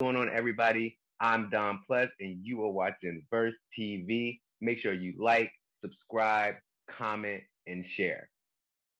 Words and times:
going 0.00 0.14
on, 0.14 0.30
everybody? 0.32 0.96
I'm 1.20 1.50
Don 1.50 1.80
Plus, 1.84 2.08
and 2.20 2.38
you 2.40 2.62
are 2.62 2.70
watching 2.70 3.20
Verse 3.32 3.56
TV. 3.76 4.38
Make 4.60 4.78
sure 4.78 4.92
you 4.92 5.12
like, 5.18 5.50
subscribe, 5.80 6.54
comment, 6.88 7.42
and 7.66 7.84
share. 7.96 8.30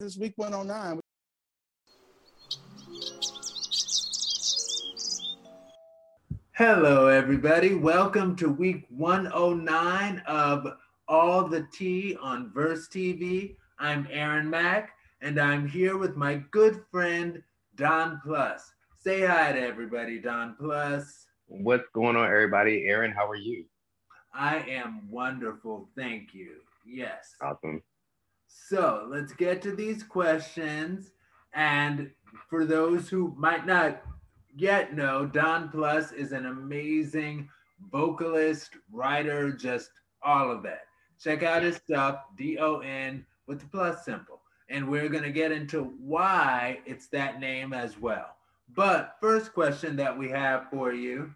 This 0.01 0.17
week 0.17 0.33
109. 0.35 0.99
Hello, 6.57 7.07
everybody. 7.07 7.75
Welcome 7.75 8.35
to 8.35 8.49
week 8.49 8.85
109 8.89 10.23
of 10.27 10.67
All 11.07 11.47
the 11.47 11.65
Tea 11.73 12.17
on 12.21 12.51
Verse 12.53 12.89
TV. 12.89 13.55
I'm 13.79 14.09
Aaron 14.11 14.51
Mack, 14.51 14.91
and 15.21 15.39
I'm 15.39 15.69
here 15.69 15.97
with 15.97 16.17
my 16.17 16.43
good 16.51 16.83
friend 16.91 17.41
Don 17.77 18.21
Plus. 18.25 18.73
Say 19.01 19.25
hi 19.25 19.53
to 19.53 19.61
everybody, 19.61 20.19
Don 20.19 20.57
Plus. 20.59 21.27
What's 21.47 21.89
going 21.95 22.17
on, 22.17 22.27
everybody? 22.27 22.87
Aaron, 22.89 23.13
how 23.13 23.29
are 23.29 23.37
you? 23.37 23.65
I 24.35 24.59
am 24.69 25.09
wonderful. 25.09 25.89
Thank 25.97 26.35
you. 26.35 26.57
Yes. 26.85 27.37
Awesome. 27.41 27.81
So 28.49 29.07
let's 29.09 29.33
get 29.33 29.63
to 29.63 29.77
these 29.77 30.03
questions. 30.03 31.13
And 31.55 32.11
for 32.51 32.65
those 32.65 33.09
who 33.09 33.37
might 33.39 33.67
not 33.67 34.03
yet 34.57 34.97
know, 34.97 35.27
Don 35.27 35.69
Plus 35.69 36.11
is 36.11 36.33
an 36.33 36.47
amazing 36.47 37.49
vocalist, 37.93 38.71
writer, 38.91 39.53
just 39.53 39.91
all 40.25 40.51
of 40.51 40.65
that. 40.65 40.87
Check 41.23 41.45
out 41.45 41.63
his 41.63 41.77
stuff, 41.77 42.25
D 42.37 42.59
O 42.59 42.81
N 42.81 43.25
with 43.47 43.61
the 43.61 43.67
plus 43.67 44.05
symbol. 44.05 44.41
And 44.69 44.89
we're 44.89 45.09
going 45.09 45.23
to 45.23 45.31
get 45.31 45.53
into 45.53 45.85
why 46.01 46.81
it's 46.85 47.07
that 47.11 47.39
name 47.39 47.73
as 47.73 47.97
well. 47.97 48.35
But 48.75 49.17
first 49.21 49.53
question 49.53 49.97
that 49.97 50.17
we 50.17 50.29
have 50.29 50.69
for 50.71 50.93
you 50.93 51.35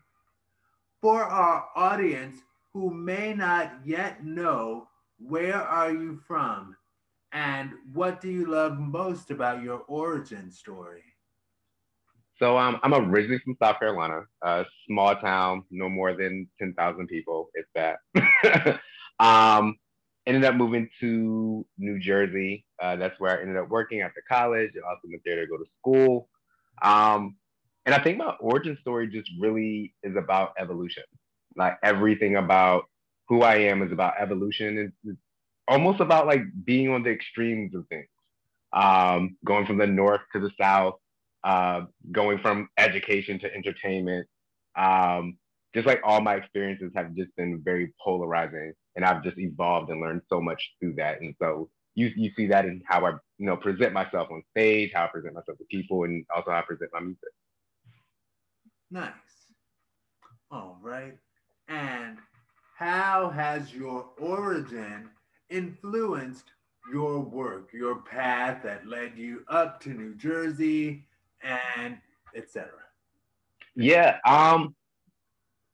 for 1.00 1.24
our 1.24 1.66
audience 1.74 2.36
who 2.72 2.90
may 2.92 3.34
not 3.34 3.72
yet 3.84 4.24
know 4.24 4.88
where 5.18 5.60
are 5.60 5.90
you 5.90 6.20
from 6.26 6.76
and 7.32 7.72
what 7.92 8.20
do 8.20 8.30
you 8.30 8.46
love 8.46 8.78
most 8.78 9.30
about 9.30 9.62
your 9.62 9.82
origin 9.88 10.50
story? 10.50 11.02
So 12.38 12.58
um, 12.58 12.80
I'm 12.82 12.94
originally 12.94 13.40
from 13.44 13.56
South 13.62 13.78
Carolina, 13.78 14.22
a 14.42 14.64
small 14.86 15.14
town, 15.16 15.64
no 15.70 15.88
more 15.88 16.14
than 16.14 16.48
10,000 16.58 17.06
people, 17.06 17.50
if 17.54 17.66
that. 17.74 18.80
um, 19.20 19.76
ended 20.26 20.44
up 20.44 20.54
moving 20.54 20.88
to 21.00 21.64
New 21.78 21.98
Jersey. 21.98 22.64
Uh, 22.80 22.96
that's 22.96 23.18
where 23.20 23.38
I 23.38 23.42
ended 23.42 23.56
up 23.56 23.68
working 23.68 24.00
after 24.00 24.22
college. 24.28 24.72
I 24.76 24.88
also 24.88 25.02
went 25.04 25.22
there 25.24 25.36
to 25.40 25.46
go 25.46 25.56
to 25.56 25.64
school. 25.78 26.28
Um, 26.80 27.36
and 27.84 27.94
I 27.94 28.02
think 28.02 28.18
my 28.18 28.34
origin 28.40 28.78
story 28.80 29.08
just 29.08 29.30
really 29.40 29.94
is 30.02 30.16
about 30.16 30.52
evolution. 30.58 31.02
Like 31.56 31.78
everything 31.82 32.36
about 32.36 32.84
who 33.28 33.42
I 33.42 33.56
am 33.56 33.82
is 33.82 33.92
about 33.92 34.14
evolution. 34.18 34.92
It's, 35.04 35.18
almost 35.68 36.00
about 36.00 36.26
like 36.26 36.42
being 36.64 36.90
on 36.90 37.02
the 37.02 37.10
extremes 37.10 37.74
of 37.74 37.86
things. 37.88 38.08
Um, 38.72 39.36
going 39.44 39.66
from 39.66 39.78
the 39.78 39.86
north 39.86 40.20
to 40.32 40.40
the 40.40 40.50
south, 40.60 40.94
uh, 41.44 41.82
going 42.10 42.38
from 42.38 42.68
education 42.78 43.38
to 43.40 43.54
entertainment. 43.54 44.26
Um, 44.76 45.38
just 45.74 45.86
like 45.86 46.00
all 46.04 46.20
my 46.20 46.34
experiences 46.34 46.90
have 46.94 47.14
just 47.14 47.34
been 47.36 47.62
very 47.64 47.92
polarizing, 48.02 48.72
and 48.96 49.04
I've 49.04 49.22
just 49.22 49.38
evolved 49.38 49.90
and 49.90 50.00
learned 50.00 50.22
so 50.28 50.40
much 50.40 50.62
through 50.80 50.94
that. 50.96 51.20
And 51.20 51.34
so 51.40 51.70
you 51.94 52.10
you 52.16 52.30
see 52.36 52.46
that 52.48 52.64
in 52.64 52.82
how 52.86 53.04
I 53.06 53.10
you 53.38 53.46
know 53.46 53.56
present 53.56 53.92
myself 53.92 54.28
on 54.30 54.42
stage, 54.50 54.92
how 54.94 55.04
I 55.04 55.08
present 55.08 55.34
myself 55.34 55.58
to 55.58 55.64
people, 55.64 56.04
and 56.04 56.24
also 56.34 56.50
how 56.50 56.58
I 56.58 56.62
present 56.62 56.90
my 56.92 57.00
music. 57.00 57.30
Nice. 58.90 59.12
All 60.50 60.78
right. 60.82 61.16
And 61.68 62.18
how 62.76 63.30
has 63.30 63.74
your 63.74 64.06
origin 64.18 65.10
influenced 65.50 66.52
your 66.92 67.20
work, 67.20 67.72
your 67.72 67.96
path 68.02 68.62
that 68.64 68.86
led 68.86 69.16
you 69.16 69.44
up 69.48 69.80
to 69.82 69.90
New 69.90 70.14
Jersey 70.14 71.06
and 71.42 71.98
etc.? 72.34 72.70
Yeah, 73.76 74.18
um 74.26 74.74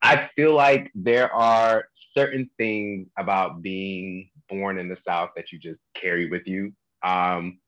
I 0.02 0.30
feel 0.36 0.54
like 0.54 0.90
there 0.94 1.32
are 1.32 1.88
certain 2.16 2.48
things 2.56 3.08
about 3.18 3.62
being 3.62 4.30
born 4.48 4.78
in 4.78 4.88
the 4.88 4.98
South 5.06 5.30
that 5.36 5.52
you 5.52 5.58
just 5.58 5.80
carry 6.00 6.30
with 6.30 6.46
you. 6.46 6.72
Um, 7.04 7.60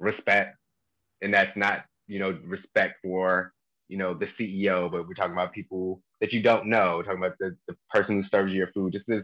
respect, 0.00 0.56
and 1.22 1.34
that's 1.34 1.56
not, 1.56 1.84
you 2.08 2.20
know, 2.20 2.38
respect 2.44 2.96
for, 3.02 3.52
you 3.88 3.98
know, 3.98 4.14
the 4.14 4.28
CEO, 4.38 4.90
but 4.90 5.08
we're 5.08 5.14
talking 5.14 5.32
about 5.34 5.52
people 5.52 6.02
that 6.20 6.32
you 6.32 6.42
don't 6.42 6.66
know, 6.68 6.96
we're 6.98 7.04
talking 7.04 7.20
about 7.24 7.38
the, 7.40 7.56
the 7.68 7.76
person 7.90 8.22
who 8.22 8.28
serves 8.30 8.52
you 8.52 8.58
your 8.58 8.72
food, 8.72 8.92
just 8.94 9.06
this 9.08 9.22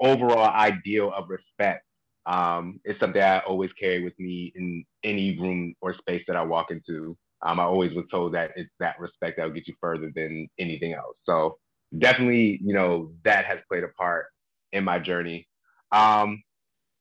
overall 0.00 0.48
ideal 0.54 1.12
of 1.16 1.30
respect 1.30 1.84
um, 2.26 2.80
is 2.86 2.96
something 3.00 3.22
I 3.22 3.40
always 3.40 3.72
carry 3.74 4.04
with 4.04 4.18
me 4.20 4.52
in 4.56 4.84
any 5.04 5.38
room 5.38 5.74
or 5.82 5.94
space 5.94 6.24
that 6.28 6.36
I 6.36 6.44
walk 6.44 6.72
into. 6.72 7.18
Um, 7.42 7.60
I 7.60 7.64
always 7.64 7.94
was 7.94 8.06
told 8.10 8.34
that 8.34 8.52
it's 8.56 8.70
that 8.80 9.00
respect 9.00 9.38
that 9.38 9.46
will 9.46 9.54
get 9.54 9.68
you 9.68 9.76
further 9.80 10.12
than 10.14 10.48
anything 10.60 10.94
else. 10.94 11.16
So 11.24 11.58
definitely, 11.98 12.60
you 12.64 12.74
know, 12.74 13.12
that 13.24 13.46
has 13.46 13.60
played 13.70 13.84
a 13.84 13.88
part 13.90 14.26
in 14.72 14.84
my 14.84 15.00
journey. 15.00 15.47
Um, 15.92 16.42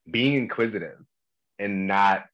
being 0.09 0.36
inquisitive 0.36 1.00
and 1.59 1.88
not, 1.88 2.25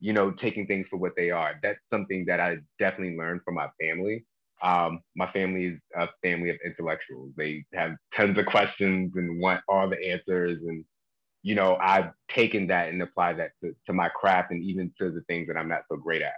you 0.00 0.12
know, 0.12 0.30
taking 0.30 0.66
things 0.66 0.86
for 0.88 0.96
what 0.96 1.12
they 1.16 1.30
are. 1.30 1.58
That's 1.62 1.80
something 1.92 2.24
that 2.26 2.40
I 2.40 2.58
definitely 2.78 3.16
learned 3.16 3.42
from 3.44 3.54
my 3.54 3.68
family. 3.80 4.24
Um, 4.62 5.00
my 5.14 5.30
family 5.32 5.66
is 5.66 5.80
a 5.94 6.08
family 6.22 6.50
of 6.50 6.56
intellectuals. 6.64 7.32
They 7.36 7.64
have 7.74 7.96
tons 8.14 8.38
of 8.38 8.46
questions 8.46 9.12
and 9.16 9.40
want 9.40 9.60
all 9.68 9.88
the 9.88 10.02
answers. 10.10 10.58
And, 10.66 10.84
you 11.42 11.54
know, 11.54 11.76
I've 11.76 12.10
taken 12.30 12.66
that 12.68 12.88
and 12.88 13.02
applied 13.02 13.38
that 13.38 13.50
to, 13.62 13.74
to 13.86 13.92
my 13.92 14.08
craft 14.08 14.52
and 14.52 14.62
even 14.62 14.92
to 14.98 15.10
the 15.10 15.20
things 15.22 15.48
that 15.48 15.56
I'm 15.56 15.68
not 15.68 15.82
so 15.90 15.96
great 15.96 16.22
at. 16.22 16.34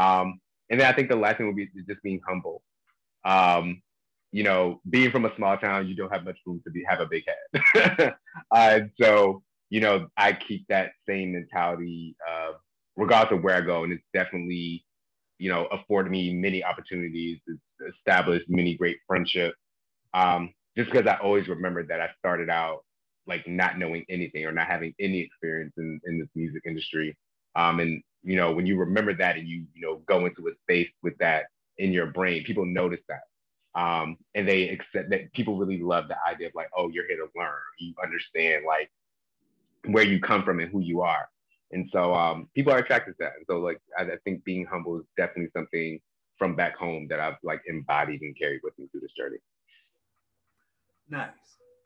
Um, 0.00 0.40
and 0.68 0.80
then 0.80 0.86
I 0.86 0.92
think 0.92 1.08
the 1.08 1.16
last 1.16 1.38
thing 1.38 1.46
would 1.46 1.56
be 1.56 1.68
just 1.88 2.02
being 2.02 2.20
humble. 2.26 2.62
Um, 3.24 3.82
you 4.32 4.42
know, 4.44 4.80
being 4.88 5.10
from 5.10 5.24
a 5.24 5.34
small 5.36 5.56
town, 5.56 5.88
you 5.88 5.96
don't 5.96 6.12
have 6.12 6.24
much 6.24 6.38
room 6.46 6.60
to 6.64 6.70
be 6.70 6.84
have 6.88 7.00
a 7.00 7.06
big 7.06 7.24
head. 7.26 8.14
uh, 8.52 8.80
so, 9.00 9.42
you 9.70 9.80
know, 9.80 10.08
I 10.16 10.32
keep 10.32 10.66
that 10.68 10.92
same 11.08 11.32
mentality 11.32 12.16
uh, 12.28 12.52
regardless 12.96 13.38
of 13.38 13.42
where 13.42 13.56
I 13.56 13.60
go, 13.60 13.84
and 13.84 13.92
it's 13.92 14.04
definitely, 14.14 14.84
you 15.38 15.48
know, 15.48 15.66
afforded 15.66 16.10
me 16.10 16.32
many 16.32 16.62
opportunities, 16.62 17.38
established 17.96 18.46
many 18.48 18.76
great 18.76 18.98
friendships. 19.06 19.56
Um, 20.14 20.52
just 20.76 20.90
because 20.90 21.06
I 21.06 21.16
always 21.16 21.48
remembered 21.48 21.88
that 21.88 22.00
I 22.00 22.10
started 22.18 22.50
out 22.50 22.84
like 23.26 23.46
not 23.46 23.78
knowing 23.78 24.04
anything 24.08 24.44
or 24.44 24.52
not 24.52 24.66
having 24.66 24.94
any 25.00 25.20
experience 25.20 25.72
in, 25.78 26.00
in 26.04 26.18
this 26.18 26.28
music 26.34 26.62
industry. 26.66 27.16
Um, 27.56 27.80
and 27.80 28.02
you 28.22 28.36
know, 28.36 28.52
when 28.52 28.66
you 28.66 28.76
remember 28.76 29.14
that 29.14 29.36
and 29.36 29.48
you, 29.48 29.64
you 29.74 29.82
know, 29.82 30.02
go 30.06 30.26
into 30.26 30.48
a 30.48 30.52
space 30.62 30.88
with 31.02 31.16
that 31.18 31.44
in 31.78 31.92
your 31.92 32.06
brain, 32.06 32.44
people 32.44 32.64
notice 32.64 33.00
that. 33.08 33.20
Um, 33.74 34.16
and 34.34 34.48
they 34.48 34.68
accept 34.68 35.10
that 35.10 35.32
people 35.32 35.56
really 35.56 35.80
love 35.80 36.08
the 36.08 36.16
idea 36.28 36.48
of 36.48 36.54
like, 36.54 36.70
oh, 36.76 36.88
you're 36.88 37.06
here 37.06 37.18
to 37.18 37.28
learn. 37.36 37.52
You 37.78 37.94
understand 38.02 38.64
like 38.66 38.90
where 39.86 40.04
you 40.04 40.20
come 40.20 40.42
from 40.42 40.60
and 40.60 40.70
who 40.70 40.80
you 40.80 41.02
are. 41.02 41.28
And 41.72 41.88
so 41.92 42.14
um, 42.14 42.48
people 42.54 42.72
are 42.72 42.78
attracted 42.78 43.12
to 43.12 43.16
that. 43.20 43.32
And 43.36 43.46
so 43.48 43.58
like 43.60 43.80
I, 43.96 44.02
I 44.02 44.16
think 44.24 44.44
being 44.44 44.66
humble 44.66 44.98
is 44.98 45.04
definitely 45.16 45.50
something 45.56 46.00
from 46.36 46.56
back 46.56 46.76
home 46.76 47.06
that 47.08 47.20
I've 47.20 47.36
like 47.42 47.62
embodied 47.66 48.22
and 48.22 48.36
carried 48.36 48.60
with 48.64 48.76
me 48.78 48.88
through 48.90 49.02
this 49.02 49.12
journey. 49.12 49.38
Nice. 51.08 51.30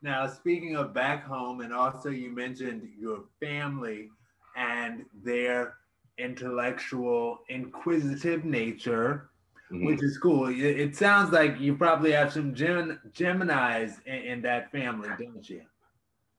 Now, 0.01 0.27
speaking 0.27 0.77
of 0.77 0.93
back 0.93 1.25
home, 1.25 1.61
and 1.61 1.73
also 1.73 2.11
you 2.11 2.31
mentioned 2.31 2.89
your 2.99 3.25
family 3.41 4.11
and 4.57 5.05
their 5.23 5.75
intellectual, 6.19 7.41
inquisitive 7.49 8.45
nature, 8.45 9.31
mm-hmm. 9.73 9.87
which 9.87 10.03
is 10.03 10.19
cool. 10.19 10.49
It, 10.49 10.59
it, 10.59 10.97
sounds 10.97 11.33
like 11.33 11.61
you 11.61 11.77
probably 11.77 12.13
have 12.13 12.33
some 12.33 12.55
Gem- 12.55 13.01
Geminis 13.13 13.95
in, 14.07 14.15
in, 14.15 14.43
that 14.43 14.71
family, 14.73 15.09
don't 15.19 15.49
you? 15.49 15.63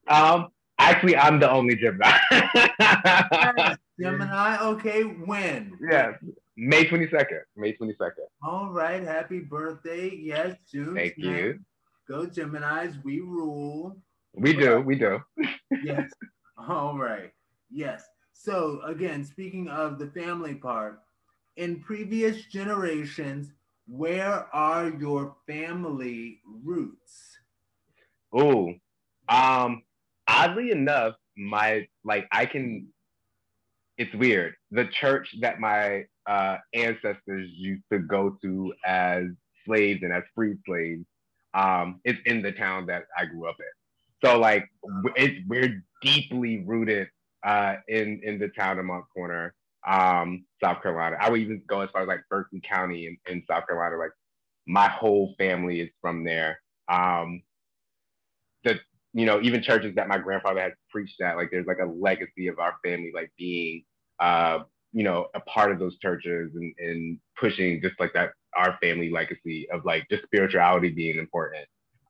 Um, 0.08 0.48
actually, 0.80 1.18
I'm 1.18 1.40
the 1.40 1.50
only 1.50 1.76
Gemini. 1.76 2.18
Gemini, 4.00 4.58
okay. 4.62 5.04
When? 5.04 5.72
Yeah, 5.90 6.14
May 6.58 6.86
22nd. 6.86 7.42
May 7.56 7.74
22nd. 7.74 8.12
All 8.42 8.70
right. 8.70 9.04
Happy 9.04 9.40
birthday. 9.40 10.10
Yes, 10.16 10.56
June. 10.72 10.96
Thank 10.96 11.18
10th. 11.18 11.24
you. 11.24 11.60
Go 12.08 12.28
Geminis. 12.28 13.04
We 13.04 13.20
rule. 13.20 13.98
We 14.34 14.54
do. 14.54 14.82
We 14.82 14.96
do. 14.96 15.22
yes. 15.84 16.10
All 16.58 16.98
right. 16.98 17.32
Yes. 17.70 18.06
So 18.34 18.82
again, 18.86 19.26
speaking 19.26 19.68
of 19.68 20.00
the 20.00 20.08
family 20.08 20.56
part, 20.56 21.02
in 21.58 21.82
previous 21.82 22.46
generations, 22.46 23.52
where 23.88 24.48
are 24.54 24.90
your 24.90 25.36
family 25.48 26.42
roots? 26.64 27.38
Oh, 28.34 28.74
um, 29.30 29.84
oddly 30.28 30.72
enough, 30.72 31.16
my 31.38 31.88
like 32.04 32.28
I 32.32 32.46
can. 32.46 32.88
It's 33.98 34.14
weird. 34.14 34.56
The 34.72 34.88
church 34.88 35.34
that 35.40 35.60
my 35.60 36.06
uh, 36.28 36.58
ancestors 36.74 37.50
used 37.54 37.84
to 37.92 38.00
go 38.00 38.38
to 38.42 38.74
as 38.86 39.26
slaves 39.66 40.02
and 40.04 40.12
as 40.12 40.24
free 40.36 40.56
slaves 40.66 41.06
um, 41.54 42.02
is 42.04 42.18
in 42.26 42.42
the 42.42 42.52
town 42.52 42.88
that 42.88 43.04
I 43.18 43.26
grew 43.26 43.48
up 43.48 43.56
in. 43.60 44.28
So 44.28 44.38
like 44.40 44.68
it, 45.16 45.44
we're 45.48 45.84
deeply 46.02 46.64
rooted 46.66 47.08
uh, 47.46 47.76
in 47.88 48.20
in 48.24 48.40
the 48.40 48.50
town 48.50 48.80
of 48.80 48.86
Moncks 48.86 49.08
Corner, 49.14 49.54
um, 49.88 50.46
South 50.64 50.82
Carolina. 50.82 51.18
I 51.20 51.30
would 51.30 51.42
even 51.42 51.62
go 51.68 51.82
as 51.82 51.90
far 51.92 52.02
as 52.04 52.08
like 52.08 52.22
Berkeley 52.30 52.62
County 52.62 53.08
in, 53.08 53.18
in 53.32 53.44
South 53.50 53.68
Carolina. 53.68 53.98
Like 53.98 54.12
my 54.68 54.88
whole 54.88 55.36
family 55.38 55.82
is 55.82 55.90
from 56.02 56.24
there. 56.24 56.60
Um, 56.88 57.44
the 58.64 58.80
you 59.14 59.26
know 59.26 59.42
even 59.42 59.62
churches 59.64 59.96
that 59.96 60.08
my 60.08 60.18
grandfather 60.18 60.62
had 60.62 60.74
preached 60.90 61.22
at, 61.22 61.38
like 61.38 61.50
there's 61.52 61.68
like 61.68 61.80
a 61.80 61.86
legacy 61.86 62.48
of 62.48 62.60
our 62.60 62.76
family 62.84 63.12
like 63.14 63.32
being 63.38 63.84
uh, 64.20 64.60
you 64.94 65.04
know 65.04 65.28
a 65.36 65.40
part 65.42 65.72
of 65.72 65.80
those 65.80 65.98
churches 66.00 66.52
and, 66.56 66.74
and 66.80 67.20
pushing 67.40 67.82
just 67.82 68.00
like 68.00 68.14
that 68.14 68.32
our 68.58 68.78
family 68.82 69.12
legacy 69.12 69.68
of 69.72 69.86
like 69.86 70.08
just 70.10 70.24
spirituality 70.24 70.90
being 70.90 71.18
important 71.18 71.66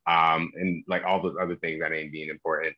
um, 0.07 0.51
and 0.55 0.83
like 0.87 1.03
all 1.03 1.21
those 1.21 1.35
other 1.41 1.55
things 1.55 1.81
that 1.81 1.91
ain't 1.91 2.11
being 2.11 2.29
important. 2.29 2.75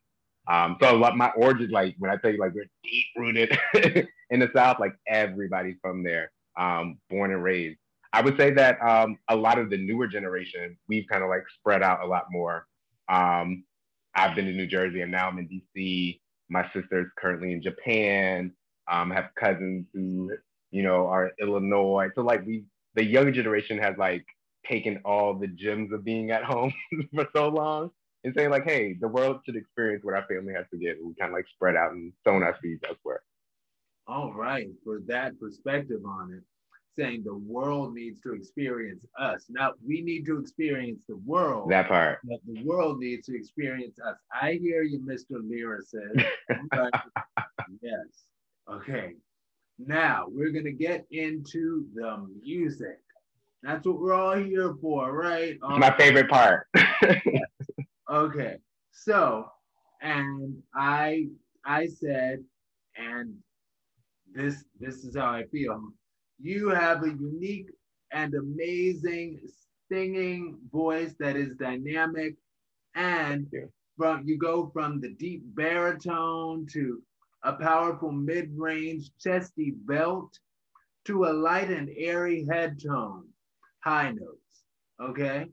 Um, 0.48 0.78
so 0.82 0.96
like 0.96 1.16
my 1.16 1.30
origin, 1.32 1.70
like 1.72 1.96
when 2.00 2.10
I 2.10 2.16
tell 2.18 2.32
you 2.32 2.40
like 2.40 2.54
we're 2.54 2.70
deep 2.84 3.06
rooted 3.18 3.58
in 4.30 4.40
the 4.40 4.50
South, 4.56 4.80
like 4.80 4.94
everybody's 5.08 5.76
from 5.82 6.04
there, 6.04 6.32
um, 6.58 6.98
born 7.10 7.32
and 7.32 7.44
raised. 7.44 7.80
I 8.14 8.22
would 8.22 8.38
say 8.38 8.52
that 8.52 8.82
um, 8.82 9.18
a 9.30 9.36
lot 9.36 9.60
of 9.60 9.70
the 9.70 9.78
newer 9.78 10.08
generation, 10.08 10.78
we've 10.88 11.06
kind 11.12 11.24
of 11.24 11.30
like 11.30 11.44
spread 11.60 11.84
out 11.84 12.02
a 12.02 12.08
lot 12.08 12.26
more. 12.32 12.66
Um, 13.10 13.66
I've 14.16 14.36
been 14.36 14.48
in 14.48 14.58
New 14.58 14.68
Jersey 14.68 15.02
and 15.02 15.12
now 15.12 15.28
I'm 15.28 15.38
in 15.38 15.48
DC. 15.48 16.20
My 16.50 16.64
sister's 16.74 17.12
currently 17.18 17.52
in 17.52 17.62
Japan. 17.62 18.54
Um, 18.90 19.12
I 19.12 19.16
have 19.16 19.30
cousins 19.38 19.86
who, 19.94 20.32
you 20.72 20.82
know, 20.82 21.08
are 21.08 21.28
in 21.28 21.32
Illinois. 21.40 22.08
So 22.16 22.22
like 22.22 22.46
we, 22.46 22.64
the 22.96 23.04
younger 23.04 23.32
generation 23.32 23.78
has 23.80 23.96
like 23.98 24.26
taken 24.66 25.02
all 25.04 25.34
the 25.34 25.48
gems 25.48 25.92
of 25.92 26.06
being 26.06 26.32
at 26.32 26.44
home 26.44 26.74
for 27.14 27.28
so 27.36 27.50
long 27.50 27.92
and 28.24 28.34
saying 28.36 28.50
like, 28.50 28.66
hey, 28.66 28.94
the 29.00 29.08
world 29.08 29.42
should 29.46 29.56
experience 29.56 30.04
what 30.04 30.16
our 30.16 30.26
family 30.28 30.54
has 30.54 30.66
to 30.72 30.78
get. 30.78 30.98
And 30.98 31.08
we 31.08 31.16
kind 31.16 31.32
of 31.32 31.36
like 31.36 31.48
spread 31.48 31.76
out 31.76 31.92
and 31.92 32.12
sown 32.24 32.44
our 32.44 32.58
seeds 32.62 32.84
elsewhere. 32.88 33.22
All 34.08 34.34
right, 34.34 34.70
for 34.84 35.02
that 35.08 35.40
perspective 35.40 36.02
on 36.06 36.34
it, 36.34 36.44
saying 36.98 37.24
the 37.24 37.36
world 37.36 37.94
needs 37.94 38.22
to 38.22 38.34
experience 38.34 39.06
us. 39.20 39.46
Now 39.50 39.74
we 39.86 40.02
need 40.02 40.26
to 40.26 40.40
experience 40.40 41.00
the 41.08 41.18
world. 41.18 41.70
That 41.70 41.88
part. 41.88 42.20
But 42.24 42.40
the 42.46 42.64
world 42.64 43.00
needs 43.00 43.28
to 43.28 43.36
experience 43.36 43.98
us. 44.00 44.16
I 44.32 44.60
hear 44.62 44.84
you, 44.84 45.00
Mr. 45.00 45.42
Lyricist. 45.42 46.26
yes. 47.82 48.06
Okay. 48.72 49.14
Now 49.78 50.26
we're 50.28 50.52
gonna 50.52 50.72
get 50.72 51.06
into 51.12 51.86
the 51.94 52.26
music. 52.42 53.00
That's 53.62 53.86
what 53.86 54.00
we're 54.00 54.14
all 54.14 54.36
here 54.36 54.76
for, 54.82 55.12
right? 55.12 55.58
My 55.62 55.90
um, 55.90 55.98
favorite 55.98 56.30
part. 56.30 56.68
Okay. 58.12 58.58
So, 58.92 59.50
and 60.02 60.62
I 60.76 61.28
I 61.66 61.88
said, 61.88 62.44
and 62.98 63.36
this 64.34 64.66
this 64.80 65.04
is 65.04 65.16
how 65.16 65.32
I 65.32 65.46
feel. 65.46 65.82
You 66.40 66.70
have 66.70 67.04
a 67.04 67.10
unique 67.10 67.70
and 68.12 68.34
amazing 68.34 69.40
singing 69.92 70.58
voice 70.72 71.16
that 71.20 71.36
is 71.36 71.56
dynamic 71.58 72.36
and 72.96 73.48
from 73.98 74.24
you 74.26 74.38
go 74.38 74.70
from 74.74 75.02
the 75.02 75.10
deep 75.16 75.44
baritone 75.56 76.66
to 76.74 77.02
a 77.44 77.54
powerful 77.54 78.12
mid-range 78.12 79.12
chesty 79.20 79.72
belt 79.86 80.38
to 81.06 81.26
a 81.26 81.34
light 81.34 81.70
and 81.70 81.90
airy 81.98 82.46
head 82.52 82.80
tone 82.86 83.26
high 83.84 84.12
notes 84.12 84.64
okay 85.02 85.48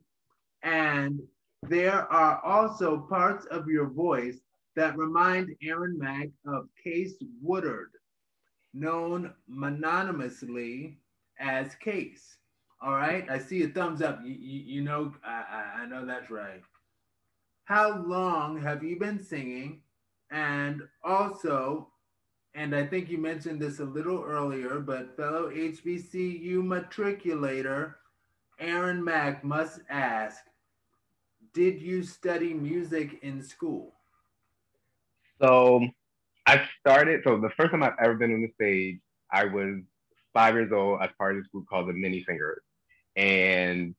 and 0.63 1.21
there 1.69 2.11
are 2.13 2.41
also 2.45 2.99
parts 2.99 3.47
of 3.47 3.69
your 3.69 3.87
voice 3.87 4.39
that 4.77 4.97
remind 4.97 5.55
Aaron 5.63 5.99
Mack 5.99 6.29
of 6.47 6.69
Case 6.83 7.15
Woodard, 7.41 7.91
known 8.73 9.33
mononymously 9.49 10.99
as 11.39 11.75
Case. 11.77 12.37
All 12.83 12.95
right, 12.95 13.29
I 13.31 13.39
see 13.39 13.63
a 13.63 13.69
thumbs 13.69 14.03
up. 14.03 14.21
You, 14.25 14.35
you, 14.35 14.61
you 14.77 14.83
know, 14.83 15.15
I, 15.25 15.83
I 15.83 15.87
know 15.87 16.05
that's 16.05 16.31
right. 16.31 16.61
How 17.65 18.03
long 18.05 18.61
have 18.61 18.83
you 18.83 18.99
been 18.99 19.23
singing? 19.23 19.81
And 20.31 20.83
also, 21.03 21.89
and 22.55 22.75
I 22.75 22.87
think 22.87 23.09
you 23.09 23.17
mentioned 23.19 23.61
this 23.61 23.79
a 23.79 23.85
little 23.85 24.23
earlier, 24.23 24.81
but 24.81 25.17
fellow 25.17 25.51
HBCU 25.51 26.63
matriculator 26.63 27.95
Aaron 28.59 29.03
Mack 29.03 29.45
must 29.45 29.81
ask 29.89 30.45
did 31.55 31.81
you 31.81 32.03
study 32.03 32.53
music 32.53 33.21
in 33.23 33.43
school? 33.43 33.95
So 35.41 35.87
I 36.47 36.69
started, 36.81 37.23
so 37.25 37.39
the 37.39 37.51
first 37.57 37.71
time 37.71 37.83
I've 37.83 37.95
ever 38.03 38.15
been 38.15 38.35
on 38.35 38.43
the 38.43 38.53
stage, 38.55 38.99
I 39.33 39.45
was 39.45 39.77
five 40.35 40.55
years 40.55 40.73
old 40.73 41.01
as 41.01 41.11
part 41.17 41.37
of 41.37 41.45
a 41.45 41.49
group 41.49 41.67
called 41.69 41.89
the 41.89 41.93
Mini 41.93 42.25
Singers. 42.25 42.61
And 43.17 43.95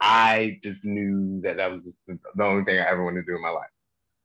I 0.00 0.60
just 0.62 0.84
knew 0.84 1.40
that 1.42 1.56
that 1.56 1.72
was 1.72 1.80
the 2.06 2.44
only 2.44 2.64
thing 2.64 2.78
I 2.78 2.88
ever 2.88 3.02
wanted 3.02 3.24
to 3.24 3.32
do 3.32 3.36
in 3.36 3.42
my 3.42 3.48
life. 3.48 3.70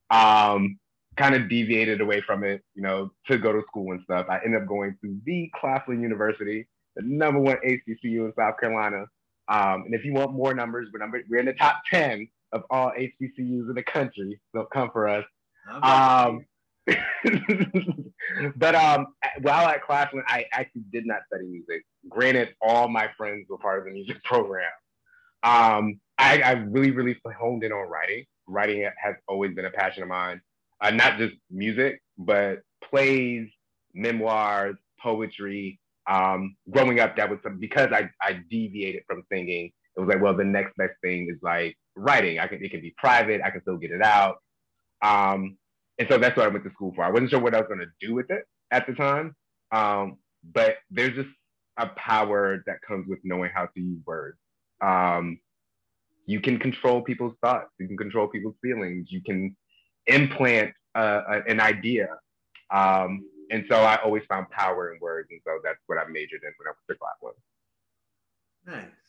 Um, 0.09 0.77
kind 1.15 1.35
of 1.35 1.49
deviated 1.49 2.01
away 2.01 2.21
from 2.21 2.43
it, 2.43 2.61
you 2.75 2.83
know, 2.83 3.11
to 3.27 3.37
go 3.37 3.53
to 3.53 3.61
school 3.67 3.93
and 3.93 4.01
stuff. 4.03 4.27
I 4.29 4.39
ended 4.43 4.61
up 4.61 4.67
going 4.67 4.97
to 5.01 5.17
the 5.25 5.49
Claflin 5.55 6.01
University, 6.01 6.67
the 6.95 7.03
number 7.03 7.39
one 7.39 7.57
HBCU 7.65 8.25
in 8.25 8.33
South 8.37 8.59
Carolina. 8.59 9.05
Um, 9.47 9.83
and 9.85 9.93
if 9.93 10.03
you 10.03 10.13
want 10.13 10.33
more 10.33 10.53
numbers, 10.53 10.89
we're, 10.91 10.99
number, 10.99 11.21
we're 11.29 11.39
in 11.39 11.45
the 11.45 11.53
top 11.53 11.81
10 11.89 12.27
of 12.51 12.63
all 12.69 12.91
HBCUs 12.91 13.69
in 13.69 13.73
the 13.75 13.83
country. 13.83 14.39
They'll 14.53 14.65
come 14.65 14.89
for 14.91 15.07
us. 15.07 15.25
Um, 15.83 16.45
but 18.55 18.75
um, 18.75 19.07
while 19.41 19.67
at 19.67 19.83
Claflin, 19.83 20.23
I 20.27 20.45
actually 20.53 20.83
did 20.91 21.05
not 21.05 21.19
study 21.27 21.45
music. 21.45 21.83
Granted, 22.09 22.55
all 22.61 22.87
my 22.87 23.09
friends 23.17 23.47
were 23.49 23.57
part 23.57 23.79
of 23.79 23.85
the 23.85 23.91
music 23.91 24.23
program. 24.23 24.71
Um, 25.43 25.99
I, 26.17 26.41
I 26.41 26.51
really, 26.51 26.91
really 26.91 27.17
honed 27.39 27.63
in 27.63 27.71
on 27.71 27.89
writing. 27.89 28.25
Writing 28.47 28.89
has 29.03 29.15
always 29.27 29.53
been 29.53 29.65
a 29.65 29.71
passion 29.71 30.03
of 30.03 30.09
mine. 30.09 30.41
Uh, 30.81 30.91
not 30.91 31.17
just 31.17 31.35
music, 31.49 32.01
but 32.17 32.59
plays, 32.83 33.47
memoirs, 33.93 34.75
poetry. 34.99 35.79
Um, 36.09 36.55
growing 36.69 36.99
up, 36.99 37.17
that 37.17 37.29
was 37.29 37.39
some, 37.43 37.59
because 37.59 37.91
I, 37.91 38.09
I 38.21 38.41
deviated 38.49 39.03
from 39.07 39.23
singing. 39.31 39.71
It 39.97 40.01
was 40.01 40.09
like, 40.09 40.21
well, 40.21 40.35
the 40.35 40.43
next 40.43 40.77
best 40.77 40.93
thing 41.01 41.27
is 41.29 41.41
like 41.41 41.75
writing. 41.95 42.39
I 42.39 42.47
can 42.47 42.63
it 42.63 42.69
can 42.69 42.81
be 42.81 42.93
private. 42.97 43.41
I 43.43 43.49
can 43.49 43.61
still 43.61 43.77
get 43.77 43.91
it 43.91 44.03
out. 44.03 44.37
Um, 45.01 45.57
and 45.97 46.07
so 46.09 46.19
that's 46.19 46.37
what 46.37 46.45
I 46.45 46.49
went 46.49 46.63
to 46.65 46.71
school 46.71 46.93
for. 46.95 47.03
I 47.03 47.09
wasn't 47.09 47.31
sure 47.31 47.39
what 47.39 47.55
I 47.55 47.59
was 47.59 47.67
going 47.67 47.79
to 47.79 48.07
do 48.07 48.13
with 48.13 48.29
it 48.29 48.43
at 48.71 48.85
the 48.85 48.93
time, 48.93 49.35
um, 49.71 50.17
but 50.53 50.75
there's 50.91 51.15
just 51.15 51.29
a 51.77 51.87
power 51.87 52.63
that 52.67 52.81
comes 52.87 53.07
with 53.07 53.19
knowing 53.23 53.49
how 53.53 53.65
to 53.65 53.79
use 53.79 53.99
words. 54.05 54.37
Um, 54.81 55.39
you 56.27 56.41
can 56.41 56.59
control 56.59 57.01
people's 57.01 57.35
thoughts. 57.41 57.71
You 57.79 57.87
can 57.87 57.97
control 57.97 58.27
people's 58.27 58.55
feelings. 58.61 59.07
You 59.09 59.21
can 59.23 59.55
implant 60.05 60.73
uh, 60.93 61.21
an 61.47 61.59
idea. 61.59 62.09
Um, 62.69 63.25
and 63.49 63.65
so 63.69 63.77
I 63.77 63.95
always 64.03 64.23
found 64.27 64.49
power 64.51 64.93
in 64.93 64.99
words, 64.99 65.29
and 65.31 65.39
so 65.45 65.59
that's 65.63 65.79
what 65.87 65.97
I 65.97 66.05
majored 66.07 66.41
in 66.43 66.51
when 66.57 66.67
I 66.67 66.71
was 66.71 66.77
to 66.89 66.95
Claflin. 66.95 67.33
Nice 68.65 69.06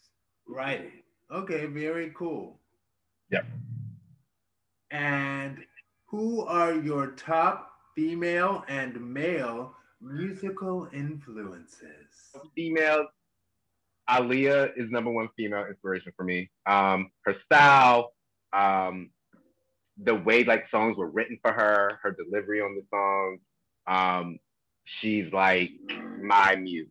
writing. 0.49 1.03
Okay, 1.31 1.67
very 1.67 2.13
cool. 2.17 2.59
Yep. 3.31 3.45
And 4.91 5.59
who 6.07 6.43
are 6.45 6.75
your 6.75 7.09
top 7.09 7.73
female 7.95 8.65
and 8.69 9.13
male 9.13 9.75
musical 10.01 10.89
influences? 10.93 12.33
Female, 12.55 13.07
Aaliyah 14.09 14.71
is 14.77 14.91
number 14.91 15.11
one 15.11 15.29
female 15.37 15.67
inspiration 15.67 16.13
for 16.17 16.25
me. 16.25 16.51
Um, 16.65 17.11
her 17.23 17.37
style, 17.45 18.13
um, 18.55 19.11
the 20.03 20.15
way 20.15 20.45
like 20.45 20.65
songs 20.71 20.97
were 20.97 21.11
written 21.11 21.39
for 21.43 21.53
her, 21.53 21.99
her 22.03 22.13
delivery 22.13 22.61
on 22.63 22.75
the 22.75 22.85
songs. 22.91 23.41
Um, 23.87 24.39
she's 24.85 25.31
like 25.33 25.71
my 26.23 26.57
muse. 26.57 26.89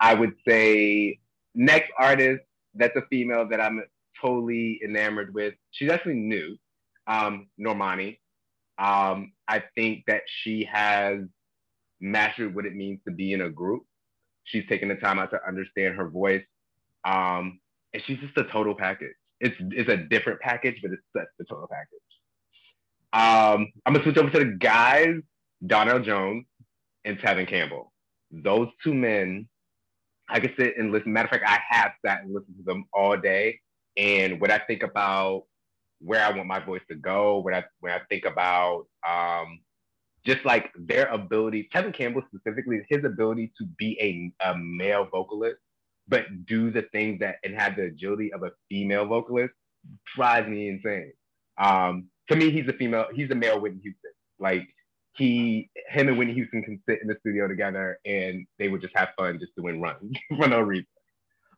I 0.00 0.14
would 0.14 0.34
say 0.46 1.18
next 1.54 1.90
artist 1.98 2.42
that's 2.78 2.96
a 2.96 3.02
female 3.10 3.48
that 3.48 3.60
I'm 3.60 3.82
totally 4.20 4.80
enamored 4.84 5.34
with. 5.34 5.54
She's 5.70 5.90
actually 5.90 6.14
new, 6.14 6.56
um, 7.06 7.48
Normani. 7.60 8.18
Um, 8.78 9.32
I 9.46 9.62
think 9.74 10.04
that 10.06 10.22
she 10.42 10.68
has 10.72 11.20
mastered 12.00 12.54
what 12.54 12.64
it 12.64 12.74
means 12.74 13.00
to 13.06 13.12
be 13.12 13.32
in 13.32 13.42
a 13.42 13.50
group. 13.50 13.82
She's 14.44 14.66
taken 14.68 14.88
the 14.88 14.94
time 14.94 15.18
out 15.18 15.30
to 15.30 15.40
understand 15.46 15.96
her 15.96 16.08
voice. 16.08 16.44
Um, 17.04 17.60
and 17.92 18.02
she's 18.06 18.18
just 18.18 18.36
a 18.36 18.44
total 18.44 18.74
package. 18.74 19.14
It's 19.40 19.56
it's 19.60 19.88
a 19.88 19.96
different 19.96 20.40
package, 20.40 20.80
but 20.82 20.92
it's 20.92 21.02
a 21.40 21.44
total 21.44 21.68
package. 21.68 21.98
Um, 23.12 23.72
I'm 23.86 23.92
gonna 23.92 24.04
switch 24.04 24.16
over 24.18 24.30
to 24.30 24.38
the 24.38 24.56
guys, 24.58 25.14
Donell 25.66 26.00
Jones 26.00 26.44
and 27.04 27.18
Tevin 27.18 27.48
Campbell. 27.48 27.92
Those 28.30 28.68
two 28.82 28.94
men 28.94 29.48
I 30.28 30.40
could 30.40 30.54
sit 30.58 30.76
and 30.76 30.92
listen. 30.92 31.12
Matter 31.12 31.26
of 31.26 31.30
fact, 31.30 31.44
I 31.46 31.58
have 31.74 31.92
sat 32.04 32.22
and 32.22 32.34
listened 32.34 32.56
to 32.58 32.62
them 32.64 32.84
all 32.92 33.16
day. 33.16 33.60
And 33.96 34.40
when 34.40 34.50
I 34.50 34.58
think 34.58 34.82
about 34.82 35.44
where 36.00 36.24
I 36.24 36.30
want 36.30 36.46
my 36.46 36.60
voice 36.60 36.82
to 36.90 36.96
go, 36.96 37.38
when 37.38 37.54
I 37.54 37.64
when 37.80 37.92
I 37.92 38.00
think 38.08 38.24
about 38.24 38.86
um, 39.08 39.60
just 40.24 40.44
like 40.44 40.70
their 40.78 41.06
ability, 41.06 41.68
Tevin 41.74 41.94
Campbell 41.94 42.22
specifically, 42.32 42.80
his 42.88 43.04
ability 43.04 43.52
to 43.58 43.64
be 43.78 43.98
a, 44.00 44.50
a 44.50 44.56
male 44.56 45.08
vocalist, 45.10 45.56
but 46.06 46.46
do 46.46 46.70
the 46.70 46.82
things 46.92 47.20
that 47.20 47.36
and 47.44 47.54
have 47.54 47.76
the 47.76 47.84
agility 47.84 48.32
of 48.32 48.42
a 48.42 48.50
female 48.68 49.06
vocalist 49.06 49.54
drives 50.14 50.48
me 50.48 50.68
insane. 50.68 51.12
Um, 51.58 52.08
to 52.30 52.36
me, 52.36 52.50
he's 52.50 52.68
a 52.68 52.72
female, 52.74 53.06
he's 53.14 53.30
a 53.30 53.34
male 53.34 53.60
Whitney 53.60 53.80
Houston. 53.82 54.12
Like 54.38 54.68
he, 55.18 55.68
him 55.88 56.08
and 56.08 56.16
Whitney 56.16 56.34
Houston 56.34 56.62
can 56.62 56.80
sit 56.88 57.02
in 57.02 57.08
the 57.08 57.16
studio 57.20 57.48
together 57.48 57.98
and 58.06 58.46
they 58.58 58.68
would 58.68 58.80
just 58.80 58.96
have 58.96 59.10
fun 59.18 59.38
just 59.38 59.54
doing 59.56 59.80
runs 59.80 60.16
for 60.36 60.48
no 60.48 60.60
reason. 60.60 60.86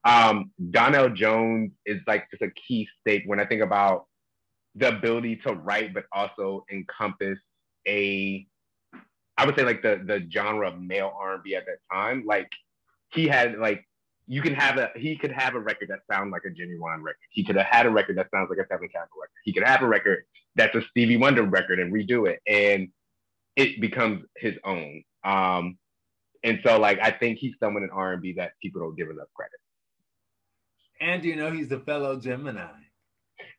Um, 0.04 0.50
Donell 0.70 1.10
Jones 1.10 1.72
is 1.84 2.00
like 2.06 2.30
just 2.30 2.42
a 2.42 2.50
key 2.50 2.88
stake 3.00 3.24
when 3.26 3.38
I 3.38 3.44
think 3.44 3.62
about 3.62 4.06
the 4.74 4.88
ability 4.88 5.36
to 5.44 5.52
write, 5.52 5.92
but 5.92 6.04
also 6.12 6.64
encompass 6.72 7.38
a, 7.86 8.46
I 9.36 9.46
would 9.46 9.56
say 9.56 9.64
like 9.64 9.82
the 9.82 10.02
the 10.04 10.26
genre 10.30 10.68
of 10.68 10.80
male 10.80 11.12
R&B 11.18 11.54
at 11.54 11.66
that 11.66 11.78
time. 11.92 12.24
Like 12.26 12.48
he 13.12 13.26
had 13.28 13.58
like 13.58 13.86
you 14.26 14.40
can 14.42 14.54
have 14.54 14.78
a 14.78 14.90
he 14.96 15.16
could 15.16 15.32
have 15.32 15.54
a 15.54 15.60
record 15.60 15.88
that 15.88 16.00
sounds 16.10 16.30
like 16.32 16.42
a 16.44 16.50
Ginuwine 16.50 17.02
record. 17.02 17.16
He 17.30 17.44
could 17.44 17.56
have 17.56 17.66
had 17.66 17.86
a 17.86 17.90
record 17.90 18.16
that 18.16 18.28
sounds 18.32 18.48
like 18.48 18.58
a 18.58 18.62
Tevin 18.62 18.92
Campbell 18.92 19.18
record. 19.20 19.40
He 19.44 19.52
could 19.52 19.64
have 19.64 19.82
a 19.82 19.86
record 19.86 20.24
that's 20.56 20.74
a 20.74 20.82
Stevie 20.90 21.16
Wonder 21.16 21.42
record 21.42 21.78
and 21.78 21.92
redo 21.92 22.28
it, 22.30 22.40
and 22.46 22.88
it 23.56 23.80
becomes 23.80 24.24
his 24.36 24.54
own. 24.64 25.02
Um, 25.24 25.78
and 26.42 26.60
so 26.64 26.78
like 26.78 26.98
I 27.00 27.10
think 27.10 27.38
he's 27.38 27.54
someone 27.60 27.82
in 27.82 27.90
R 27.90 28.12
and 28.12 28.22
B 28.22 28.34
that 28.36 28.52
people 28.62 28.80
don't 28.80 28.96
give 28.96 29.10
enough 29.10 29.28
credit. 29.34 29.60
And 31.00 31.24
you 31.24 31.36
know 31.36 31.50
he's 31.50 31.72
a 31.72 31.80
fellow 31.80 32.18
Gemini. 32.18 32.68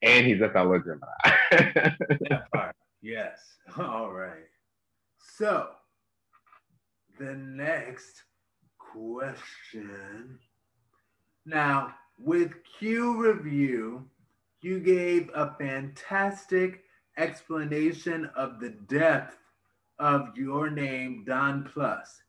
And 0.01 0.25
he's 0.25 0.41
a 0.41 0.50
fellow 0.50 0.79
Gemini. 0.79 1.07
that 2.29 2.43
part, 2.53 2.75
yes. 3.01 3.39
All 3.77 4.12
right. 4.12 4.48
So 5.38 5.69
the 7.19 7.36
next 7.36 8.24
question. 8.77 10.39
Now, 11.45 11.95
with 12.17 12.51
Q 12.77 13.17
Review, 13.17 14.07
you 14.62 14.79
gave 14.79 15.29
a 15.33 15.55
fantastic 15.60 16.83
explanation 17.17 18.29
of 18.36 18.60
the 18.60 18.69
depth 18.69 19.38
of 20.01 20.36
your 20.36 20.70
name, 20.70 21.24
Don 21.25 21.63
Plus. 21.63 22.24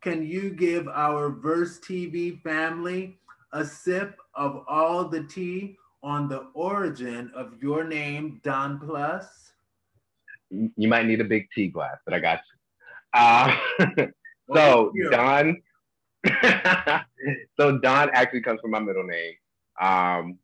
Can 0.00 0.24
you 0.24 0.50
give 0.50 0.86
our 0.86 1.30
Verse 1.30 1.80
TV 1.80 2.40
family 2.42 3.18
a 3.52 3.64
sip 3.64 4.16
of 4.34 4.62
all 4.68 5.08
the 5.08 5.24
tea 5.24 5.76
on 6.02 6.28
the 6.28 6.46
origin 6.54 7.30
of 7.34 7.60
your 7.60 7.82
name, 7.82 8.40
Don 8.44 8.78
Plus? 8.78 9.52
You 10.50 10.88
might 10.88 11.06
need 11.06 11.20
a 11.20 11.24
big 11.24 11.48
tea 11.52 11.66
glass, 11.66 11.96
but 12.04 12.14
I 12.14 12.20
got 12.20 12.38
you. 12.38 13.20
Uh, 13.20 13.56
so, 14.54 14.92
Don, 15.10 15.60
so 17.58 17.78
Don 17.78 18.10
actually 18.12 18.42
comes 18.42 18.60
from 18.60 18.70
my 18.70 18.78
middle 18.78 19.04
name. 19.04 19.34
Um, 19.80 20.38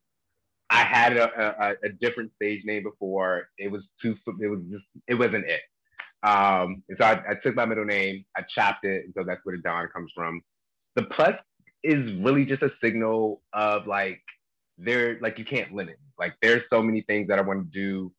I 0.71 0.83
had 0.83 1.17
a, 1.17 1.63
a, 1.63 1.75
a, 1.85 1.89
different 1.89 2.33
stage 2.35 2.65
name 2.65 2.83
before. 2.83 3.49
It 3.59 3.71
was 3.71 3.83
too. 4.01 4.17
It 4.41 4.49
was 4.49 4.61
just. 4.71 4.85
It 5.07 5.15
wasn't 5.15 5.45
it. 5.47 5.61
Um, 6.25 6.83
and 6.89 6.97
so 6.99 7.05
I, 7.05 7.23
I, 7.31 7.35
took 7.43 7.55
my 7.55 7.67
middle 7.67 7.85
name. 7.85 8.25
I 8.35 8.43
chopped 8.49 8.87
it, 8.87 9.05
and 9.05 9.15
so 9.15 9.25
that's 9.25 9.41
where 9.45 9.57
the 9.57 9.63
Don 9.63 9.87
comes 9.89 10.11
from. 10.15 10.41
The 10.97 11.03
plus 11.03 11.35
is 11.83 12.15
really 12.15 12.47
just 12.47 12.63
a 12.63 12.71
signal 12.83 13.43
of 13.53 13.87
like 13.87 14.23
there, 14.79 15.19
like 15.21 15.39
you 15.39 15.45
can't 15.45 15.75
limit. 15.75 15.99
Like 16.19 16.35
there's 16.41 16.63
so 16.73 16.83
many 16.83 17.03
things 17.03 17.29
that 17.29 17.39
I 17.39 17.43
want 17.43 17.71
to 17.71 17.79
do, 17.79 18.13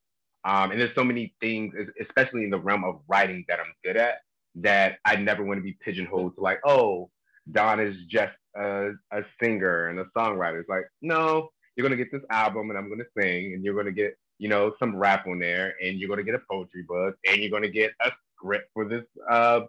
um, 0.43 0.69
and 0.69 0.79
there's 0.79 0.93
so 0.93 1.03
many 1.03 1.33
things, 1.41 1.73
especially 1.99 2.43
in 2.43 2.51
the 2.51 2.59
realm 2.59 2.83
of 2.83 2.99
writing, 3.07 3.43
that 3.47 3.59
I'm 3.59 3.73
good 3.83 3.97
at. 3.97 4.19
That 4.53 4.99
I 5.03 5.15
never 5.15 5.43
want 5.43 5.57
to 5.57 5.63
be 5.63 5.75
pigeonholed 5.83 6.35
to 6.35 6.41
like, 6.41 6.59
oh, 6.63 7.09
Don 7.51 7.79
is 7.79 7.95
just 8.07 8.35
a, 8.55 8.91
a 9.11 9.23
singer 9.41 9.87
and 9.87 9.99
a 9.99 10.05
songwriter. 10.15 10.59
It's 10.59 10.69
like, 10.69 10.85
no, 11.01 11.49
you're 11.75 11.83
gonna 11.83 11.97
get 11.97 12.11
this 12.11 12.21
album 12.29 12.69
and 12.69 12.77
I'm 12.77 12.87
gonna 12.87 13.03
sing 13.19 13.53
and 13.53 13.63
you're 13.63 13.75
gonna 13.75 13.91
get, 13.91 14.15
you 14.37 14.49
know, 14.49 14.73
some 14.79 14.95
rap 14.95 15.27
on 15.27 15.39
there 15.39 15.75
and 15.83 15.99
you're 15.99 16.09
gonna 16.09 16.23
get 16.23 16.35
a 16.35 16.41
poetry 16.49 16.83
book 16.83 17.15
and 17.27 17.37
you're 17.37 17.51
gonna 17.51 17.69
get 17.69 17.91
a 18.01 18.11
script 18.35 18.69
for 18.73 18.85
this 18.87 19.05
uh 19.29 19.61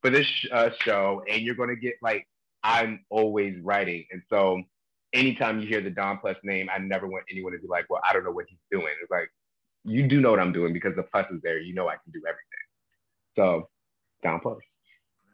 for 0.00 0.10
this 0.10 0.26
uh, 0.52 0.70
show 0.80 1.22
and 1.30 1.42
you're 1.42 1.54
gonna 1.54 1.76
get 1.76 1.94
like 2.02 2.26
I'm 2.62 3.04
always 3.10 3.58
writing 3.60 4.06
and 4.10 4.22
so 4.30 4.62
anytime 5.14 5.60
you 5.60 5.66
hear 5.66 5.80
the 5.80 5.90
Don 5.90 6.18
Plus 6.18 6.36
name, 6.42 6.68
I 6.74 6.78
never 6.78 7.06
want 7.06 7.24
anyone 7.30 7.52
to 7.52 7.58
be 7.58 7.68
like, 7.68 7.86
well, 7.88 8.02
I 8.08 8.12
don't 8.12 8.24
know 8.24 8.32
what 8.32 8.46
he's 8.48 8.58
doing. 8.70 8.92
It's 9.00 9.10
like 9.10 9.30
you 9.84 10.06
do 10.08 10.20
know 10.20 10.30
what 10.30 10.40
I'm 10.40 10.52
doing 10.52 10.72
because 10.72 10.94
the 10.96 11.02
plus 11.02 11.30
is 11.30 11.40
there. 11.42 11.58
You 11.60 11.74
know 11.74 11.88
I 11.88 11.96
can 12.02 12.12
do 12.12 12.22
everything. 12.26 12.64
So 13.36 13.68
Don 14.22 14.40
Plus. 14.40 14.58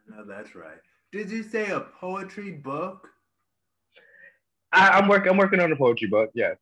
No, 0.07 0.25
that's 0.25 0.55
right. 0.55 0.77
Did 1.11 1.29
you 1.29 1.43
say 1.43 1.71
a 1.71 1.79
poetry 1.79 2.51
book? 2.51 3.07
I, 4.73 4.99
am 4.99 5.09
working. 5.09 5.31
I'm 5.31 5.37
working 5.37 5.59
on 5.59 5.71
a 5.71 5.75
poetry 5.75 6.07
book. 6.07 6.29
Yes. 6.33 6.55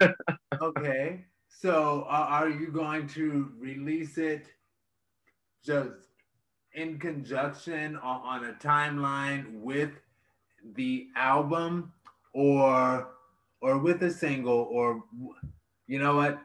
okay. 0.60 1.24
So, 1.60 2.06
uh, 2.08 2.26
are 2.28 2.48
you 2.48 2.68
going 2.68 3.06
to 3.08 3.50
release 3.58 4.18
it 4.18 4.48
just 5.64 5.92
in 6.74 6.98
conjunction 6.98 7.96
on, 7.96 8.42
on 8.42 8.44
a 8.50 8.52
timeline 8.54 9.60
with 9.60 9.90
the 10.74 11.08
album, 11.16 11.92
or 12.32 13.08
or 13.60 13.78
with 13.78 14.02
a 14.02 14.10
single, 14.10 14.68
or 14.70 15.02
you 15.86 15.98
know 15.98 16.16
what? 16.16 16.38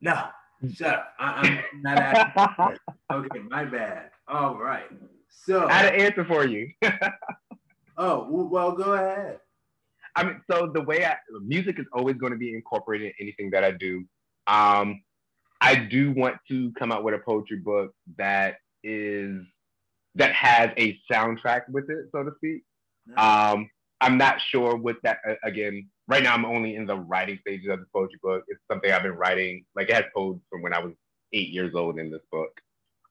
No, 0.00 0.26
shut 0.72 0.94
up. 0.94 1.14
I, 1.18 1.62
am 1.72 1.82
not 1.82 1.98
asking. 1.98 2.78
okay, 3.12 3.38
my 3.50 3.64
bad. 3.64 4.10
All 4.26 4.56
right. 4.56 4.90
So 5.28 5.68
I 5.68 5.72
had 5.72 5.94
an 5.94 6.00
answer 6.00 6.24
for 6.24 6.46
you. 6.46 6.70
oh 7.98 8.26
well, 8.28 8.72
go 8.72 8.94
ahead. 8.94 9.40
I 10.16 10.24
mean, 10.24 10.40
so 10.50 10.70
the 10.72 10.82
way 10.82 11.04
I 11.04 11.16
music 11.42 11.78
is 11.78 11.86
always 11.92 12.16
going 12.16 12.32
to 12.32 12.38
be 12.38 12.54
incorporated 12.54 13.08
in 13.08 13.12
anything 13.20 13.50
that 13.50 13.64
I 13.64 13.72
do. 13.72 14.04
Um, 14.46 15.02
I 15.60 15.76
do 15.76 16.12
want 16.12 16.36
to 16.48 16.72
come 16.78 16.92
out 16.92 17.04
with 17.04 17.14
a 17.14 17.18
poetry 17.18 17.58
book 17.58 17.92
that 18.18 18.56
is 18.82 19.40
that 20.16 20.32
has 20.32 20.70
a 20.76 20.98
soundtrack 21.10 21.62
with 21.68 21.90
it, 21.90 22.06
so 22.12 22.22
to 22.22 22.30
speak. 22.36 22.62
Nice. 23.06 23.54
Um, 23.54 23.70
I'm 24.00 24.18
not 24.18 24.40
sure 24.40 24.76
what 24.76 24.96
that 25.02 25.18
again. 25.42 25.88
Right 26.06 26.22
now, 26.22 26.34
I'm 26.34 26.44
only 26.44 26.76
in 26.76 26.86
the 26.86 26.96
writing 26.96 27.38
stages 27.40 27.70
of 27.70 27.80
the 27.80 27.86
poetry 27.92 28.18
book. 28.22 28.44
It's 28.48 28.60
something 28.70 28.92
I've 28.92 29.02
been 29.02 29.12
writing, 29.12 29.64
like 29.74 29.88
it 29.88 29.94
has 29.94 30.04
poems 30.14 30.42
from 30.50 30.60
when 30.62 30.74
I 30.74 30.78
was 30.80 30.92
eight 31.32 31.48
years 31.48 31.74
old 31.74 31.98
in 31.98 32.10
this 32.10 32.20
book. 32.30 32.60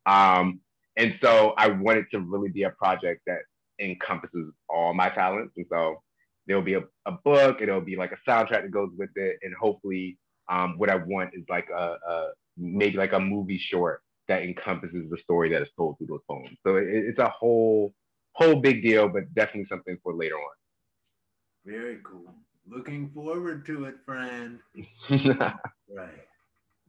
Um, 0.06 0.60
and 0.96 1.18
so 1.22 1.54
I 1.58 1.70
wanted 1.70 2.06
it 2.06 2.12
to 2.12 2.20
really 2.20 2.50
be 2.50 2.64
a 2.64 2.70
project 2.70 3.22
that 3.26 3.40
encompasses 3.80 4.52
all 4.70 4.94
my 4.94 5.10
talents. 5.10 5.54
And 5.58 5.66
so 5.72 6.02
there'll 6.46 6.62
be 6.62 6.76
a, 6.76 6.84
a 7.06 7.14
book, 7.24 7.62
it'll 7.62 7.82
be 7.82 7.96
like 7.96 8.12
a 8.12 8.30
soundtrack 8.30 8.62
that 8.62 8.72
goes 8.72 8.92
with 8.98 9.10
it. 9.16 9.38
And 9.42 9.54
hopefully 9.60 10.18
um, 10.50 10.78
what 10.78 10.90
I 10.90 10.96
want 10.96 11.32
is 11.34 11.44
like 11.50 11.70
a, 11.70 11.98
a, 12.08 12.28
maybe 12.58 12.98
like 12.98 13.14
a 13.14 13.20
movie 13.20 13.58
short 13.58 14.02
that 14.28 14.44
encompasses 14.44 15.10
the 15.10 15.18
story 15.18 15.50
that 15.50 15.62
is 15.62 15.70
told 15.76 15.98
through 15.98 16.08
those 16.08 16.22
poems. 16.30 16.58
So 16.66 16.78
it, 16.78 16.88
it's 16.88 17.20
a 17.20 17.30
whole, 17.30 17.94
whole 18.34 18.56
big 18.56 18.82
deal, 18.82 19.08
but 19.10 19.34
definitely 19.34 19.68
something 19.70 19.98
for 20.04 20.14
later 20.14 20.36
on. 20.36 20.56
Very 21.66 22.00
cool. 22.04 22.34
Looking 22.68 23.10
forward 23.10 23.66
to 23.68 23.86
it, 23.86 23.96
friend. 24.06 24.60
right. 25.10 26.28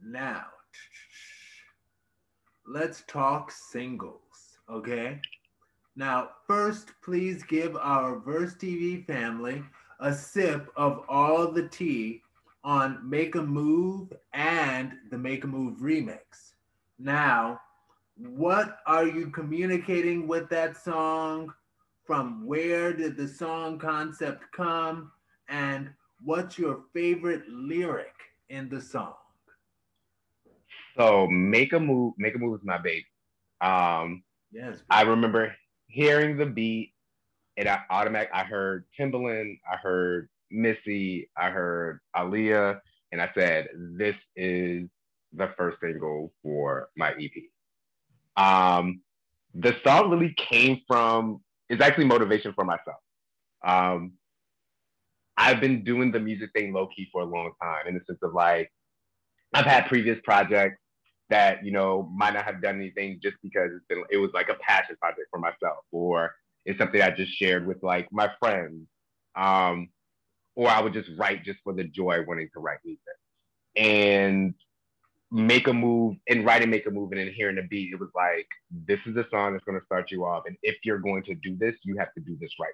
Now, 0.01 0.45
let's 2.67 3.03
talk 3.07 3.51
singles, 3.51 4.57
okay? 4.69 5.19
Now, 5.95 6.29
first, 6.47 6.91
please 7.03 7.43
give 7.43 7.75
our 7.77 8.19
Verse 8.19 8.55
TV 8.55 9.05
family 9.05 9.63
a 9.99 10.13
sip 10.13 10.69
of 10.75 11.03
all 11.07 11.51
the 11.51 11.67
tea 11.69 12.21
on 12.65 12.99
Make 13.07 13.35
a 13.35 13.43
Move 13.43 14.11
and 14.33 14.93
the 15.11 15.17
Make 15.17 15.43
a 15.43 15.47
Move 15.47 15.77
remix. 15.77 16.19
Now, 16.97 17.61
what 18.17 18.79
are 18.87 19.05
you 19.05 19.29
communicating 19.29 20.27
with 20.27 20.49
that 20.49 20.75
song? 20.75 21.53
From 22.05 22.45
where 22.45 22.91
did 22.91 23.17
the 23.17 23.27
song 23.27 23.77
concept 23.77 24.43
come? 24.51 25.11
And 25.47 25.91
what's 26.23 26.57
your 26.57 26.81
favorite 26.91 27.47
lyric 27.47 28.13
in 28.49 28.67
the 28.67 28.81
song? 28.81 29.13
So 30.97 31.27
make 31.27 31.73
a 31.73 31.79
move, 31.79 32.13
make 32.17 32.35
a 32.35 32.39
move 32.39 32.59
is 32.59 32.65
my 32.65 32.77
baby. 32.79 33.05
Um, 33.61 34.23
yes. 34.51 34.77
I 34.89 35.03
remember 35.03 35.55
hearing 35.87 36.37
the 36.37 36.45
beat, 36.45 36.93
and 37.57 37.67
I 37.67 37.81
automatic. 37.89 38.29
I 38.33 38.43
heard 38.43 38.85
Timbaland, 38.97 39.59
I 39.71 39.75
heard 39.75 40.29
Missy, 40.51 41.29
I 41.37 41.49
heard 41.49 41.99
Aaliyah, 42.15 42.79
and 43.11 43.21
I 43.21 43.31
said, 43.33 43.69
"This 43.75 44.15
is 44.35 44.87
the 45.33 45.53
first 45.57 45.79
single 45.81 46.33
for 46.41 46.89
my 46.95 47.13
EP." 47.19 47.31
Um, 48.37 49.01
the 49.53 49.75
song 49.83 50.09
really 50.09 50.33
came 50.37 50.81
from. 50.87 51.41
It's 51.69 51.81
actually 51.81 52.05
motivation 52.05 52.53
for 52.53 52.65
myself. 52.65 52.99
Um, 53.63 54.13
I've 55.37 55.59
been 55.59 55.83
doing 55.83 56.11
the 56.11 56.19
music 56.19 56.51
thing 56.53 56.73
low 56.73 56.87
key 56.87 57.07
for 57.11 57.21
a 57.21 57.25
long 57.25 57.51
time 57.61 57.87
in 57.87 57.95
the 57.95 58.01
sense 58.05 58.19
of 58.21 58.33
like, 58.33 58.71
I've 59.53 59.65
had 59.65 59.87
previous 59.87 60.19
projects 60.23 60.79
that 61.29 61.65
you 61.65 61.71
know 61.71 62.09
might 62.15 62.33
not 62.33 62.45
have 62.45 62.61
done 62.61 62.75
anything 62.75 63.19
just 63.21 63.35
because 63.41 63.71
it's 63.75 63.85
been 63.89 64.03
it 64.11 64.17
was 64.17 64.31
like 64.33 64.49
a 64.49 64.55
passion 64.55 64.95
project 65.01 65.27
for 65.31 65.39
myself 65.39 65.83
or 65.91 66.35
it's 66.65 66.77
something 66.79 67.01
I 67.01 67.11
just 67.11 67.31
shared 67.31 67.65
with 67.65 67.81
like 67.83 68.07
my 68.11 68.29
friends. 68.39 68.87
Um, 69.35 69.89
or 70.55 70.69
I 70.69 70.81
would 70.81 70.93
just 70.93 71.09
write 71.17 71.43
just 71.43 71.59
for 71.63 71.73
the 71.73 71.83
joy 71.83 72.19
of 72.19 72.27
wanting 72.27 72.49
to 72.53 72.59
write 72.59 72.79
music. 72.83 73.01
And 73.75 74.53
make 75.31 75.67
a 75.67 75.73
move 75.73 76.15
and 76.29 76.45
write 76.45 76.61
and 76.61 76.71
make 76.71 76.85
a 76.85 76.91
move 76.91 77.11
and 77.11 77.19
then 77.19 77.33
hearing 77.35 77.57
the 77.57 77.63
beat, 77.63 77.91
it 77.91 77.99
was 77.99 78.09
like, 78.15 78.47
this 78.87 78.99
is 79.05 79.15
the 79.15 79.25
song 79.29 79.53
that's 79.53 79.65
going 79.65 79.77
to 79.77 79.85
start 79.85 80.11
you 80.11 80.23
off. 80.23 80.43
And 80.45 80.55
if 80.63 80.77
you're 80.83 80.99
going 80.99 81.23
to 81.23 81.35
do 81.35 81.57
this, 81.57 81.75
you 81.83 81.97
have 81.97 82.13
to 82.13 82.21
do 82.21 82.37
this 82.39 82.51
right. 82.59 82.73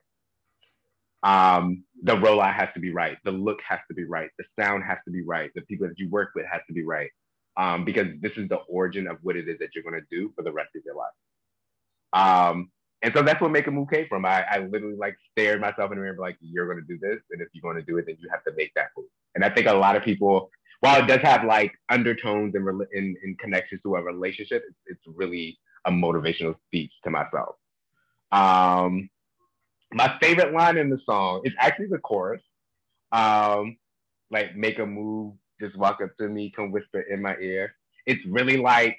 Um, 1.23 1.83
the 2.03 2.15
rollout 2.15 2.53
has 2.53 2.69
to 2.73 2.79
be 2.79 2.91
right. 2.91 3.17
The 3.23 3.31
look 3.31 3.59
has 3.67 3.79
to 3.87 3.93
be 3.93 4.05
right. 4.05 4.29
The 4.37 4.45
sound 4.59 4.83
has 4.83 4.97
to 5.05 5.11
be 5.11 5.23
right. 5.23 5.51
The 5.55 5.61
people 5.61 5.87
that 5.87 5.97
you 5.97 6.09
work 6.09 6.31
with 6.35 6.45
has 6.51 6.61
to 6.67 6.73
be 6.73 6.83
right. 6.83 7.09
Um, 7.57 7.83
because 7.83 8.07
this 8.21 8.33
is 8.37 8.47
the 8.47 8.57
origin 8.69 9.07
of 9.07 9.17
what 9.21 9.35
it 9.35 9.47
is 9.47 9.59
that 9.59 9.69
you're 9.75 9.83
going 9.83 9.99
to 9.99 10.07
do 10.15 10.31
for 10.35 10.43
the 10.43 10.51
rest 10.51 10.69
of 10.75 10.83
your 10.85 10.95
life. 10.95 11.11
Um, 12.13 12.71
and 13.01 13.13
so 13.15 13.23
that's 13.23 13.41
what 13.41 13.51
Make 13.51 13.67
a 13.67 13.71
Move 13.71 13.89
came 13.89 14.07
from. 14.07 14.25
I, 14.25 14.43
I 14.43 14.59
literally 14.59 14.95
like 14.95 15.17
stared 15.31 15.59
myself 15.59 15.91
in 15.91 15.97
the 15.97 16.03
mirror 16.03 16.17
like, 16.19 16.37
you're 16.39 16.71
going 16.71 16.85
to 16.85 16.87
do 16.87 16.99
this. 16.99 17.19
And 17.31 17.41
if 17.41 17.47
you're 17.51 17.61
going 17.61 17.83
to 17.83 17.91
do 17.91 17.97
it, 17.97 18.05
then 18.05 18.17
you 18.19 18.29
have 18.29 18.43
to 18.43 18.51
make 18.55 18.73
that 18.75 18.87
move. 18.95 19.07
And 19.33 19.43
I 19.43 19.49
think 19.49 19.67
a 19.67 19.73
lot 19.73 19.95
of 19.95 20.03
people, 20.03 20.51
while 20.81 21.01
it 21.01 21.07
does 21.07 21.21
have 21.21 21.43
like 21.43 21.73
undertones 21.89 22.53
and, 22.55 22.67
in, 22.93 23.15
in 23.23 23.35
connections 23.37 23.81
to 23.83 23.95
a 23.95 24.03
relationship, 24.03 24.63
it's, 24.67 24.77
it's 24.85 25.17
really 25.17 25.57
a 25.85 25.91
motivational 25.91 26.55
speech 26.67 26.91
to 27.03 27.09
myself. 27.09 27.55
Um, 28.31 29.09
my 29.93 30.15
favorite 30.21 30.53
line 30.53 30.77
in 30.77 30.89
the 30.89 30.99
song 31.05 31.41
is 31.43 31.53
actually 31.59 31.87
the 31.87 31.97
chorus. 31.97 32.41
Um, 33.11 33.77
like, 34.29 34.55
make 34.55 34.79
a 34.79 34.85
move, 34.85 35.33
just 35.59 35.75
walk 35.75 36.01
up 36.01 36.15
to 36.19 36.29
me, 36.29 36.53
come 36.55 36.71
whisper 36.71 37.01
in 37.01 37.21
my 37.21 37.35
ear. 37.37 37.73
It's 38.05 38.23
really 38.25 38.57
like 38.57 38.97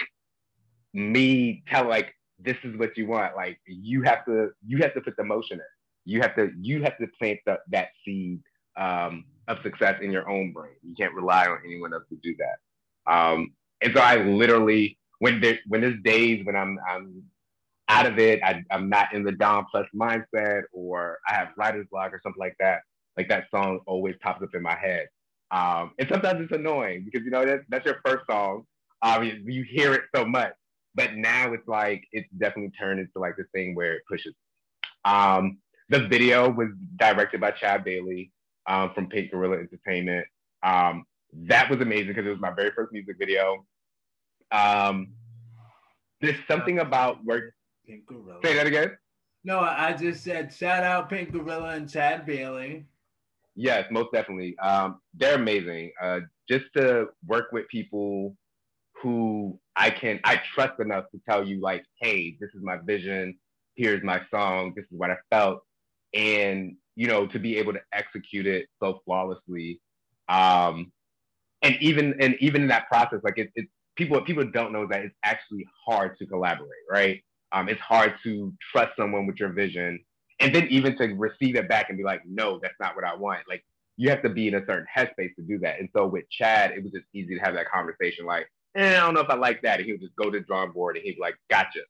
me 0.92 1.62
tell 1.68 1.88
like 1.88 2.14
this 2.44 2.56
is 2.64 2.76
what 2.78 2.96
you 2.96 3.06
want. 3.06 3.36
Like 3.36 3.60
you 3.66 4.02
have 4.02 4.24
to 4.26 4.50
you 4.66 4.78
have 4.78 4.94
to 4.94 5.00
put 5.00 5.16
the 5.16 5.24
motion 5.24 5.58
in. 5.58 5.66
You 6.04 6.20
have 6.20 6.34
to 6.36 6.50
you 6.60 6.82
have 6.82 6.98
to 6.98 7.06
plant 7.18 7.40
the, 7.46 7.58
that 7.70 7.88
seed 8.04 8.40
um, 8.76 9.24
of 9.48 9.58
success 9.62 10.00
in 10.02 10.10
your 10.10 10.28
own 10.28 10.52
brain. 10.52 10.74
You 10.82 10.94
can't 10.94 11.14
rely 11.14 11.46
on 11.46 11.58
anyone 11.64 11.92
else 11.92 12.04
to 12.10 12.16
do 12.22 12.34
that. 12.38 13.12
Um, 13.12 13.52
and 13.82 13.92
so 13.94 14.00
I 14.00 14.16
literally 14.16 14.98
when 15.18 15.40
there 15.40 15.58
when 15.68 15.80
there's 15.80 16.00
days 16.02 16.44
when 16.44 16.56
I'm 16.56 16.78
I'm 16.88 17.22
out 17.88 18.06
of 18.06 18.18
it, 18.18 18.40
I, 18.42 18.64
I'm 18.70 18.88
not 18.88 19.12
in 19.12 19.22
the 19.22 19.32
Don 19.32 19.66
Plus 19.70 19.86
mindset, 19.94 20.62
or 20.72 21.18
I 21.28 21.34
have 21.34 21.48
writer's 21.56 21.86
block 21.90 22.12
or 22.12 22.20
something 22.22 22.40
like 22.40 22.56
that. 22.58 22.80
Like 23.16 23.28
that 23.28 23.44
song 23.50 23.80
always 23.86 24.14
pops 24.22 24.42
up 24.42 24.54
in 24.54 24.62
my 24.62 24.74
head. 24.76 25.08
Um, 25.50 25.92
and 25.98 26.08
sometimes 26.08 26.40
it's 26.40 26.52
annoying 26.52 27.04
because 27.04 27.24
you 27.24 27.30
know 27.30 27.44
that's 27.44 27.64
that's 27.68 27.84
your 27.84 28.00
first 28.04 28.24
song. 28.30 28.64
Um, 29.02 29.24
you, 29.24 29.42
you 29.44 29.64
hear 29.64 29.92
it 29.94 30.02
so 30.14 30.24
much, 30.24 30.52
but 30.94 31.14
now 31.14 31.52
it's 31.52 31.66
like 31.68 32.04
it's 32.12 32.28
definitely 32.38 32.70
turned 32.78 33.00
into 33.00 33.18
like 33.18 33.36
this 33.36 33.46
thing 33.54 33.74
where 33.74 33.94
it 33.94 34.02
pushes. 34.08 34.34
Um, 35.04 35.58
the 35.88 36.06
video 36.08 36.50
was 36.50 36.68
directed 36.96 37.40
by 37.40 37.50
Chad 37.52 37.84
Bailey 37.84 38.32
um, 38.66 38.92
from 38.94 39.08
Pink 39.08 39.30
Gorilla 39.30 39.58
Entertainment. 39.58 40.26
Um, 40.62 41.04
that 41.32 41.70
was 41.70 41.80
amazing 41.80 42.08
because 42.08 42.26
it 42.26 42.30
was 42.30 42.40
my 42.40 42.52
very 42.52 42.70
first 42.70 42.92
music 42.92 43.16
video. 43.18 43.64
Um, 44.50 45.08
there's 46.20 46.38
something 46.46 46.78
about 46.78 47.24
work. 47.24 47.54
Pink 47.86 48.06
Gorilla. 48.06 48.38
Say 48.44 48.54
that 48.54 48.66
again. 48.66 48.92
No, 49.44 49.58
I 49.58 49.92
just 49.92 50.22
said 50.22 50.52
shout 50.52 50.84
out 50.84 51.10
Pink 51.10 51.32
Gorilla 51.32 51.70
and 51.70 51.90
Chad 51.90 52.24
Bailey. 52.26 52.86
Yes, 53.54 53.86
most 53.90 54.12
definitely. 54.12 54.56
Um, 54.58 55.00
they're 55.14 55.34
amazing. 55.34 55.92
Uh, 56.00 56.20
just 56.48 56.66
to 56.76 57.08
work 57.26 57.52
with 57.52 57.66
people 57.68 58.36
who 59.02 59.58
I 59.76 59.90
can 59.90 60.20
I 60.24 60.40
trust 60.54 60.80
enough 60.80 61.04
to 61.12 61.20
tell 61.28 61.46
you 61.46 61.60
like, 61.60 61.84
hey, 62.00 62.36
this 62.40 62.50
is 62.54 62.62
my 62.62 62.78
vision, 62.78 63.38
here's 63.74 64.02
my 64.02 64.20
song, 64.30 64.72
this 64.76 64.84
is 64.84 64.98
what 64.98 65.10
I 65.10 65.16
felt, 65.30 65.62
and 66.14 66.76
you 66.94 67.06
know 67.06 67.26
to 67.28 67.38
be 67.38 67.56
able 67.56 67.72
to 67.72 67.80
execute 67.92 68.46
it 68.46 68.66
so 68.80 69.00
flawlessly, 69.04 69.80
um, 70.28 70.92
and 71.62 71.76
even 71.80 72.20
and 72.20 72.36
even 72.40 72.62
in 72.62 72.68
that 72.68 72.88
process, 72.88 73.20
like 73.24 73.34
it's 73.36 73.52
it, 73.54 73.66
people 73.96 74.20
people 74.22 74.44
don't 74.44 74.72
know 74.72 74.86
that 74.86 75.02
it's 75.02 75.16
actually 75.24 75.66
hard 75.86 76.18
to 76.18 76.26
collaborate, 76.26 76.70
right? 76.90 77.22
Um, 77.52 77.68
it's 77.68 77.80
hard 77.80 78.14
to 78.24 78.52
trust 78.72 78.92
someone 78.96 79.26
with 79.26 79.36
your 79.38 79.50
vision, 79.50 80.00
and 80.40 80.54
then 80.54 80.66
even 80.68 80.96
to 80.98 81.06
receive 81.14 81.56
it 81.56 81.68
back 81.68 81.88
and 81.88 81.98
be 81.98 82.04
like, 82.04 82.22
no, 82.26 82.58
that's 82.62 82.74
not 82.80 82.94
what 82.96 83.04
I 83.04 83.14
want. 83.14 83.40
Like 83.48 83.64
you 83.96 84.10
have 84.10 84.22
to 84.22 84.28
be 84.28 84.48
in 84.48 84.54
a 84.54 84.66
certain 84.66 84.86
headspace 84.94 85.34
to 85.36 85.42
do 85.46 85.58
that. 85.60 85.78
And 85.78 85.88
so 85.94 86.06
with 86.06 86.24
Chad, 86.30 86.72
it 86.72 86.82
was 86.82 86.92
just 86.92 87.04
easy 87.14 87.34
to 87.34 87.40
have 87.40 87.54
that 87.54 87.70
conversation, 87.70 88.24
like, 88.24 88.48
eh, 88.74 88.96
I 88.96 89.00
don't 89.00 89.14
know 89.14 89.20
if 89.20 89.30
I 89.30 89.34
like 89.34 89.62
that. 89.62 89.78
And 89.78 89.86
he 89.86 89.92
would 89.92 90.00
just 90.00 90.16
go 90.16 90.30
to 90.30 90.38
the 90.38 90.44
drawing 90.44 90.72
board 90.72 90.96
and 90.96 91.04
he'd 91.04 91.16
be 91.16 91.20
like, 91.20 91.36
gotcha. 91.50 91.80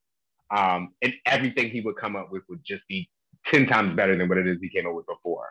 Um, 0.51 0.93
and 1.03 1.15
everything 1.27 1.71
he 1.71 1.81
would 1.81 1.97
come 1.97 2.17
up 2.17 2.31
with 2.31 2.43
would 2.49 2.65
just 2.65 2.87
be 2.89 3.09
10 3.47 3.67
times 3.67 3.97
better 3.97 4.17
than 4.17 4.29
what 4.29 4.39
it 4.39 4.47
is 4.47 4.59
he 4.61 4.69
came 4.69 4.87
up 4.87 4.95
with 4.95 5.07
before. 5.07 5.49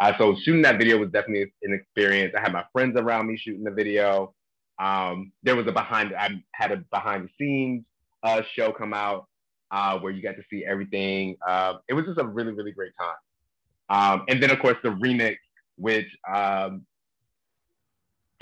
Uh, 0.00 0.12
so 0.18 0.36
shooting 0.42 0.62
that 0.62 0.78
video 0.78 0.98
was 0.98 1.10
definitely 1.10 1.52
an 1.62 1.72
experience. 1.72 2.34
I 2.36 2.40
had 2.40 2.52
my 2.52 2.64
friends 2.72 2.96
around 2.96 3.26
me 3.26 3.36
shooting 3.36 3.64
the 3.64 3.70
video. 3.70 4.34
Um, 4.78 5.32
there 5.42 5.56
was 5.56 5.66
a 5.66 5.72
behind, 5.72 6.14
I 6.14 6.42
had 6.52 6.72
a 6.72 6.78
behind 6.90 7.28
the 7.28 7.30
scenes 7.38 7.84
uh, 8.22 8.42
show 8.54 8.72
come 8.72 8.92
out 8.92 9.28
uh, 9.70 9.98
where 9.98 10.12
you 10.12 10.22
got 10.22 10.36
to 10.36 10.42
see 10.50 10.64
everything. 10.64 11.36
Uh, 11.46 11.74
it 11.88 11.94
was 11.94 12.06
just 12.06 12.18
a 12.18 12.24
really, 12.24 12.52
really 12.52 12.72
great 12.72 12.92
time. 12.98 13.16
Um, 13.88 14.24
and 14.28 14.42
then 14.42 14.50
of 14.50 14.58
course 14.58 14.76
the 14.82 14.90
remix, 14.90 15.36
which 15.76 16.06
um, 16.32 16.86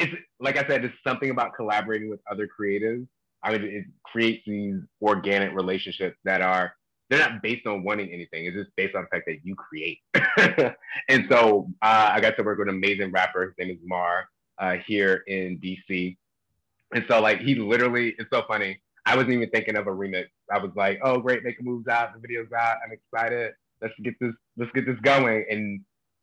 it's 0.02 0.14
like 0.40 0.56
I 0.56 0.66
said, 0.66 0.84
it's 0.84 0.94
something 1.06 1.30
about 1.30 1.54
collaborating 1.54 2.10
with 2.10 2.20
other 2.30 2.48
creatives. 2.48 3.06
I 3.42 3.52
mean, 3.52 3.62
it 3.64 3.84
creates 4.04 4.42
these 4.46 4.76
organic 5.00 5.54
relationships 5.54 6.16
that 6.24 6.42
are 6.42 6.72
they're 7.08 7.18
not 7.18 7.42
based 7.42 7.66
on 7.66 7.84
wanting 7.84 8.10
anything. 8.10 8.46
It's 8.46 8.56
just 8.56 8.70
based 8.76 8.94
on 8.94 9.02
the 9.02 9.08
fact 9.08 9.26
that 9.26 9.44
you 9.44 9.54
create. 9.54 9.98
and 11.08 11.26
so 11.30 11.68
uh, 11.82 12.10
I 12.12 12.20
got 12.20 12.36
to 12.36 12.42
work 12.42 12.58
with 12.58 12.68
an 12.68 12.74
amazing 12.74 13.10
rapper. 13.10 13.44
His 13.44 13.54
name 13.58 13.76
is 13.76 13.82
Mar 13.84 14.28
uh, 14.58 14.76
here 14.86 15.22
in 15.26 15.58
DC. 15.58 16.16
And 16.94 17.04
so 17.08 17.20
like 17.20 17.40
he 17.40 17.54
literally, 17.54 18.14
it's 18.18 18.30
so 18.32 18.44
funny. 18.48 18.80
I 19.04 19.16
wasn't 19.16 19.32
even 19.32 19.50
thinking 19.50 19.76
of 19.76 19.88
a 19.88 19.90
remix. 19.90 20.26
I 20.50 20.58
was 20.58 20.70
like, 20.74 21.00
oh 21.02 21.18
great, 21.18 21.44
make 21.44 21.58
a 21.60 21.62
moves 21.62 21.88
out, 21.88 22.14
the 22.14 22.20
video's 22.20 22.52
out. 22.58 22.76
I'm 22.84 22.92
excited. 22.92 23.52
Let's 23.80 23.94
get 24.02 24.14
this, 24.20 24.32
let's 24.56 24.72
get 24.72 24.86
this 24.86 24.98
going. 25.02 25.44
And 25.50 25.80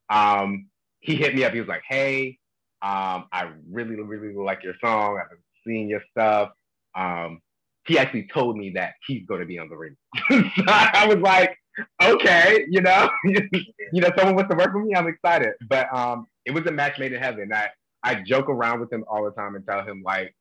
um, 0.10 0.70
he 1.02 1.16
hit 1.16 1.36
me 1.36 1.44
up. 1.44 1.54
He 1.54 1.60
was 1.60 1.70
like, 1.70 1.84
hey, 1.88 2.40
um, 2.82 3.26
I 3.32 3.52
really, 3.70 3.96
really 3.96 4.34
like 4.34 4.64
your 4.64 4.76
song. 4.82 5.20
I've 5.22 5.30
been 5.30 5.40
seeing 5.66 5.90
your 5.90 6.02
stuff. 6.12 6.52
Um, 6.96 7.42
he 7.86 7.98
actually 7.98 8.28
told 8.34 8.58
me 8.58 8.72
that 8.72 8.94
he's 9.08 9.26
going 9.26 9.42
to 9.42 9.46
be 9.46 9.60
on 9.60 9.70
the 9.70 9.76
radio. 9.76 9.96
so 10.30 10.64
I 10.68 11.06
was 11.08 11.18
like, 11.18 11.58
okay, 12.02 12.66
you 12.70 12.82
know, 12.82 13.10
you 13.26 14.02
know, 14.02 14.10
someone 14.18 14.36
wants 14.36 14.52
to 14.52 14.58
work 14.58 14.74
with 14.74 14.86
me. 14.86 14.96
I'm 14.96 15.08
excited. 15.08 15.54
But 15.68 15.94
um, 15.94 16.28
it 16.46 16.52
was 16.52 16.66
a 16.68 16.72
match 16.72 17.00
made 17.00 17.14
in 17.14 17.22
heaven. 17.22 17.52
I 17.54 17.70
I 18.04 18.16
joke 18.24 18.50
around 18.50 18.80
with 18.80 18.92
him 18.92 19.04
all 19.10 19.26
the 19.26 19.32
time 19.32 19.56
and 19.56 19.66
tell 19.66 19.84
him 19.84 20.02
like, 20.06 20.34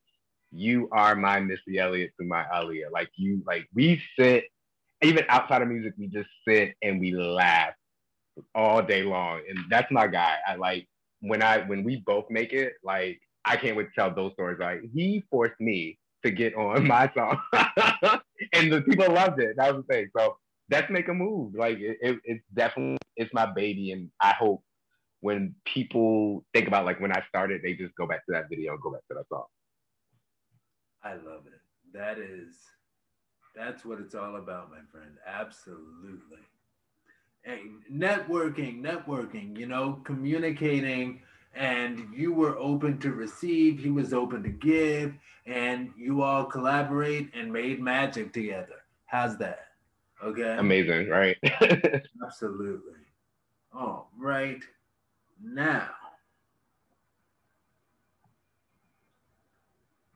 you 0.53 0.88
are 0.92 1.14
my 1.14 1.40
Missy 1.40 1.79
Elliott 1.79 2.12
to 2.20 2.27
my 2.27 2.44
Aaliyah. 2.55 2.90
Like 2.92 3.11
you, 3.16 3.42
like 3.46 3.68
we 3.74 4.01
sit, 4.18 4.44
even 5.03 5.24
outside 5.29 5.62
of 5.62 5.68
music, 5.68 5.94
we 5.98 6.07
just 6.07 6.29
sit 6.46 6.74
and 6.83 7.01
we 7.01 7.12
laugh 7.12 7.72
all 8.55 8.83
day 8.83 9.03
long, 9.03 9.40
and 9.48 9.59
that's 9.68 9.90
my 9.90 10.07
guy. 10.07 10.37
I 10.46 10.55
like 10.55 10.88
when 11.20 11.42
I 11.42 11.59
when 11.59 11.85
we 11.85 12.02
both 12.07 12.26
make 12.31 12.52
it, 12.52 12.74
like 12.85 13.20
I 13.44 13.57
can't 13.57 13.76
wait 13.76 13.88
to 13.88 13.94
tell 13.94 14.14
those 14.14 14.33
stories. 14.33 14.59
Like 14.61 14.81
he 14.92 15.24
forced 15.31 15.61
me 15.61 15.98
to 16.24 16.31
get 16.31 16.54
on 16.54 16.87
my 16.87 17.11
song, 17.14 17.40
and 18.52 18.72
the 18.72 18.83
people 18.83 19.12
loved 19.12 19.40
it. 19.40 19.57
That 19.57 19.74
was 19.74 19.85
the 19.87 19.94
thing. 19.94 20.09
So 20.16 20.37
let's 20.70 20.90
make 20.90 21.09
a 21.09 21.14
move. 21.14 21.54
Like 21.54 21.78
it, 21.78 21.98
it, 22.00 22.18
it's 22.24 22.44
definitely 22.54 22.98
it's 23.16 23.33
my 23.35 23.46
baby, 23.46 23.92
and 23.92 24.11
I 24.20 24.33
hope 24.38 24.62
when 25.20 25.54
people 25.64 26.44
think 26.54 26.68
about 26.68 26.85
like 26.85 27.00
when 27.00 27.12
I 27.12 27.22
started, 27.28 27.62
they 27.62 27.74
just 27.74 27.94
go 27.96 28.07
back 28.07 28.24
to 28.26 28.33
that 28.33 28.48
video 28.48 28.72
and 28.72 28.83
go 28.83 28.92
back 28.92 29.02
to 29.09 29.14
that 29.14 29.28
song. 29.28 29.44
I 31.02 31.14
love 31.14 31.46
it. 31.46 31.61
That 31.92 32.18
is 32.18 32.54
that's 33.57 33.85
what 33.85 33.98
it's 33.98 34.14
all 34.14 34.37
about, 34.37 34.70
my 34.70 34.81
friend. 34.92 35.16
Absolutely 35.26 36.38
networking, 37.90 38.83
networking, 38.83 39.57
you 39.57 39.66
know, 39.66 40.01
communicating, 40.05 41.22
and 41.55 42.07
you 42.14 42.33
were 42.33 42.57
open 42.59 42.98
to 42.98 43.12
receive, 43.12 43.79
he 43.79 43.90
was 43.90 44.12
open 44.12 44.42
to 44.42 44.51
give, 44.51 45.14
and 45.46 45.90
you 45.96 46.22
all 46.22 46.44
collaborate 46.44 47.31
and 47.35 47.53
made 47.53 47.81
magic 47.81 48.33
together. 48.33 48.83
How's 49.07 49.38
that? 49.38 49.68
Okay. 50.22 50.57
Amazing, 50.59 51.09
right? 51.09 51.37
Absolutely. 52.24 52.92
All 53.72 54.11
right. 54.18 54.62
Now, 55.42 55.88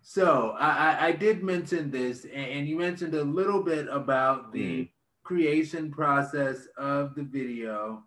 so 0.02 0.56
I, 0.58 1.06
I 1.06 1.12
did 1.12 1.42
mention 1.42 1.90
this, 1.90 2.26
and 2.26 2.66
you 2.66 2.76
mentioned 2.76 3.14
a 3.14 3.22
little 3.22 3.62
bit 3.62 3.86
about 3.88 4.52
the 4.52 4.60
mm 4.60 4.88
creation 5.22 5.90
process 5.90 6.66
of 6.76 7.14
the 7.14 7.22
video. 7.22 8.04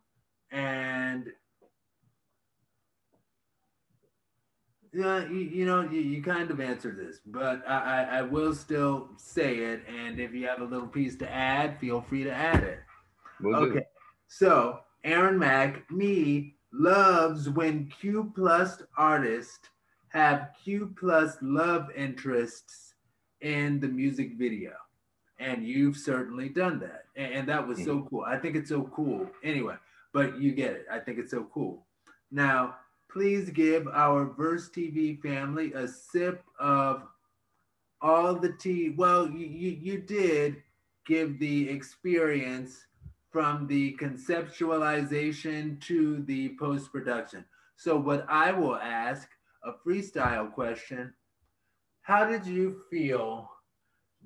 and 0.52 1.32
yeah, 4.94 5.28
you, 5.28 5.40
you 5.40 5.66
know, 5.66 5.82
you, 5.82 6.00
you 6.00 6.24
kind 6.24 6.50
of 6.50 6.62
answered 6.62 6.98
this, 6.98 7.20
but 7.26 7.62
I, 7.68 7.78
I, 7.78 8.18
I 8.20 8.22
will 8.22 8.56
still 8.56 9.10
say 9.18 9.58
it. 9.58 9.84
And 9.90 10.20
if 10.20 10.34
you 10.34 10.48
have 10.48 10.62
a 10.62 10.66
little 10.66 10.88
piece 10.88 11.18
to 11.18 11.30
add, 11.30 11.80
feel 11.80 12.02
free 12.02 12.24
to 12.24 12.32
add 12.32 12.64
it. 12.64 12.80
We'll. 13.42 13.56
Okay. 13.58 13.86
So 14.28 14.80
Aaron 15.04 15.38
Mack, 15.38 15.90
me 15.92 16.56
loves 16.72 17.50
when 17.50 17.92
Q 18.00 18.32
plus 18.34 18.84
artists 18.98 19.70
have 20.10 20.52
Q 20.64 20.96
plus 20.98 21.38
love 21.42 21.90
interests 21.96 22.94
in 23.42 23.82
the 23.82 23.88
music 23.90 24.38
video. 24.38 24.72
And 25.40 25.66
you've 25.66 25.98
certainly 25.98 26.50
done 26.50 26.80
that. 26.80 27.06
And, 27.16 27.34
and 27.34 27.50
that 27.50 27.68
was 27.68 27.80
so 27.80 27.98
mm-hmm. 27.98 28.08
cool. 28.08 28.24
I 28.26 28.38
think 28.38 28.56
it's 28.56 28.70
so 28.70 28.90
cool. 28.94 29.30
Anyway, 29.44 29.76
but 30.14 30.40
you 30.40 30.54
get 30.54 30.72
it. 30.72 30.86
I 30.92 31.00
think 31.00 31.20
it's 31.20 31.32
so 31.32 31.48
cool. 31.54 31.86
Now, 32.32 32.76
please 33.12 33.50
give 33.50 33.88
our 33.88 34.26
Verse 34.26 34.70
TV 34.70 35.22
family 35.22 35.74
a 35.74 35.88
sip 35.88 36.44
of 36.60 37.04
all 38.02 38.36
the 38.36 38.54
tea. 38.54 38.94
Well, 38.96 39.30
you, 39.30 39.46
you, 39.46 39.72
you 39.72 39.98
did 40.00 40.64
give 41.06 41.40
the 41.40 41.70
experience 41.70 42.86
from 43.32 43.68
the 43.68 43.98
conceptualization 44.00 45.80
to 45.82 46.24
the 46.24 46.56
post 46.58 46.92
production. 46.92 47.44
So, 47.76 47.98
what 47.98 48.26
I 48.30 48.52
will 48.52 48.78
ask 48.78 49.28
a 49.64 49.74
freestyle 49.86 50.52
question 50.52 51.14
How 52.04 52.26
did 52.26 52.46
you 52.46 52.82
feel 52.90 53.50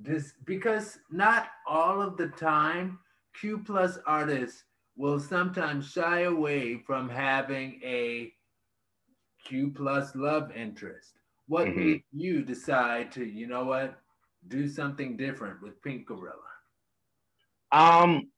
this? 0.01 0.33
Because 0.45 0.99
not 1.11 1.49
all 1.67 2.01
of 2.01 2.17
the 2.17 2.27
time, 2.27 2.99
Q 3.39 3.59
plus 3.59 3.99
artists 4.05 4.63
will 4.95 5.19
sometimes 5.19 5.91
shy 5.91 6.21
away 6.21 6.79
from 6.85 7.09
having 7.09 7.79
a 7.83 8.33
Q 9.45 9.71
plus 9.71 10.15
love 10.15 10.51
interest. 10.51 11.13
What 11.47 11.67
Mhm. 11.67 11.75
made 11.75 12.03
you 12.11 12.43
decide 12.43 13.11
to, 13.13 13.25
you 13.25 13.47
know 13.47 13.63
what, 13.65 14.01
do 14.47 14.67
something 14.67 15.17
different 15.17 15.61
with 15.61 15.81
Pink 15.81 16.07
Gorilla? 16.07 16.35
Um, 17.71 18.31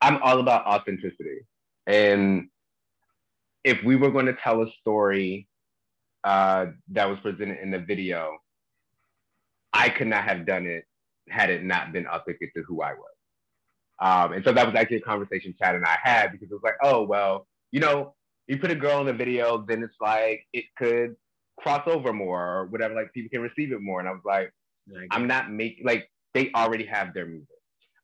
I'm 0.00 0.22
all 0.22 0.40
about 0.40 0.66
authenticity. 0.66 1.46
And 1.86 2.50
if 3.64 3.82
we 3.82 3.96
were 3.96 4.10
going 4.10 4.26
to 4.26 4.34
tell 4.34 4.62
a 4.62 4.70
story 4.72 5.48
uh, 6.24 6.72
that 6.88 7.04
was 7.04 7.18
presented 7.20 7.58
in 7.60 7.70
the 7.70 7.78
video, 7.78 8.38
I 9.74 9.90
could 9.90 10.06
not 10.06 10.24
have 10.24 10.46
done 10.46 10.66
it 10.66 10.86
had 11.28 11.50
it 11.50 11.64
not 11.64 11.92
been 11.92 12.06
authentic 12.06 12.54
to 12.54 12.62
who 12.62 12.82
I 12.82 12.94
was. 12.94 13.10
Um, 14.00 14.32
and 14.32 14.44
so 14.44 14.52
that 14.52 14.66
was 14.66 14.74
actually 14.74 14.98
a 14.98 15.02
conversation 15.02 15.54
Chad 15.58 15.74
and 15.74 15.84
I 15.84 15.96
had 16.02 16.32
because 16.32 16.50
it 16.50 16.54
was 16.54 16.62
like, 16.64 16.76
oh, 16.82 17.02
well, 17.04 17.46
you 17.70 17.80
know, 17.80 18.14
you 18.46 18.58
put 18.58 18.70
a 18.70 18.74
girl 18.74 19.00
in 19.00 19.06
the 19.06 19.12
video, 19.12 19.64
then 19.66 19.82
it's 19.82 19.96
like 20.00 20.46
it 20.52 20.64
could 20.76 21.16
cross 21.58 21.82
over 21.86 22.12
more 22.12 22.40
or 22.40 22.66
whatever, 22.66 22.94
like 22.94 23.12
people 23.12 23.30
can 23.30 23.40
receive 23.40 23.72
it 23.72 23.80
more. 23.80 24.00
And 24.00 24.08
I 24.08 24.12
was 24.12 24.22
like, 24.24 24.52
I'm 25.10 25.26
not 25.26 25.50
making 25.50 25.86
like 25.86 26.10
they 26.34 26.50
already 26.54 26.84
have 26.86 27.14
their 27.14 27.26
music. 27.26 27.48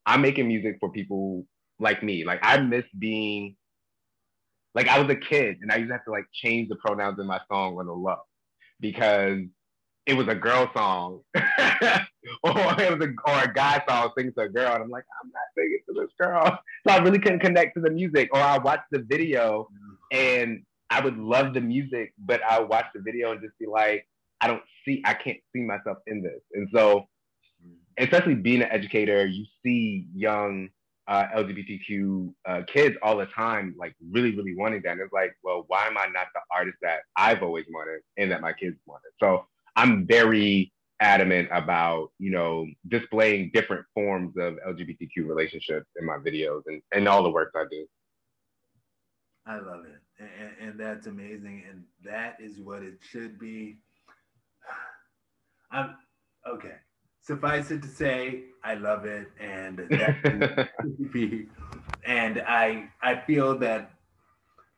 I'm 0.07 0.23
making 0.23 0.49
music 0.49 0.77
for 0.81 0.91
people 0.91 1.47
like 1.79 2.03
me. 2.03 2.25
Like 2.25 2.41
I 2.43 2.59
miss 2.59 2.85
being 2.99 3.57
like 4.75 4.89
I 4.89 5.01
was 5.01 5.11
a 5.11 5.17
kid 5.17 5.59
and 5.61 5.71
I 5.71 5.77
used 5.77 5.89
to 5.89 5.95
have 5.95 6.05
to 6.05 6.11
like 6.11 6.27
change 6.33 6.69
the 6.69 6.77
pronouns 6.77 7.19
in 7.19 7.27
my 7.27 7.41
song 7.51 7.79
on 7.79 7.87
the 7.87 7.93
low 7.93 8.17
because 8.79 9.41
it 10.07 10.15
was 10.15 10.29
a 10.29 10.35
girl 10.35 10.71
song 10.75 11.21
or 12.43 12.51
it 12.53 12.99
was 12.99 13.09
a 13.09 13.31
or 13.31 13.45
a 13.45 13.53
guy 13.53 13.83
song 13.89 14.11
singing 14.17 14.33
to 14.35 14.43
a 14.43 14.49
girl 14.49 14.75
and 14.75 14.83
I'm 14.85 14.91
like 14.91 15.05
I'm 15.23 15.31
not 15.31 15.43
singing 15.57 15.81
to 15.89 16.01
this 16.01 16.11
girl. 16.19 16.59
So 16.87 16.95
I 16.95 16.99
really 16.99 17.19
couldn't 17.19 17.41
connect 17.41 17.75
to 17.75 17.83
the 17.83 17.91
music. 17.91 18.31
Or 18.33 18.41
I 18.41 18.57
watched 18.57 18.87
the 18.91 19.01
video 19.01 19.69
and 20.11 20.63
I 20.89 21.01
would 21.01 21.19
love 21.19 21.53
the 21.53 21.61
music 21.61 22.15
but 22.19 22.43
I 22.43 22.61
watch 22.61 22.87
the 22.95 23.01
video 23.03 23.33
and 23.33 23.41
just 23.41 23.59
be 23.59 23.67
like 23.67 24.07
I 24.41 24.47
don't 24.47 24.63
see 24.85 25.03
I 25.05 25.15
can't 25.15 25.39
see 25.55 25.63
myself 25.63 25.99
in 26.07 26.23
this. 26.23 26.41
And 26.55 26.69
so 26.75 27.07
especially 27.99 28.35
being 28.35 28.63
an 28.63 28.71
educator, 28.71 29.27
you 29.27 29.45
see 29.63 30.07
young 30.15 30.69
uh, 31.09 31.27
LGBTQ 31.37 32.33
uh, 32.47 32.63
kids 32.73 32.97
all 33.03 33.17
the 33.17 33.27
time, 33.27 33.75
like 33.79 33.95
really, 34.11 34.35
really 34.35 34.55
wanting 34.57 34.81
that. 34.83 34.93
And 34.93 35.01
it's 35.01 35.13
like, 35.13 35.37
well, 35.43 35.65
why 35.67 35.87
am 35.87 35.99
I 35.99 36.07
not 36.07 36.29
the 36.35 36.41
artist 36.55 36.79
that 36.83 37.01
I've 37.17 37.43
always 37.43 37.65
wanted 37.69 38.01
and 38.17 38.31
that 38.31 38.41
my 38.41 38.53
kids 38.53 38.77
wanted? 38.87 39.11
So 39.19 39.47
I'm 39.77 40.07
very 40.07 40.73
adamant 41.01 41.49
about, 41.51 42.11
you 42.19 42.31
know, 42.31 42.67
displaying 42.89 43.51
different 43.53 43.85
forms 43.95 44.37
of 44.37 44.55
LGBTQ 44.67 45.27
relationships 45.27 45.87
in 45.99 46.07
my 46.07 46.19
videos 46.19 46.63
and, 46.67 46.83
and 46.93 47.09
all 47.09 47.23
the 47.23 47.31
work 47.31 47.53
I 47.57 47.65
do. 47.71 47.87
I 49.47 49.59
love 49.59 49.85
it. 49.87 50.01
And, 50.19 50.69
and 50.69 50.81
that's 50.81 51.07
amazing. 51.07 51.65
And 51.69 51.85
that 52.05 52.37
is 52.39 52.61
what 52.61 52.83
it 52.83 52.99
should 53.01 53.39
be. 53.39 53.79
I'm 55.73 55.97
okay. 56.49 56.75
Suffice 57.23 57.71
it 57.71 57.83
to 57.83 57.89
say, 57.89 58.45
I 58.63 58.75
love 58.75 59.07
it. 59.07 59.29
And 59.41 59.79
that 59.91 60.69
be. 61.13 61.47
And 62.05 62.43
I 62.47 62.89
I 63.03 63.17
feel 63.27 63.59
that 63.59 63.93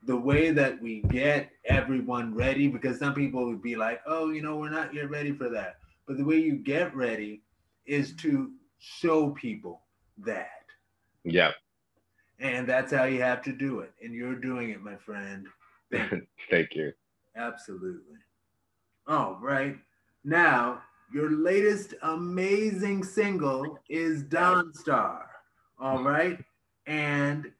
the 0.05 0.17
way 0.17 0.51
that 0.51 0.81
we 0.83 1.03
get 1.03 1.51
everyone 1.65 2.35
ready, 2.35 2.67
because 2.69 2.99
some 2.99 3.15
people 3.15 3.47
would 3.47 3.63
be 3.63 3.77
like, 3.77 4.01
oh, 4.07 4.31
you 4.31 4.43
know, 4.43 4.57
we're 4.57 4.69
not 4.69 4.93
yet 4.93 5.11
ready 5.11 5.33
for 5.33 5.49
that. 5.51 5.77
But 6.07 6.19
the 6.19 6.25
way 6.25 6.39
you 6.39 6.57
get 6.57 6.95
ready 6.95 7.43
is 7.87 8.15
to 8.17 8.51
show 8.79 9.31
people 9.31 9.83
that. 10.19 10.65
yeah, 11.25 11.53
And 12.41 12.67
that's 12.67 12.93
how 12.93 13.05
you 13.05 13.23
have 13.23 13.43
to 13.43 13.53
do 13.53 13.81
it. 13.81 13.93
And 14.03 14.13
you're 14.15 14.35
doing 14.35 14.71
it, 14.71 14.83
my 14.83 14.97
friend. 14.97 15.47
Thank 15.91 16.13
you. 16.13 16.27
thank 16.51 16.75
you. 16.75 16.93
Absolutely. 17.37 18.17
All 19.07 19.39
right. 19.41 19.77
Now, 20.25 20.83
your 21.13 21.31
latest 21.31 21.95
amazing 22.03 23.05
single 23.05 23.79
is 23.89 24.23
Dawn 24.23 24.73
Star. 24.75 25.31
All 25.79 26.03
right. 26.03 26.39
And 26.87 27.51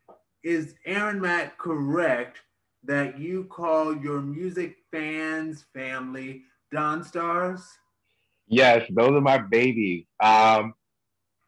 is 0.43 0.75
Aaron 0.87 1.21
Mack 1.21 1.59
correct 1.59 2.41
that 2.85 3.19
you 3.19 3.45
call 3.45 3.97
your 3.97 4.21
music 4.21 4.77
fans 4.91 5.67
family 5.75 6.43
Dawn 6.73 7.05
Stars? 7.05 7.63
Yes, 8.49 8.87
those 8.91 9.11
are 9.13 9.21
my 9.21 9.39
babies. 9.39 10.05
Um, 10.23 10.75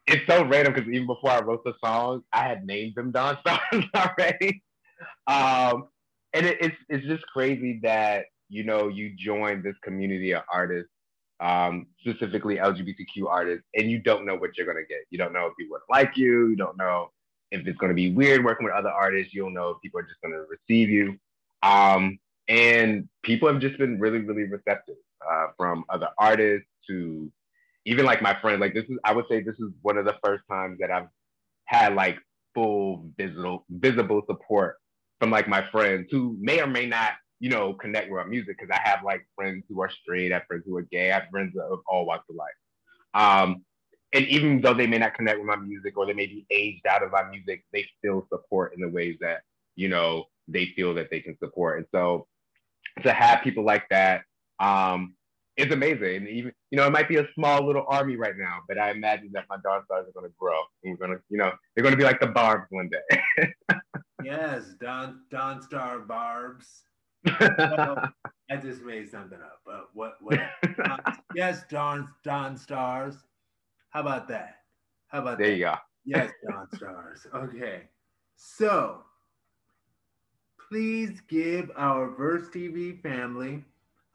it's 0.07 0.25
so 0.27 0.45
random 0.45 0.73
because 0.73 0.89
even 0.89 1.07
before 1.07 1.31
I 1.31 1.41
wrote 1.41 1.63
the 1.63 1.73
song, 1.83 2.23
I 2.33 2.47
had 2.47 2.65
named 2.65 2.95
them 2.95 3.11
Don 3.11 3.37
Stars 3.41 3.85
already. 3.95 4.63
Um, 5.27 5.89
and 6.33 6.45
it, 6.45 6.57
it's 6.61 6.77
it's 6.89 7.05
just 7.07 7.25
crazy 7.27 7.79
that 7.83 8.25
you 8.49 8.63
know 8.63 8.87
you 8.87 9.15
join 9.17 9.63
this 9.63 9.75
community 9.83 10.33
of 10.33 10.43
artists, 10.51 10.91
um, 11.39 11.87
specifically 12.01 12.57
LGBTQ 12.57 13.27
artists, 13.29 13.65
and 13.75 13.89
you 13.89 13.99
don't 13.99 14.25
know 14.25 14.35
what 14.35 14.51
you're 14.57 14.67
gonna 14.67 14.85
get. 14.87 14.99
You 15.09 15.17
don't 15.17 15.33
know 15.33 15.47
if 15.47 15.53
people 15.57 15.77
like 15.89 16.17
you. 16.17 16.47
You 16.49 16.55
don't 16.55 16.77
know 16.77 17.11
if 17.51 17.65
it's 17.67 17.77
gonna 17.77 17.93
be 17.93 18.11
weird 18.11 18.43
working 18.45 18.65
with 18.65 18.73
other 18.75 18.89
artists. 18.91 19.33
You 19.33 19.43
don't 19.43 19.53
know 19.53 19.69
if 19.71 19.77
people 19.81 19.99
are 20.01 20.03
just 20.03 20.21
gonna 20.21 20.43
receive 20.49 20.89
you. 20.89 21.17
Um, 21.63 22.19
and 22.47 23.09
people 23.23 23.47
have 23.51 23.59
just 23.61 23.77
been 23.79 23.99
really, 23.99 24.19
really 24.19 24.43
receptive 24.43 24.95
uh, 25.27 25.47
from 25.57 25.83
other 25.89 26.09
artists 26.19 26.67
to 26.89 27.31
even 27.85 28.05
like 28.05 28.21
my 28.21 28.37
friends. 28.41 28.59
Like 28.61 28.73
this 28.73 28.85
is, 28.85 28.97
I 29.03 29.13
would 29.13 29.25
say, 29.29 29.41
this 29.41 29.55
is 29.59 29.71
one 29.81 29.97
of 29.97 30.05
the 30.05 30.15
first 30.23 30.43
times 30.49 30.77
that 30.79 30.91
I've 30.91 31.07
had 31.65 31.95
like 31.95 32.17
full 32.53 33.09
visible, 33.17 33.65
visible 33.69 34.21
support 34.27 34.77
from 35.19 35.31
like 35.31 35.47
my 35.47 35.67
friends 35.71 36.07
who 36.11 36.37
may 36.39 36.61
or 36.61 36.67
may 36.67 36.85
not, 36.85 37.13
you 37.39 37.49
know, 37.49 37.73
connect 37.73 38.11
with 38.11 38.27
music. 38.27 38.57
Because 38.59 38.71
I 38.71 38.87
have 38.87 39.03
like 39.03 39.27
friends 39.35 39.63
who 39.69 39.81
are 39.81 39.89
straight, 39.89 40.31
I 40.31 40.35
have 40.35 40.47
friends 40.47 40.63
who 40.65 40.75
are 40.77 40.83
gay, 40.83 41.11
I 41.11 41.19
have 41.19 41.29
friends 41.31 41.55
of 41.57 41.79
all 41.87 42.05
walks 42.05 42.25
of 42.29 42.35
life. 42.35 42.49
Um, 43.13 43.63
and 44.13 44.25
even 44.27 44.61
though 44.61 44.73
they 44.73 44.87
may 44.87 44.97
not 44.97 45.13
connect 45.13 45.39
with 45.39 45.47
my 45.47 45.57
music 45.57 45.97
or 45.97 46.05
they 46.05 46.13
may 46.13 46.27
be 46.27 46.45
aged 46.49 46.85
out 46.87 47.03
of 47.03 47.11
my 47.11 47.23
music, 47.29 47.65
they 47.73 47.85
still 47.97 48.25
support 48.31 48.73
in 48.73 48.81
the 48.81 48.89
ways 48.89 49.17
that 49.21 49.41
you 49.75 49.89
know 49.89 50.25
they 50.47 50.67
feel 50.75 50.93
that 50.93 51.09
they 51.11 51.19
can 51.19 51.37
support. 51.39 51.79
And 51.79 51.87
so 51.91 52.27
to 53.03 53.11
have 53.11 53.43
people 53.43 53.65
like 53.65 53.87
that 53.89 54.21
um, 54.59 55.14
is 55.57 55.71
amazing. 55.71 56.17
And 56.17 56.27
even 56.27 56.51
you 56.71 56.77
know, 56.77 56.85
it 56.85 56.91
might 56.91 57.07
be 57.07 57.17
a 57.17 57.27
small 57.33 57.65
little 57.65 57.85
army 57.87 58.15
right 58.15 58.37
now, 58.37 58.59
but 58.67 58.77
I 58.77 58.91
imagine 58.91 59.29
that 59.33 59.45
my 59.49 59.57
Dawn 59.63 59.83
Stars 59.85 60.07
are 60.07 60.19
going 60.19 60.29
to 60.29 60.35
grow. 60.37 60.59
And 60.83 60.97
we're 60.97 61.07
going 61.07 61.17
to, 61.17 61.23
you 61.29 61.37
know, 61.37 61.51
they're 61.73 61.83
going 61.83 61.93
to 61.93 61.97
be 61.97 62.03
like 62.03 62.19
the 62.19 62.27
Barbs 62.27 62.67
one 62.69 62.89
day. 62.89 63.53
Yes, 64.25 64.73
Don 64.81 65.21
Don 65.29 65.61
Star 65.61 65.99
Barbs. 65.99 66.81
Well, 67.39 68.09
I 68.49 68.55
just 68.57 68.81
made 68.81 69.09
something 69.09 69.37
up. 69.39 69.59
But 69.63 69.89
what 69.93 70.17
what 70.19 70.39
yes, 71.35 71.63
Don 71.69 72.07
Don 72.23 72.57
Stars. 72.57 73.17
How 73.91 74.01
about 74.01 74.27
that? 74.29 74.55
How 75.09 75.19
about 75.19 75.37
there 75.37 75.49
that? 75.49 75.57
you 75.57 75.63
go. 75.65 75.75
Yes, 76.05 76.31
Don 76.49 76.67
Stars. 76.75 77.27
Okay. 77.35 77.83
So 78.35 79.03
please 80.69 81.21
give 81.27 81.69
our 81.75 82.09
Verse 82.09 82.49
TV 82.49 82.99
family 83.03 83.63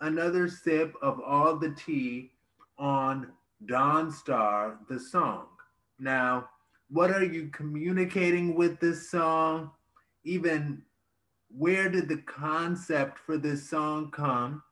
another 0.01 0.49
sip 0.49 0.95
of 1.03 1.21
all 1.21 1.57
the 1.57 1.71
tea 1.71 2.31
on 2.79 3.29
Dawn 3.67 4.11
Star, 4.11 4.79
the 4.89 4.99
song. 4.99 5.47
Now, 5.99 6.49
what 6.89 7.11
are 7.11 7.25
you 7.25 7.49
communicating 7.49 8.55
with 8.55 8.81
this 8.81 9.11
song? 9.11 9.71
Even 10.25 10.83
where 11.57 11.89
did 11.89 12.09
the 12.09 12.19
concept 12.19 13.19
for 13.19 13.37
this 13.37 13.69
song 13.69 14.11
come? 14.11 14.63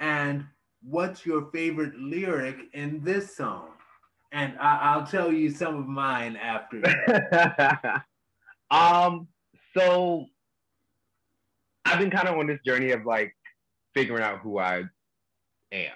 And 0.00 0.44
what's 0.82 1.24
your 1.24 1.50
favorite 1.52 1.94
lyric 1.98 2.56
in 2.74 3.02
this 3.04 3.36
song? 3.36 3.68
And 4.32 4.58
I- 4.58 4.96
will 4.96 5.06
tell 5.06 5.32
you 5.32 5.50
some 5.50 5.76
of 5.76 5.86
mine 5.86 6.36
after. 6.36 6.82
um, 8.70 9.28
so 9.76 10.26
I've 11.84 11.98
been 11.98 12.10
kind 12.10 12.28
of 12.28 12.38
on 12.38 12.46
this 12.46 12.60
journey 12.64 12.90
of 12.92 13.04
like 13.04 13.34
figuring 13.94 14.22
out 14.22 14.40
who 14.40 14.58
I 14.58 14.84
am. 15.72 15.92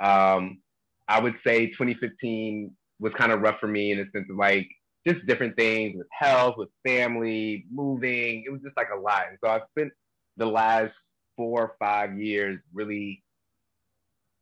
Um, 0.00 0.60
I 1.08 1.20
would 1.20 1.34
say 1.44 1.66
2015 1.66 2.74
was 3.00 3.12
kind 3.14 3.32
of 3.32 3.40
rough 3.40 3.58
for 3.60 3.66
me 3.66 3.92
in 3.92 3.98
the 3.98 4.06
sense 4.12 4.28
of 4.30 4.36
like 4.36 4.68
just 5.06 5.24
different 5.26 5.56
things 5.56 5.96
with 5.96 6.06
health, 6.12 6.56
with 6.56 6.68
family, 6.86 7.64
moving. 7.72 8.44
It 8.46 8.50
was 8.50 8.60
just 8.62 8.76
like 8.76 8.88
a 8.94 8.98
lot. 8.98 9.24
So 9.42 9.50
I 9.50 9.60
spent 9.70 9.92
the 10.36 10.46
last 10.46 10.92
four 11.36 11.62
or 11.62 11.72
five 11.78 12.18
years 12.18 12.60
really 12.72 13.22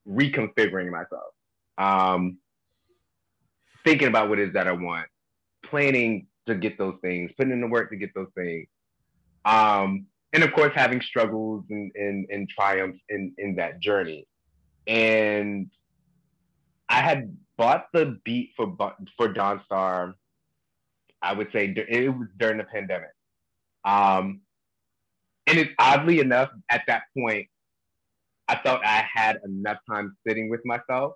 reconfiguring 0.09 0.91
myself, 0.91 1.33
um, 1.77 2.39
thinking 3.85 4.09
about 4.09 4.29
what 4.29 4.39
is 4.39 4.53
that 4.55 4.67
I 4.67 4.73
want, 4.73 5.07
planning 5.65 6.27
to 6.47 6.55
get 6.55 6.79
those 6.79 6.97
things, 7.03 7.31
putting 7.37 7.53
in 7.53 7.61
the 7.61 7.67
work 7.67 7.91
to 7.91 7.97
get 7.97 8.11
those 8.15 8.31
things. 8.35 8.67
Um, 9.45 10.07
and 10.33 10.43
of 10.43 10.53
course, 10.53 10.73
having 10.75 11.01
struggles 11.01 11.65
and, 11.71 11.91
and, 11.95 12.27
and 12.31 12.49
triumphs 12.49 13.01
in, 13.09 13.33
in 13.39 13.57
that 13.57 13.81
journey. 13.81 14.27
And 14.87 15.71
I 16.89 17.01
had 17.01 17.37
bought 17.57 17.87
the 17.93 18.19
beat 18.25 18.53
for 18.57 18.77
for 19.17 19.33
Dawnstar 19.33 20.15
I 21.23 21.33
would 21.33 21.49
say 21.53 21.75
it 21.77 22.17
was 22.17 22.29
during 22.39 22.59
the 22.59 22.65
pandemic. 22.65 23.11
Um, 23.85 24.41
and 25.47 25.59
it, 25.59 25.71
oddly 25.79 26.21
enough, 26.21 26.51
at 26.69 26.83
that 26.87 27.03
point, 27.17 27.49
I 28.49 28.57
felt 28.63 28.81
I 28.85 29.05
had 29.13 29.39
enough 29.45 29.79
time 29.91 30.17
sitting 30.27 30.49
with 30.49 30.61
myself 30.65 31.15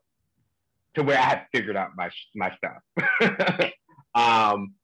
to 0.94 1.02
where 1.02 1.18
I 1.18 1.22
had 1.22 1.46
figured 1.52 1.76
out 1.76 1.90
my 1.96 2.10
my 2.34 2.54
stuff. 2.56 3.70
um, 4.14 4.74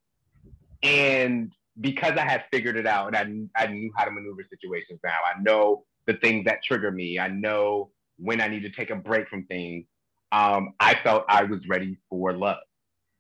and 0.83 1.53
because 1.81 2.12
I 2.17 2.23
had 2.23 2.45
figured 2.53 2.77
it 2.77 2.87
out 2.87 3.14
and 3.14 3.51
I, 3.57 3.64
I 3.64 3.67
knew 3.69 3.93
how 3.97 4.05
to 4.05 4.11
maneuver 4.11 4.43
situations 4.51 5.01
now, 5.05 5.19
I 5.25 5.41
know 5.41 5.85
the 6.07 6.14
things 6.14 6.45
that 6.47 6.64
trigger 6.64 6.91
me. 6.91 7.19
I 7.19 7.29
know 7.29 7.91
when 8.19 8.41
I 8.41 8.49
need 8.49 8.62
to 8.62 8.71
take 8.71 8.91
a 8.91 8.97
break 8.97 9.29
from 9.29 9.45
things. 9.45 9.85
Um, 10.33 10.75
I 10.81 10.97
felt 11.03 11.25
I 11.29 11.45
was 11.45 11.61
ready 11.69 11.97
for 12.11 12.33
love. 12.33 12.59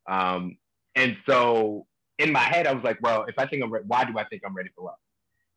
Um, 0.08 0.56
and 0.94 1.16
so 1.26 1.86
in 2.18 2.32
my 2.32 2.40
head, 2.40 2.66
I 2.66 2.72
was 2.72 2.82
like, 2.82 2.98
well, 3.00 3.24
if 3.28 3.38
I 3.38 3.46
think 3.46 3.62
I'm 3.62 3.70
why 3.70 4.04
do 4.04 4.18
I 4.18 4.24
think 4.24 4.42
I'm 4.44 4.54
ready 4.54 4.70
for 4.74 4.84
love? 4.86 4.96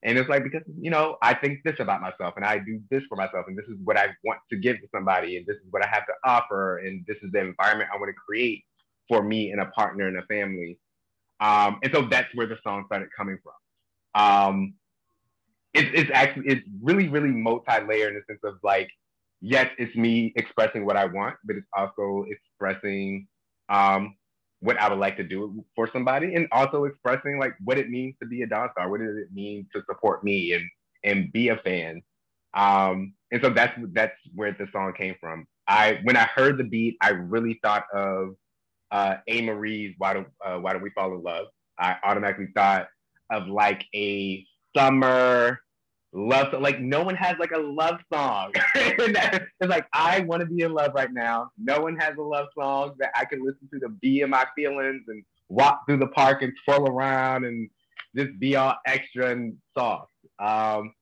And 0.04 0.18
it's 0.18 0.30
like, 0.30 0.44
because, 0.44 0.64
you 0.80 0.90
know, 0.90 1.18
I 1.22 1.34
think 1.34 1.60
this 1.64 1.76
about 1.80 2.02
myself 2.02 2.34
and 2.36 2.44
I 2.44 2.58
do 2.58 2.82
this 2.90 3.04
for 3.08 3.16
myself 3.16 3.46
and 3.48 3.58
this 3.58 3.68
is 3.68 3.76
what 3.84 3.98
I 3.98 4.08
want 4.24 4.40
to 4.50 4.58
give 4.58 4.78
to 4.78 4.88
somebody 4.94 5.38
and 5.38 5.46
this 5.46 5.58
is 5.58 5.68
what 5.70 5.86
I 5.86 5.88
have 5.90 6.06
to 6.08 6.14
offer 6.24 6.80
and 6.80 7.06
this 7.08 7.18
is 7.22 7.32
the 7.32 7.40
environment 7.40 7.90
I 7.94 7.98
want 7.98 8.10
to 8.10 8.14
create 8.14 8.64
for 9.08 9.22
me 9.22 9.52
and 9.52 9.62
a 9.62 9.68
partner 9.68 10.08
and 10.08 10.18
a 10.18 10.26
family. 10.26 10.80
Um, 11.42 11.80
and 11.84 11.92
so 11.94 12.04
that's 12.04 12.34
where 12.36 12.48
the 12.48 12.58
song 12.64 12.86
started 12.86 13.10
coming 13.18 13.38
from. 13.44 14.22
Um, 14.24 14.74
it's, 15.74 15.90
it's 15.94 16.12
actually, 16.14 16.48
it's 16.48 16.62
really, 16.82 17.10
really 17.10 17.30
multi-layered 17.30 18.14
in 18.14 18.22
the 18.28 18.34
sense 18.34 18.42
of 18.44 18.56
like, 18.64 18.90
yes, 19.42 19.70
it's 19.78 19.96
me 19.96 20.34
expressing 20.36 20.86
what 20.86 20.96
I 20.96 21.06
want, 21.06 21.36
but 21.44 21.56
it's 21.56 21.68
also 21.76 22.26
expressing 22.30 23.28
um, 23.70 24.16
what 24.60 24.80
I 24.80 24.88
would 24.90 25.00
like 25.00 25.18
to 25.18 25.24
do 25.24 25.66
for 25.76 25.90
somebody 25.92 26.36
and 26.36 26.48
also 26.52 26.86
expressing 26.86 27.40
like 27.40 27.54
what 27.64 27.78
it 27.78 27.90
means 27.90 28.16
to 28.22 28.28
be 28.28 28.44
a 28.44 28.48
Dawn 28.48 28.70
Star. 28.74 28.90
What 28.90 29.02
does 29.02 29.18
it 29.18 29.34
mean 29.34 29.68
to 29.74 29.82
support 29.90 30.24
me 30.24 30.54
and 30.54 30.64
and 31.04 31.32
be 31.34 31.50
a 31.50 31.58
fan? 31.58 32.02
Um, 32.54 33.14
and 33.32 33.42
so 33.42 33.50
that's 33.50 33.74
that's 33.94 34.16
where 34.36 34.52
the 34.52 34.68
song 34.72 34.94
came 34.94 35.16
from. 35.20 35.48
I 35.68 36.00
when 36.04 36.16
I 36.16 36.26
heard 36.26 36.58
the 36.58 36.64
beat, 36.64 36.98
I 37.02 37.10
really 37.10 37.60
thought 37.64 37.86
of 37.94 38.36
uh, 38.92 39.16
Amerie's 39.30 39.96
"Why 39.98 40.14
Do 40.14 40.26
uh, 40.46 40.58
Why 40.58 40.74
Don't 40.74 40.82
We 40.82 40.90
Fall 40.92 41.14
in 41.16 41.24
Love." 41.24 41.48
I 41.80 41.96
automatically 42.04 42.48
thought 42.56 42.88
of 43.32 43.48
like 43.48 43.86
a 43.96 44.46
summer 44.76 45.60
love 46.14 46.54
like 46.62 46.80
no 46.80 47.04
one 47.04 47.16
has 47.16 47.38
like 47.40 47.52
a 47.52 47.60
love 47.60 48.00
song. 48.14 48.52
It's 48.76 49.70
like 49.70 49.88
i 49.94 50.22
want 50.22 50.42
to 50.42 50.46
be 50.46 50.64
in 50.64 50.74
love 50.74 50.92
right 50.94 51.12
now. 51.12 51.52
No 51.58 51.80
one 51.82 51.96
has 51.98 52.16
a 52.18 52.22
love 52.22 52.48
song 52.58 52.94
that 53.00 53.12
i 53.16 53.26
can 53.26 53.44
listen 53.44 53.70
to 53.74 53.80
to 53.80 53.90
be 53.90 54.22
in 54.22 54.30
my 54.30 54.46
feelings 54.56 55.04
and 55.08 55.24
walk 55.50 55.86
through 55.88 55.98
the 55.98 56.08
park 56.08 56.42
and 56.42 56.54
twirl 56.66 56.88
around 56.88 57.46
and 57.46 57.70
just 58.16 58.38
be 58.40 58.56
all 58.56 58.76
extra 58.86 59.32
and 59.32 59.56
soft. 59.78 60.12
Um, 60.40 60.94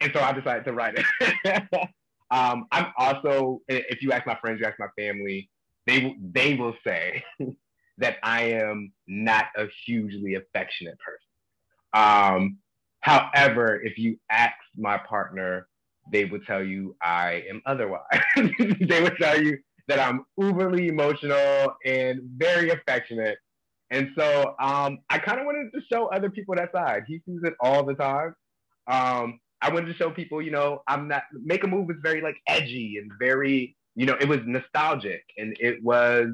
and 0.00 0.12
so 0.14 0.20
i 0.20 0.32
decided 0.32 0.64
to 0.64 0.72
write 0.72 0.98
it. 0.98 1.64
Um, 2.32 2.64
i'm 2.72 2.86
also 2.96 3.60
if 3.68 4.00
you 4.00 4.10
ask 4.10 4.26
my 4.26 4.36
friends 4.36 4.58
you 4.58 4.64
ask 4.64 4.78
my 4.78 4.86
family 4.96 5.50
they 5.86 6.16
they 6.20 6.54
will 6.54 6.74
say 6.86 7.24
that 7.98 8.16
i 8.22 8.42
am 8.42 8.92
not 9.06 9.46
a 9.56 9.66
hugely 9.84 10.34
affectionate 10.34 10.96
person 10.98 11.28
um, 11.94 12.58
However, 13.02 13.80
if 13.82 13.98
you 13.98 14.16
ask 14.30 14.54
my 14.76 14.96
partner, 14.96 15.66
they 16.10 16.24
would 16.24 16.46
tell 16.46 16.62
you 16.62 16.96
I 17.02 17.44
am 17.50 17.60
otherwise. 17.66 18.02
they 18.36 19.02
would 19.02 19.16
tell 19.20 19.40
you 19.40 19.58
that 19.88 19.98
I'm 19.98 20.24
uberly 20.40 20.88
emotional 20.88 21.74
and 21.84 22.20
very 22.36 22.70
affectionate. 22.70 23.38
And 23.90 24.10
so 24.16 24.54
um, 24.60 25.00
I 25.10 25.18
kind 25.18 25.40
of 25.40 25.46
wanted 25.46 25.72
to 25.74 25.80
show 25.92 26.06
other 26.06 26.30
people 26.30 26.54
that 26.54 26.70
side. 26.72 27.02
He 27.08 27.20
sees 27.26 27.40
it 27.42 27.54
all 27.60 27.84
the 27.84 27.94
time. 27.94 28.34
Um, 28.86 29.40
I 29.60 29.72
wanted 29.72 29.86
to 29.86 29.94
show 29.94 30.10
people, 30.10 30.40
you 30.40 30.52
know, 30.52 30.82
I'm 30.86 31.08
not, 31.08 31.24
Make 31.32 31.64
a 31.64 31.66
Move 31.66 31.88
was 31.88 31.96
very 32.02 32.20
like 32.20 32.36
edgy 32.48 32.98
and 33.00 33.10
very, 33.18 33.76
you 33.94 34.06
know, 34.06 34.16
it 34.20 34.28
was 34.28 34.40
nostalgic 34.44 35.24
and 35.36 35.56
it 35.60 35.82
was, 35.82 36.28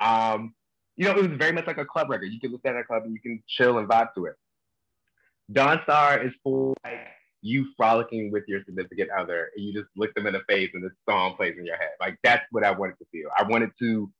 um, 0.00 0.54
you 0.96 1.04
know, 1.04 1.12
it 1.12 1.28
was 1.28 1.38
very 1.38 1.52
much 1.52 1.66
like 1.66 1.78
a 1.78 1.84
club 1.84 2.10
record. 2.10 2.26
You 2.32 2.40
can 2.40 2.52
listen 2.52 2.70
at 2.70 2.76
a 2.76 2.84
club 2.84 3.04
and 3.04 3.12
you 3.12 3.20
can 3.20 3.42
chill 3.48 3.78
and 3.78 3.88
vibe 3.88 4.14
to 4.14 4.26
it. 4.26 4.34
Dawnstar 5.52 6.24
is 6.26 6.32
for 6.42 6.74
like 6.84 6.98
you 7.42 7.66
frolicking 7.76 8.30
with 8.30 8.44
your 8.46 8.62
significant 8.64 9.10
other 9.10 9.50
and 9.56 9.64
you 9.64 9.72
just 9.72 9.88
look 9.96 10.14
them 10.14 10.26
in 10.26 10.32
the 10.32 10.42
face 10.48 10.70
and 10.74 10.82
this 10.82 10.92
song 11.08 11.34
plays 11.36 11.54
in 11.58 11.66
your 11.66 11.76
head. 11.76 11.90
Like 12.00 12.16
that's 12.22 12.44
what 12.50 12.64
I 12.64 12.70
wanted 12.70 12.98
to 12.98 13.04
feel. 13.10 13.28
I 13.36 13.42
wanted 13.42 13.70
to 13.80 14.10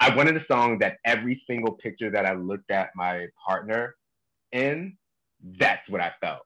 I 0.00 0.14
wanted 0.14 0.36
a 0.36 0.44
song 0.50 0.78
that 0.78 0.98
every 1.04 1.42
single 1.46 1.72
picture 1.72 2.10
that 2.10 2.26
I 2.26 2.34
looked 2.34 2.70
at 2.70 2.90
my 2.94 3.26
partner 3.46 3.94
in, 4.52 4.96
that's 5.58 5.88
what 5.88 6.00
I 6.00 6.12
felt. 6.20 6.42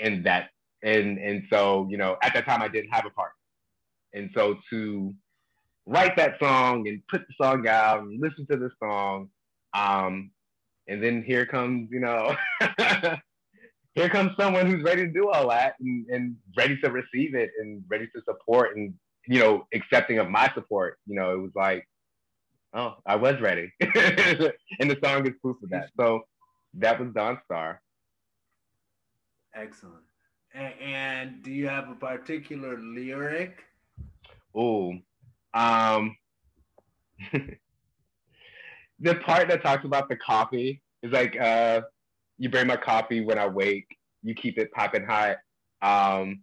And 0.00 0.24
that 0.26 0.50
and 0.82 1.18
and 1.18 1.44
so, 1.50 1.86
you 1.90 1.96
know, 1.96 2.16
at 2.22 2.34
that 2.34 2.44
time 2.44 2.62
I 2.62 2.68
didn't 2.68 2.90
have 2.90 3.06
a 3.06 3.10
partner. 3.10 3.34
And 4.16 4.30
so 4.34 4.56
to 4.70 5.14
write 5.84 6.16
that 6.16 6.38
song 6.40 6.88
and 6.88 7.00
put 7.08 7.22
the 7.28 7.44
song 7.44 7.68
out 7.68 8.00
and 8.00 8.20
listen 8.20 8.46
to 8.50 8.56
the 8.56 8.70
song, 8.82 9.28
um, 9.74 10.30
and 10.88 11.02
then 11.02 11.22
here 11.22 11.44
comes, 11.44 11.88
you 11.92 12.00
know, 12.00 12.34
here 13.94 14.08
comes 14.08 14.32
someone 14.38 14.70
who's 14.70 14.82
ready 14.82 15.06
to 15.06 15.12
do 15.12 15.28
all 15.28 15.50
that 15.50 15.74
and, 15.80 16.06
and 16.08 16.36
ready 16.56 16.78
to 16.78 16.90
receive 16.90 17.34
it 17.34 17.50
and 17.60 17.84
ready 17.88 18.06
to 18.06 18.22
support 18.24 18.76
and, 18.76 18.94
you 19.26 19.38
know, 19.38 19.66
accepting 19.74 20.18
of 20.18 20.30
my 20.30 20.50
support. 20.54 20.98
You 21.06 21.16
know, 21.16 21.32
it 21.32 21.40
was 21.40 21.52
like, 21.54 21.86
oh, 22.72 22.96
I 23.04 23.16
was 23.16 23.40
ready. 23.40 23.70
and 23.80 24.90
the 24.90 24.98
song 25.04 25.26
is 25.26 25.34
proof 25.42 25.56
of 25.62 25.70
that. 25.70 25.90
So 25.98 26.22
that 26.74 26.98
was 26.98 27.08
Dawnstar. 27.10 27.78
Excellent. 29.54 30.04
And 30.54 31.42
do 31.42 31.50
you 31.50 31.68
have 31.68 31.90
a 31.90 31.94
particular 31.94 32.78
lyric? 32.78 33.62
Oh, 34.56 34.94
um, 35.54 36.16
the 37.32 39.14
part 39.16 39.48
that 39.48 39.62
talks 39.62 39.84
about 39.84 40.08
the 40.08 40.16
coffee 40.16 40.82
is 41.02 41.12
like, 41.12 41.38
uh, 41.38 41.82
you 42.38 42.48
bring 42.50 42.66
my 42.66 42.76
coffee 42.76 43.20
when 43.22 43.38
I 43.38 43.46
wake, 43.46 43.86
you 44.22 44.34
keep 44.34 44.58
it 44.58 44.72
popping 44.72 45.06
hot, 45.06 45.36
um, 45.82 46.42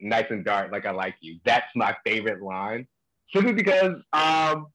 nice 0.00 0.26
and 0.30 0.44
dark, 0.44 0.72
like 0.72 0.86
I 0.86 0.90
like 0.92 1.16
you. 1.20 1.38
That's 1.44 1.66
my 1.74 1.96
favorite 2.04 2.42
line. 2.42 2.86
Simply 3.34 3.52
because, 3.52 3.96
um, 4.12 4.68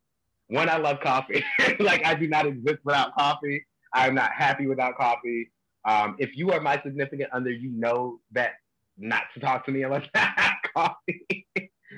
one, 0.47 0.69
I 0.69 0.77
love 0.77 0.99
coffee. 1.01 1.43
like 1.79 2.05
I 2.05 2.15
do 2.15 2.27
not 2.27 2.45
exist 2.45 2.79
without 2.83 3.15
coffee. 3.15 3.65
I'm 3.93 4.15
not 4.15 4.31
happy 4.33 4.67
without 4.67 4.97
coffee. 4.97 5.51
Um, 5.87 6.15
if 6.19 6.35
you 6.35 6.51
are 6.51 6.61
my 6.61 6.81
significant 6.83 7.31
other, 7.33 7.51
you 7.51 7.71
know 7.71 8.19
that 8.31 8.53
not 8.97 9.23
to 9.33 9.39
talk 9.39 9.65
to 9.65 9.71
me 9.71 9.83
unless 9.83 10.07
I 10.15 10.31
have 10.35 10.55
coffee. 10.75 11.47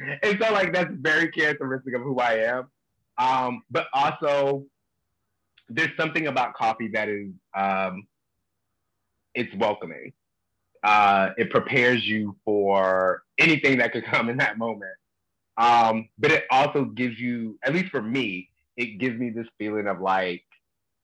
and 0.23 0.39
so 0.41 0.51
like 0.53 0.73
that's 0.73 0.93
very 0.93 1.29
characteristic 1.29 1.95
of 1.95 2.01
who 2.01 2.19
I 2.19 2.33
am. 2.35 2.69
Um, 3.17 3.63
but 3.69 3.87
also 3.93 4.65
there's 5.69 5.95
something 5.97 6.27
about 6.27 6.53
coffee 6.53 6.89
that 6.89 7.07
is 7.07 7.29
um, 7.55 8.07
it's 9.33 9.53
welcoming. 9.55 10.13
Uh, 10.83 11.29
it 11.37 11.49
prepares 11.51 12.05
you 12.05 12.35
for 12.43 13.23
anything 13.37 13.77
that 13.77 13.91
could 13.93 14.05
come 14.05 14.29
in 14.29 14.37
that 14.37 14.57
moment. 14.57 14.91
Um, 15.57 16.09
but 16.17 16.31
it 16.31 16.45
also 16.49 16.85
gives 16.85 17.19
you, 17.19 17.59
at 17.63 17.73
least 17.73 17.91
for 17.91 18.01
me, 18.01 18.49
it 18.77 18.97
gives 18.97 19.19
me 19.19 19.29
this 19.29 19.47
feeling 19.59 19.87
of 19.87 20.01
like, 20.01 20.43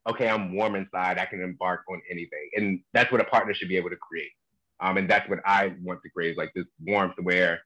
okay, 0.10 0.28
I'm 0.28 0.56
warm 0.56 0.76
inside. 0.76 1.20
I 1.20 1.26
can 1.26 1.42
embark 1.42 1.82
on 1.90 2.02
anything, 2.10 2.50
and 2.56 2.80
that's 2.94 3.12
what 3.12 3.22
a 3.22 3.26
partner 3.26 3.54
should 3.54 3.68
be 3.68 3.78
able 3.78 3.90
to 3.90 3.98
create. 3.98 4.32
Um, 4.80 4.98
and 4.98 5.10
that's 5.10 5.30
what 5.30 5.40
I 5.46 5.74
want 5.84 6.02
to 6.04 6.10
create, 6.10 6.38
like 6.38 6.52
this 6.56 6.66
warmth 6.84 7.16
where, 7.22 7.62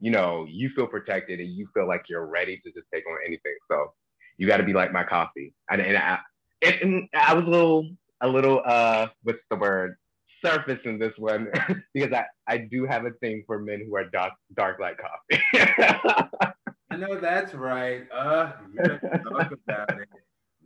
you 0.00 0.10
know, 0.10 0.46
you 0.48 0.70
feel 0.70 0.86
protected 0.86 1.40
and 1.40 1.50
you 1.50 1.68
feel 1.74 1.86
like 1.86 2.04
you're 2.08 2.26
ready 2.26 2.60
to 2.64 2.72
just 2.72 2.86
take 2.92 3.06
on 3.06 3.18
anything. 3.26 3.54
So 3.70 3.92
you 4.38 4.46
got 4.46 4.56
to 4.56 4.64
be 4.64 4.72
like 4.72 4.92
my 4.92 5.04
coffee. 5.04 5.54
And, 5.70 5.80
and 5.80 5.96
I, 5.96 6.18
and, 6.62 7.08
I 7.14 7.34
was 7.34 7.44
a 7.44 7.48
little, 7.48 7.90
a 8.20 8.28
little, 8.28 8.62
uh, 8.64 9.08
what's 9.22 9.38
the 9.50 9.56
word? 9.56 9.96
Surface 10.44 10.80
in 10.84 10.98
this 10.98 11.12
one 11.18 11.48
because 11.94 12.12
I, 12.12 12.24
I 12.46 12.58
do 12.70 12.86
have 12.86 13.04
a 13.04 13.10
thing 13.20 13.44
for 13.46 13.58
men 13.60 13.82
who 13.86 13.94
are 13.96 14.04
dark, 14.04 14.32
dark 14.54 14.80
like 14.80 14.98
coffee. 14.98 15.42
I 16.90 16.96
know 16.96 17.20
that's 17.20 17.54
right. 17.54 18.10
Uh, 18.10 18.52
you 18.72 18.82
talk 18.82 19.52
about 19.68 20.00
it, 20.00 20.08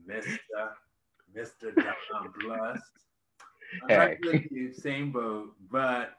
Mister 0.07 0.39
Mister 1.35 1.73
Don 1.73 2.33
Plus. 2.41 2.81
I'm 3.83 3.89
Hey. 3.89 4.19
not 4.23 4.33
with 4.33 4.51
you, 4.51 4.73
same 4.73 5.11
boat, 5.13 5.55
but 5.71 6.15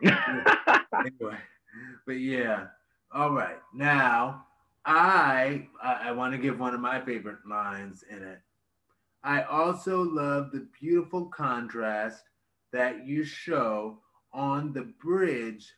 anyway, 0.02 1.36
but 2.06 2.12
yeah. 2.12 2.66
All 3.14 3.32
right, 3.32 3.58
now 3.74 4.46
I 4.84 5.68
I, 5.82 6.08
I 6.08 6.12
want 6.12 6.32
to 6.32 6.38
give 6.38 6.58
one 6.58 6.74
of 6.74 6.80
my 6.80 7.00
favorite 7.00 7.46
lines 7.48 8.04
in 8.08 8.22
it. 8.22 8.40
I 9.22 9.42
also 9.42 10.02
love 10.02 10.50
the 10.50 10.66
beautiful 10.80 11.26
contrast 11.26 12.24
that 12.72 13.06
you 13.06 13.24
show 13.24 13.98
on 14.32 14.72
the 14.72 14.92
bridge, 15.02 15.74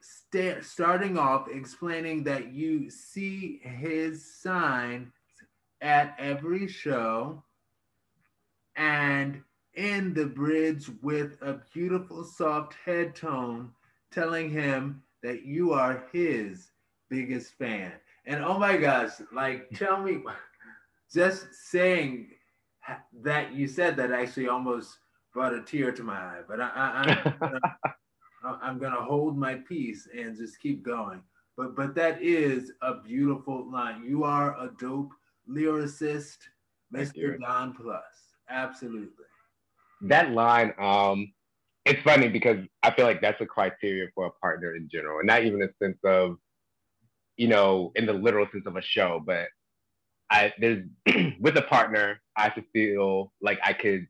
sta- 0.00 0.62
starting 0.62 1.18
off 1.18 1.48
explaining 1.48 2.24
that 2.24 2.52
you 2.52 2.90
see 2.90 3.58
his 3.62 4.24
sign 4.40 5.12
at 5.80 6.14
every 6.18 6.68
show 6.68 7.42
and 8.76 9.42
in 9.74 10.14
the 10.14 10.26
bridge 10.26 10.90
with 11.02 11.36
a 11.42 11.60
beautiful 11.72 12.24
soft 12.24 12.74
head 12.84 13.14
tone 13.14 13.72
telling 14.14 14.50
him 14.50 15.02
that 15.22 15.44
you 15.44 15.72
are 15.72 16.04
his 16.12 16.70
biggest 17.10 17.52
fan. 17.58 17.92
And 18.26 18.44
oh 18.44 18.58
my 18.58 18.76
gosh, 18.76 19.12
like 19.32 19.68
tell 19.74 20.00
me 20.00 20.22
just 21.12 21.52
saying 21.52 22.28
that 23.22 23.52
you 23.52 23.66
said 23.66 23.96
that 23.96 24.12
actually 24.12 24.48
almost 24.48 24.98
brought 25.32 25.52
a 25.54 25.62
tear 25.62 25.92
to 25.92 26.02
my 26.02 26.14
eye, 26.14 26.40
but 26.46 26.60
I, 26.60 26.70
I, 26.74 27.22
I'm, 27.22 27.38
gonna, 27.40 28.58
I'm 28.62 28.78
gonna 28.78 29.02
hold 29.02 29.36
my 29.36 29.56
peace 29.56 30.08
and 30.16 30.36
just 30.36 30.60
keep 30.60 30.84
going. 30.84 31.20
But 31.56 31.76
but 31.76 31.94
that 31.94 32.22
is 32.22 32.72
a 32.82 32.94
beautiful 32.94 33.70
line. 33.70 34.04
You 34.04 34.24
are 34.24 34.58
a 34.60 34.70
dope 34.78 35.12
lyricist, 35.48 36.38
Mr. 36.92 37.38
Don 37.40 37.74
Plus. 37.74 38.02
Absolutely. 38.48 39.24
that 40.02 40.32
line, 40.32 40.74
um, 40.78 41.32
it's 41.84 42.02
funny 42.02 42.28
because 42.28 42.58
I 42.82 42.90
feel 42.92 43.04
like 43.04 43.20
that's 43.20 43.40
a 43.40 43.46
criteria 43.46 44.08
for 44.14 44.26
a 44.26 44.30
partner 44.30 44.74
in 44.74 44.88
general, 44.90 45.18
and 45.18 45.26
not 45.26 45.44
even 45.44 45.62
a 45.62 45.68
sense 45.82 45.98
of, 46.04 46.36
you 47.36 47.48
know, 47.48 47.92
in 47.94 48.06
the 48.06 48.12
literal 48.12 48.46
sense 48.52 48.66
of 48.66 48.76
a 48.76 48.82
show, 48.82 49.22
but 49.24 49.48
I 50.30 50.52
there's 50.58 50.84
with 51.40 51.56
a 51.56 51.62
partner, 51.62 52.20
I 52.36 52.52
should 52.52 52.64
feel 52.72 53.32
like 53.42 53.58
I 53.62 53.74
could 53.74 54.06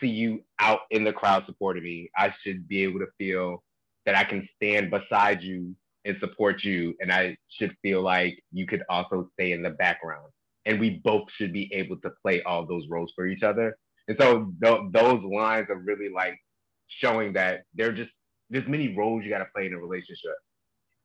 see 0.00 0.08
you 0.08 0.42
out 0.58 0.80
in 0.90 1.04
the 1.04 1.12
crowd 1.12 1.44
supporting 1.46 1.84
me. 1.84 2.10
I 2.16 2.34
should 2.42 2.66
be 2.66 2.82
able 2.82 3.00
to 3.00 3.08
feel 3.18 3.62
that 4.06 4.16
I 4.16 4.24
can 4.24 4.48
stand 4.56 4.90
beside 4.90 5.42
you 5.42 5.76
and 6.04 6.16
support 6.18 6.64
you, 6.64 6.94
and 7.00 7.12
I 7.12 7.36
should 7.48 7.76
feel 7.82 8.02
like 8.02 8.42
you 8.52 8.66
could 8.66 8.82
also 8.88 9.28
stay 9.34 9.52
in 9.52 9.62
the 9.62 9.70
background, 9.70 10.32
and 10.64 10.80
we 10.80 11.00
both 11.04 11.28
should 11.36 11.52
be 11.52 11.72
able 11.74 11.98
to 11.98 12.10
play 12.22 12.42
all 12.42 12.66
those 12.66 12.88
roles 12.88 13.12
for 13.14 13.26
each 13.26 13.42
other. 13.42 13.76
And 14.08 14.16
so 14.18 14.52
th- 14.62 14.80
those 14.90 15.22
lines 15.22 15.68
are 15.70 15.76
really 15.76 16.08
like 16.08 16.38
showing 16.98 17.32
that 17.34 17.64
they're 17.74 17.92
just 17.92 18.10
there's 18.50 18.68
many 18.68 18.94
roles 18.94 19.24
you 19.24 19.30
got 19.30 19.38
to 19.38 19.48
play 19.54 19.66
in 19.66 19.72
a 19.72 19.78
relationship. 19.78 20.34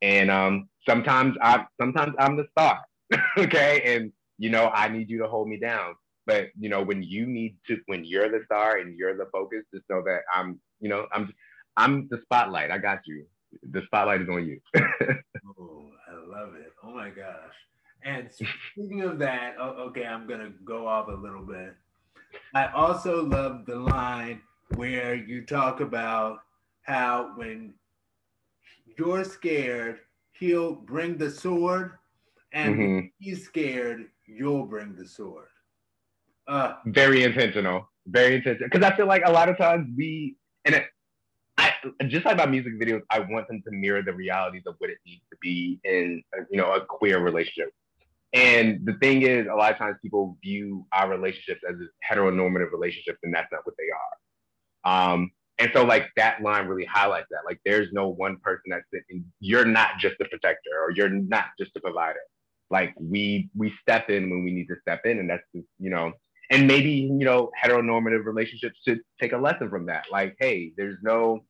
And 0.02 0.30
um, 0.30 0.70
sometimes 0.88 1.36
I 1.42 1.66
sometimes 1.80 2.14
I'm 2.20 2.36
the 2.36 2.46
star, 2.52 2.82
okay, 3.38 3.82
and 3.96 4.12
you 4.38 4.50
know 4.50 4.70
I 4.74 4.90
need 4.90 5.10
you 5.10 5.20
to 5.20 5.28
hold 5.28 5.48
me 5.48 5.58
down. 5.58 5.96
But 6.26 6.50
you 6.60 6.70
know 6.70 6.84
when 6.84 7.02
you 7.02 7.26
need 7.26 7.58
to, 7.68 7.78
when 7.88 8.04
you're 8.04 8.30
the 8.30 8.42
star 8.46 8.78
and 8.78 8.96
you're 8.98 9.18
the 9.18 9.28
focus, 9.32 9.64
just 9.74 9.90
know 9.90 10.04
that 10.04 10.22
I'm, 10.34 10.60
you 10.80 10.90
know, 10.90 11.08
I'm, 11.12 11.34
I'm 11.78 12.08
the 12.10 12.20
spotlight. 12.24 12.70
I 12.70 12.78
got 12.78 13.00
you. 13.08 13.26
The 13.72 13.82
spotlight 13.86 14.22
is 14.22 14.30
on 14.30 14.46
you. 14.46 14.60
Oh, 15.60 15.86
I 16.08 16.14
love 16.28 16.56
it. 16.56 16.74
Oh 16.84 16.92
my 16.92 17.10
gosh. 17.10 17.54
And 18.04 18.30
speaking 18.32 19.02
of 19.02 19.18
that, 19.20 19.58
okay, 19.60 20.06
I'm 20.06 20.28
to 20.28 20.52
go 20.64 20.88
off 20.88 21.08
a 21.08 21.12
little 21.12 21.42
bit. 21.42 21.74
I 22.54 22.68
also 22.68 23.24
love 23.26 23.66
the 23.66 23.78
line 23.78 24.42
where 24.76 25.16
you 25.16 25.46
talk 25.46 25.80
about 25.80 26.40
how 26.84 27.34
when 27.36 27.74
you're 28.98 29.24
scared, 29.24 30.00
he'll 30.34 30.76
bring 30.76 31.18
the 31.18 31.30
sword, 31.30 31.94
and 32.52 32.78
Mhm. 32.78 33.12
he's 33.20 33.46
scared, 33.46 34.12
you'll 34.26 34.66
bring 34.66 34.96
the 34.96 35.06
sword. 35.06 35.48
Uh, 36.48 36.78
very 36.86 37.24
intentional, 37.24 37.90
very 38.06 38.36
intentional. 38.36 38.70
Because 38.70 38.90
I 38.90 38.96
feel 38.96 39.06
like 39.06 39.24
a 39.26 39.32
lot 39.32 39.50
of 39.50 39.58
times 39.58 39.90
we, 39.98 40.38
and 40.66 40.76
it, 40.76 40.90
I 41.58 41.74
just 42.08 42.26
like 42.26 42.38
my 42.38 42.46
music 42.46 42.74
videos, 42.80 43.02
I 43.10 43.20
want 43.20 43.48
them 43.48 43.62
to 43.64 43.72
mirror 43.72 44.02
the 44.02 44.14
realities 44.14 44.64
of 44.66 44.76
what 44.78 44.90
it 44.90 44.98
needs 45.06 45.24
to 45.32 45.38
be 45.42 45.80
in, 45.84 46.24
a, 46.34 46.44
you 46.50 46.58
know, 46.58 46.74
a 46.74 46.86
queer 46.86 47.20
relationship. 47.20 47.74
And 48.34 48.86
the 48.86 48.94
thing 48.94 49.24
is, 49.24 49.48
a 49.48 49.56
lot 49.56 49.72
of 49.72 49.78
times 49.78 49.98
people 50.02 50.38
view 50.44 50.86
our 50.92 51.10
relationships 51.10 51.62
as 51.68 51.76
heteronormative 52.10 52.72
relationships, 52.72 53.20
and 53.24 53.34
that's 53.34 53.52
not 53.52 53.66
what 53.66 53.76
they 53.78 53.90
are. 53.90 54.18
Um, 54.88 55.32
and 55.60 55.72
so, 55.74 55.84
like 55.84 56.10
that 56.16 56.42
line 56.42 56.68
really 56.68 56.86
highlights 56.86 57.28
that. 57.32 57.42
Like, 57.46 57.60
there's 57.66 57.92
no 57.92 58.08
one 58.08 58.38
person 58.38 58.70
that's 58.70 58.86
sitting. 58.94 59.26
You're 59.40 59.66
not 59.66 59.98
just 60.00 60.16
a 60.22 60.26
protector, 60.26 60.80
or 60.82 60.92
you're 60.92 61.10
not 61.10 61.46
just 61.60 61.72
a 61.76 61.80
provider. 61.80 62.20
Like 62.70 62.94
we 63.00 63.50
we 63.56 63.74
step 63.82 64.10
in 64.10 64.30
when 64.30 64.44
we 64.44 64.52
need 64.52 64.68
to 64.68 64.76
step 64.82 65.02
in, 65.06 65.20
and 65.20 65.30
that's 65.30 65.44
just 65.54 65.68
you 65.80 65.90
know 65.90 66.14
and 66.50 66.68
maybe 66.68 66.90
you 66.92 67.26
know 67.26 67.52
heteronormative 67.62 68.26
relationships 68.26 68.80
should 68.86 69.02
take 69.20 69.34
a 69.34 69.38
lesson 69.38 69.70
from 69.70 69.86
that 69.86 70.06
like 70.12 70.36
hey 70.40 70.72
there's 70.78 70.98
no 71.02 71.44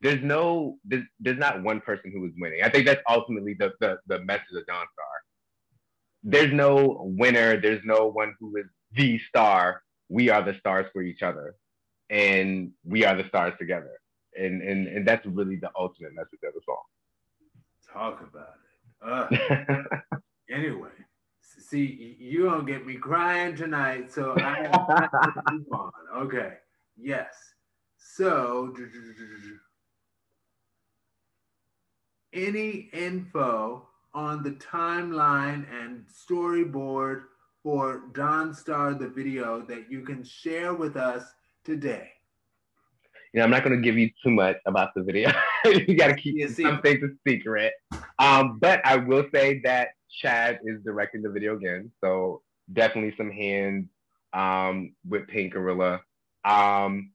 there's 0.00 0.22
no 0.22 0.78
there's, 0.84 1.04
there's 1.18 1.38
not 1.38 1.62
one 1.62 1.80
person 1.80 2.10
who 2.12 2.24
is 2.26 2.32
winning 2.38 2.60
i 2.62 2.68
think 2.68 2.86
that's 2.86 3.02
ultimately 3.08 3.54
the 3.58 3.72
the, 3.80 3.98
the 4.06 4.18
message 4.24 4.54
of 4.56 4.66
Don 4.66 4.86
Star 4.92 5.06
there's 6.22 6.52
no 6.52 7.00
winner 7.16 7.60
there's 7.60 7.84
no 7.84 8.08
one 8.08 8.34
who 8.38 8.56
is 8.56 8.66
the 8.92 9.18
star 9.28 9.82
we 10.08 10.28
are 10.28 10.42
the 10.42 10.56
stars 10.58 10.86
for 10.92 11.02
each 11.02 11.22
other 11.22 11.54
and 12.10 12.72
we 12.84 13.04
are 13.04 13.16
the 13.16 13.26
stars 13.28 13.54
together 13.58 14.00
and 14.36 14.62
and, 14.62 14.86
and 14.86 15.06
that's 15.06 15.26
really 15.26 15.56
the 15.56 15.70
ultimate 15.78 16.14
message 16.14 16.40
of 16.44 16.54
the 16.54 16.60
song. 16.64 16.82
talk 17.92 18.20
about 18.20 18.54
it. 18.54 18.70
Uh, 19.02 20.08
anyway, 20.50 20.90
see, 21.40 22.16
you 22.18 22.44
don't 22.44 22.66
get 22.66 22.86
me 22.86 22.94
crying 22.94 23.56
tonight, 23.56 24.12
so 24.12 24.34
I 24.38 24.62
move 25.52 25.66
on. 25.72 25.92
Okay, 26.16 26.54
yes. 26.96 27.34
So, 27.96 28.74
any 32.32 32.90
info 32.92 33.88
on 34.12 34.42
the 34.42 34.52
timeline 34.52 35.64
and 35.72 36.04
storyboard 36.08 37.22
for 37.62 38.02
Don 38.12 38.54
Star 38.54 38.94
the 38.94 39.08
video 39.08 39.62
that 39.62 39.90
you 39.90 40.02
can 40.02 40.24
share 40.24 40.74
with 40.74 40.96
us 40.96 41.24
today? 41.70 42.10
you 43.32 43.38
know, 43.38 43.44
I'm 43.44 43.50
not 43.50 43.62
going 43.62 43.76
to 43.76 43.82
give 43.82 43.96
you 43.96 44.10
too 44.24 44.30
much 44.30 44.56
about 44.66 44.90
the 44.94 45.02
video. 45.02 45.30
you 45.64 45.96
got 45.96 46.08
to 46.08 46.16
keep 46.16 46.48
see. 46.50 46.62
some 46.62 46.80
things 46.82 47.00
a 47.02 47.08
secret. 47.28 47.72
Um, 48.18 48.58
but 48.60 48.80
I 48.84 48.96
will 48.96 49.26
say 49.32 49.60
that 49.64 49.88
Chad 50.20 50.58
is 50.64 50.82
directing 50.84 51.22
the 51.22 51.30
video 51.30 51.56
again, 51.56 51.92
so 52.02 52.42
definitely 52.72 53.14
some 53.16 53.30
hands 53.30 53.86
um, 54.32 54.94
with 55.08 55.28
Pink 55.28 55.52
Gorilla. 55.52 56.00
Um, 56.44 57.12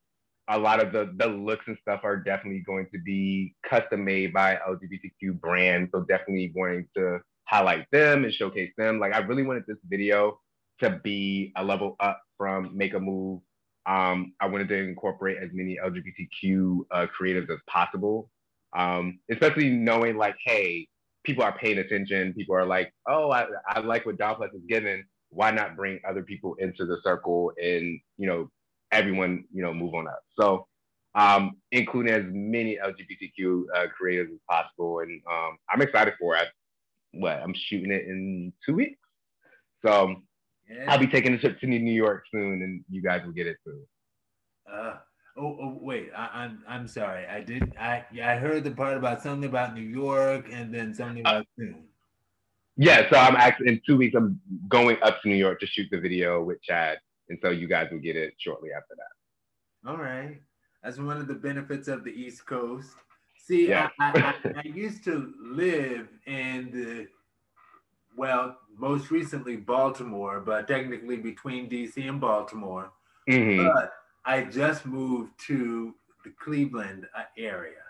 a 0.48 0.58
lot 0.58 0.82
of 0.82 0.94
the 0.94 1.12
the 1.18 1.28
looks 1.28 1.66
and 1.68 1.78
stuff 1.82 2.02
are 2.04 2.18
definitely 2.18 2.64
going 2.66 2.88
to 2.94 3.00
be 3.04 3.56
custom 3.68 4.06
made 4.06 4.32
by 4.32 4.58
LGBTQ 4.68 5.40
brands, 5.42 5.92
so 5.94 6.02
definitely 6.02 6.54
wanting 6.56 6.88
to 6.96 7.20
highlight 7.46 7.86
them 7.92 8.24
and 8.24 8.34
showcase 8.34 8.72
them. 8.78 9.00
Like 9.00 9.14
I 9.14 9.20
really 9.20 9.44
wanted 9.44 9.64
this 9.68 9.78
video 9.90 10.40
to 10.80 11.02
be 11.04 11.52
a 11.58 11.64
level 11.64 11.96
up 12.00 12.22
from 12.38 12.78
Make 12.78 12.94
a 12.94 13.00
Move 13.00 13.42
um, 13.86 14.34
I 14.40 14.48
wanted 14.48 14.70
to 14.70 14.78
incorporate 14.78 15.38
as 15.38 15.50
many 15.54 15.78
LGBTQ 15.84 16.86
uh, 16.92 17.08
creatives 17.20 17.50
as 17.50 17.60
possible, 17.68 18.30
um, 18.76 19.20
especially 19.30 19.70
knowing 19.70 20.18
like, 20.18 20.36
hey, 20.44 20.88
people 21.24 21.44
are 21.44 21.58
paying 21.58 21.78
attention. 21.78 22.34
People 22.34 22.56
are 22.56 22.66
like, 22.66 22.94
oh, 23.08 23.32
I, 23.32 23.46
I 23.68 23.80
like 23.80 24.06
what 24.06 24.18
Don 24.18 24.36
Plus 24.36 24.52
is 24.54 24.62
giving. 24.68 25.04
Why 25.30 25.52
not 25.52 25.76
bring 25.76 26.00
other 26.08 26.24
people 26.24 26.56
into 26.56 26.86
the 26.86 26.98
circle 27.04 27.52
and 27.62 28.00
you 28.18 28.28
know 28.28 28.50
everyone 28.92 29.44
you 29.52 29.62
know 29.62 29.74
move 29.74 29.94
on 29.94 30.08
up? 30.08 30.22
So 30.40 30.68
um, 31.16 31.58
including 31.72 32.14
as 32.14 32.24
many 32.28 32.78
LGBTQ 32.78 33.64
uh, 33.76 33.88
creators 33.96 34.30
as 34.34 34.40
possible, 34.50 35.00
and 35.00 35.22
um, 35.30 35.58
I'm 35.70 35.82
excited 35.82 36.14
for 36.20 36.36
it. 36.36 36.48
What 37.14 37.42
I'm 37.42 37.54
shooting 37.54 37.92
it 37.92 38.06
in 38.06 38.54
two 38.66 38.76
weeks, 38.76 39.00
so 39.86 40.16
Yeah. 40.70 40.86
I'll 40.92 41.00
be 41.00 41.08
taking 41.08 41.34
a 41.34 41.38
trip 41.38 41.60
to 41.60 41.68
New 41.68 41.78
York 41.94 42.24
soon, 42.32 42.62
and 42.64 42.84
you 42.90 43.02
guys 43.02 43.24
will 43.26 43.34
get 43.34 43.48
it 43.48 43.58
soon. 43.64 43.84
Uh, 44.72 44.96
Oh, 45.38 45.58
oh 45.62 45.78
wait, 45.82 46.12
I, 46.16 46.30
I'm 46.34 46.64
I'm 46.66 46.88
sorry. 46.88 47.26
I 47.28 47.42
did 47.42 47.76
I 47.78 48.06
I 48.24 48.38
heard 48.38 48.64
the 48.64 48.72
part 48.72 48.96
about 48.96 49.22
something 49.22 49.50
about 49.50 49.74
New 49.76 49.82
York 49.82 50.48
and 50.50 50.74
then 50.74 50.94
something 50.94 51.26
Uh, 51.26 51.30
about 51.30 51.48
soon. 51.60 51.84
Yeah, 52.78 53.10
so 53.10 53.18
I'm 53.18 53.36
actually 53.36 53.68
in 53.68 53.82
two 53.86 53.98
weeks. 53.98 54.16
I'm 54.16 54.40
going 54.70 54.98
up 55.04 55.22
to 55.22 55.28
New 55.28 55.36
York 55.36 55.60
to 55.60 55.68
shoot 55.68 55.88
the 55.92 56.00
video 56.00 56.42
with 56.42 56.62
Chad, 56.62 57.00
and 57.28 57.38
so 57.42 57.50
you 57.50 57.68
guys 57.68 57.90
will 57.92 58.00
get 58.00 58.16
it 58.16 58.34
shortly 58.38 58.70
after 58.72 58.96
that. 58.96 59.90
All 59.90 59.98
right. 59.98 60.40
That's 60.82 61.00
one 61.00 61.18
of 61.18 61.28
the 61.28 61.34
benefits 61.34 61.90
of 61.90 62.06
the 62.06 62.12
East 62.12 62.46
Coast. 62.46 62.96
See, 63.38 63.68
Yeah. 63.68 63.90
I, 64.00 64.36
I, 64.46 64.60
I 64.60 64.68
used 64.68 65.04
to 65.04 65.34
live 65.42 66.08
in 66.28 66.72
the, 66.72 67.08
well, 68.16 68.58
most 68.78 69.12
recently 69.12 69.56
Baltimore, 69.56 70.40
but 70.40 70.68
technically 70.68 71.18
between 71.18 71.70
DC 71.70 72.08
and 72.08 72.20
Baltimore. 72.20 72.92
Mhm. 73.30 73.72
But 73.74 73.94
I 74.26 74.44
just 74.44 74.86
moved 74.86 75.32
to 75.48 75.94
the 76.24 76.32
Cleveland 76.32 77.08
uh, 77.16 77.24
area. 77.38 77.84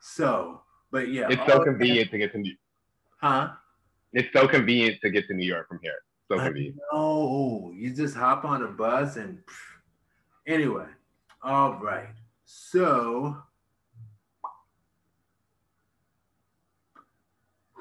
So, 0.00 0.62
but 0.90 1.08
yeah. 1.08 1.28
It's 1.28 1.36
so 1.46 1.58
of 1.58 1.58
that- 1.58 1.64
convenient 1.64 2.10
to 2.10 2.18
get 2.18 2.32
to 2.32 2.38
New. 2.38 2.56
Huh? 3.20 3.52
It's 4.12 4.32
so 4.32 4.48
convenient 4.48 5.00
to 5.02 5.10
get 5.10 5.26
to 5.28 5.34
New 5.34 5.46
York 5.46 5.68
from 5.68 5.78
here. 5.82 5.98
So 6.28 6.38
convenient. 6.38 6.76
No, 6.92 7.72
you 7.74 7.94
just 7.94 8.16
hop 8.16 8.44
on 8.44 8.62
a 8.62 8.68
bus 8.68 9.16
and 9.16 9.42
anyway. 10.46 10.86
All 11.42 11.74
right. 11.74 12.08
So 12.44 13.36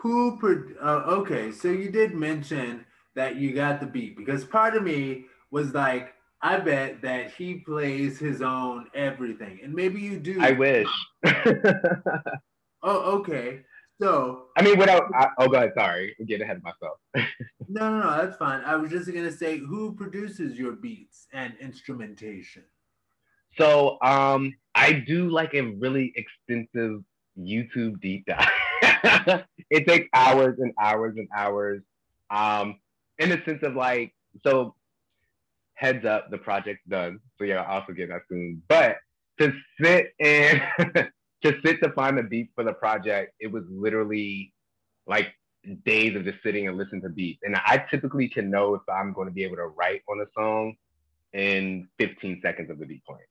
who 0.02 0.38
pro- 0.38 0.76
uh, 0.82 1.04
okay, 1.20 1.52
so 1.52 1.68
you 1.68 1.92
did 1.92 2.14
mention 2.14 2.86
that 3.16 3.36
you 3.36 3.54
got 3.54 3.80
the 3.80 3.86
beat 3.86 4.18
because 4.18 4.44
part 4.44 4.76
of 4.76 4.84
me 4.84 5.26
was 5.52 5.74
like 5.74 6.14
I 6.42 6.58
bet 6.58 7.02
that 7.02 7.32
he 7.34 7.56
plays 7.56 8.18
his 8.18 8.42
own 8.42 8.88
everything. 8.94 9.60
And 9.62 9.74
maybe 9.74 10.00
you 10.00 10.20
do. 10.20 10.42
I 10.42 10.52
wish. 10.52 10.88
Oh, 12.82 13.20
okay. 13.20 13.62
So 14.02 14.46
I 14.56 14.62
mean, 14.62 14.78
without. 14.78 15.04
I, 15.14 15.28
oh, 15.38 15.50
god. 15.50 15.72
Sorry, 15.78 16.16
I'm 16.20 16.26
getting 16.26 16.44
ahead 16.44 16.58
of 16.58 16.64
myself. 16.64 16.98
No, 17.72 17.92
no, 17.92 18.00
no, 18.00 18.18
that's 18.18 18.36
fine. 18.38 18.64
I 18.66 18.76
was 18.78 18.90
just 18.90 19.14
gonna 19.14 19.32
say, 19.32 19.60
who 19.60 19.94
produces 19.94 20.58
your 20.58 20.72
beats 20.72 21.28
and 21.34 21.54
instrumentation? 21.60 22.64
So, 23.60 24.00
um, 24.02 24.56
I 24.74 24.94
do 24.94 25.30
like 25.30 25.54
a 25.54 25.62
really 25.62 26.12
extensive 26.16 27.04
YouTube 27.38 28.02
deep 28.02 28.26
dive. 28.26 28.50
it 29.70 29.88
takes 29.88 30.08
hours 30.14 30.60
and 30.60 30.74
hours 30.80 31.16
and 31.18 31.28
hours. 31.36 31.82
Um, 32.30 32.80
in 33.18 33.30
the 33.30 33.42
sense 33.46 33.64
of 33.64 33.76
like, 33.76 34.14
so 34.46 34.76
heads 35.74 36.06
up, 36.06 36.30
the 36.30 36.38
project's 36.38 36.88
done. 36.88 37.20
So 37.38 37.46
yeah, 37.46 37.62
I'll 37.62 37.82
also 37.82 37.94
get 37.94 38.10
that 38.10 38.22
soon. 38.30 38.62
But 38.68 38.98
to 39.40 39.54
sit 39.82 40.14
and 40.20 40.62
to 41.44 41.60
sit 41.66 41.82
to 41.82 41.92
find 41.94 42.18
the 42.18 42.24
beats 42.24 42.52
for 42.56 42.64
the 42.64 42.74
project, 42.74 43.34
it 43.40 43.48
was 43.48 43.64
literally 43.70 44.54
like 45.08 45.34
days 45.86 46.16
of 46.16 46.24
just 46.26 46.42
sitting 46.44 46.68
and 46.68 46.78
listening 46.78 47.02
to 47.02 47.10
beats. 47.10 47.40
And 47.44 47.56
I 47.56 47.84
typically 47.90 48.28
can 48.28 48.50
know 48.50 48.76
if 48.76 48.82
I'm 48.90 49.14
going 49.14 49.28
to 49.28 49.34
be 49.34 49.44
able 49.44 49.58
to 49.58 49.68
write 49.68 50.02
on 50.10 50.22
a 50.22 50.26
song 50.36 50.76
in 51.34 51.88
15 51.98 52.42
seconds 52.42 52.70
of 52.70 52.80
the 52.80 52.86
beat 52.86 53.04
playing. 53.06 53.22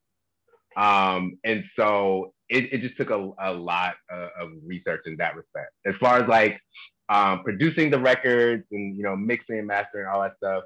Um, 0.79 1.39
and 1.45 1.65
so 1.77 2.33
it, 2.49 2.73
it 2.73 2.81
just 2.81 2.97
took 2.97 3.11
a, 3.11 3.31
a 3.41 3.53
lot 3.53 3.95
of, 4.11 4.29
of 4.41 4.49
research 4.65 5.03
in 5.07 5.17
that 5.17 5.35
respect. 5.37 5.73
As 5.87 5.95
far 6.01 6.23
as 6.23 6.29
like 6.29 6.59
um, 7.09 7.43
producing 7.43 7.91
the 7.91 7.99
records 7.99 8.65
and 8.71 8.97
you 8.97 9.03
know 9.03 9.17
mixing 9.17 9.59
and 9.59 9.67
mastering 9.67 10.07
all 10.07 10.23
that 10.23 10.37
stuff, 10.37 10.65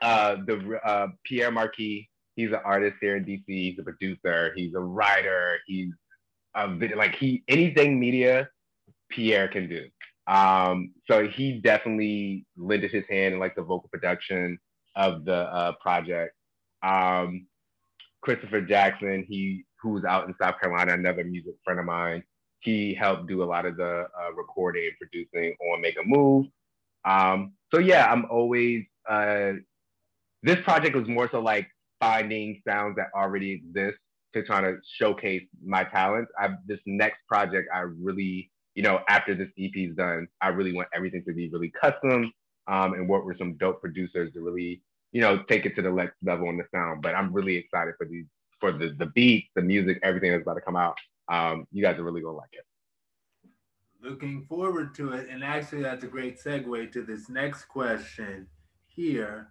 uh, 0.00 0.36
the 0.46 0.80
uh, 0.84 1.08
Pierre 1.24 1.50
Marquis, 1.50 2.08
he's 2.34 2.48
an 2.48 2.60
artist 2.64 2.96
here 3.00 3.16
in 3.16 3.24
DC. 3.24 3.42
He's 3.46 3.78
a 3.78 3.82
producer. 3.82 4.52
He's 4.56 4.74
a 4.74 4.80
writer. 4.80 5.58
He's 5.66 5.92
a 6.54 6.74
vid- 6.74 6.96
like 6.96 7.14
he 7.14 7.44
anything 7.46 8.00
media, 8.00 8.48
Pierre 9.10 9.48
can 9.48 9.68
do. 9.68 9.86
Um, 10.26 10.92
so 11.10 11.28
he 11.28 11.60
definitely 11.60 12.46
lended 12.56 12.90
his 12.90 13.04
hand 13.10 13.34
in 13.34 13.40
like 13.40 13.54
the 13.54 13.62
vocal 13.62 13.90
production 13.92 14.58
of 14.96 15.24
the 15.24 15.34
uh, 15.34 15.72
project. 15.82 16.34
Um, 16.82 17.46
Christopher 18.22 18.60
Jackson, 18.60 19.24
he 19.28 19.64
who's 19.80 20.04
out 20.04 20.28
in 20.28 20.34
South 20.40 20.60
Carolina, 20.60 20.92
another 20.92 21.24
music 21.24 21.54
friend 21.64 21.80
of 21.80 21.86
mine. 21.86 22.22
He 22.60 22.94
helped 22.94 23.26
do 23.26 23.42
a 23.42 23.44
lot 23.44 23.64
of 23.64 23.76
the 23.76 24.06
uh, 24.18 24.32
recording 24.36 24.84
and 24.84 24.92
producing 24.98 25.56
on 25.72 25.80
Make 25.80 25.96
a 25.98 26.02
Move. 26.04 26.46
Um, 27.04 27.52
so 27.72 27.80
yeah, 27.80 28.10
I'm 28.10 28.26
always. 28.30 28.84
Uh, 29.08 29.52
this 30.42 30.60
project 30.62 30.94
was 30.94 31.08
more 31.08 31.28
so 31.30 31.40
like 31.40 31.68
finding 32.00 32.60
sounds 32.66 32.96
that 32.96 33.08
already 33.14 33.52
exist 33.52 33.98
to 34.34 34.42
try 34.42 34.60
to 34.60 34.76
showcase 34.98 35.42
my 35.64 35.84
talents. 35.84 36.30
I 36.38 36.50
this 36.66 36.80
next 36.86 37.18
project, 37.28 37.68
I 37.74 37.80
really, 37.80 38.50
you 38.74 38.82
know, 38.82 39.00
after 39.08 39.34
this 39.34 39.48
EP 39.58 39.72
is 39.74 39.96
done, 39.96 40.28
I 40.40 40.48
really 40.48 40.72
want 40.72 40.88
everything 40.94 41.24
to 41.26 41.32
be 41.32 41.48
really 41.50 41.72
custom 41.80 42.32
um, 42.68 42.94
and 42.94 43.08
work 43.08 43.24
with 43.24 43.38
some 43.38 43.54
dope 43.54 43.80
producers 43.80 44.32
to 44.34 44.40
really 44.40 44.82
you 45.12 45.20
know, 45.20 45.42
take 45.42 45.66
it 45.66 45.74
to 45.76 45.82
the 45.82 45.90
next 45.90 46.16
level 46.22 46.48
on 46.48 46.56
the 46.56 46.64
sound. 46.72 47.02
But 47.02 47.14
I'm 47.14 47.32
really 47.32 47.56
excited 47.56 47.94
for 47.98 48.06
these, 48.06 48.26
for 48.58 48.72
the 48.72 48.94
the 48.98 49.06
beats, 49.06 49.48
the 49.54 49.62
music, 49.62 49.98
everything 50.02 50.32
that's 50.32 50.42
about 50.42 50.54
to 50.54 50.60
come 50.60 50.76
out. 50.76 50.96
Um, 51.28 51.66
you 51.72 51.82
guys 51.82 51.98
are 51.98 52.04
really 52.04 52.20
gonna 52.20 52.36
like 52.36 52.50
it. 52.52 52.64
Looking 54.02 54.46
forward 54.48 54.94
to 54.96 55.12
it. 55.12 55.28
And 55.28 55.44
actually, 55.44 55.82
that's 55.82 56.04
a 56.04 56.08
great 56.08 56.38
segue 56.42 56.90
to 56.92 57.02
this 57.02 57.28
next 57.28 57.66
question 57.66 58.46
here. 58.86 59.48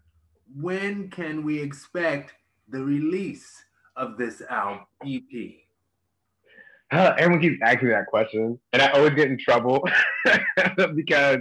When 0.56 1.10
can 1.10 1.44
we 1.44 1.60
expect 1.60 2.34
the 2.68 2.84
release 2.84 3.64
of 3.96 4.18
this 4.18 4.42
album 4.50 4.86
EP? 5.06 5.54
Uh, 6.92 7.14
everyone 7.18 7.42
keeps 7.42 7.60
asking 7.62 7.90
that 7.90 8.08
question, 8.08 8.60
and 8.74 8.82
I 8.82 8.90
always 8.92 9.14
get 9.14 9.30
in 9.30 9.38
trouble 9.38 9.88
because 10.96 11.40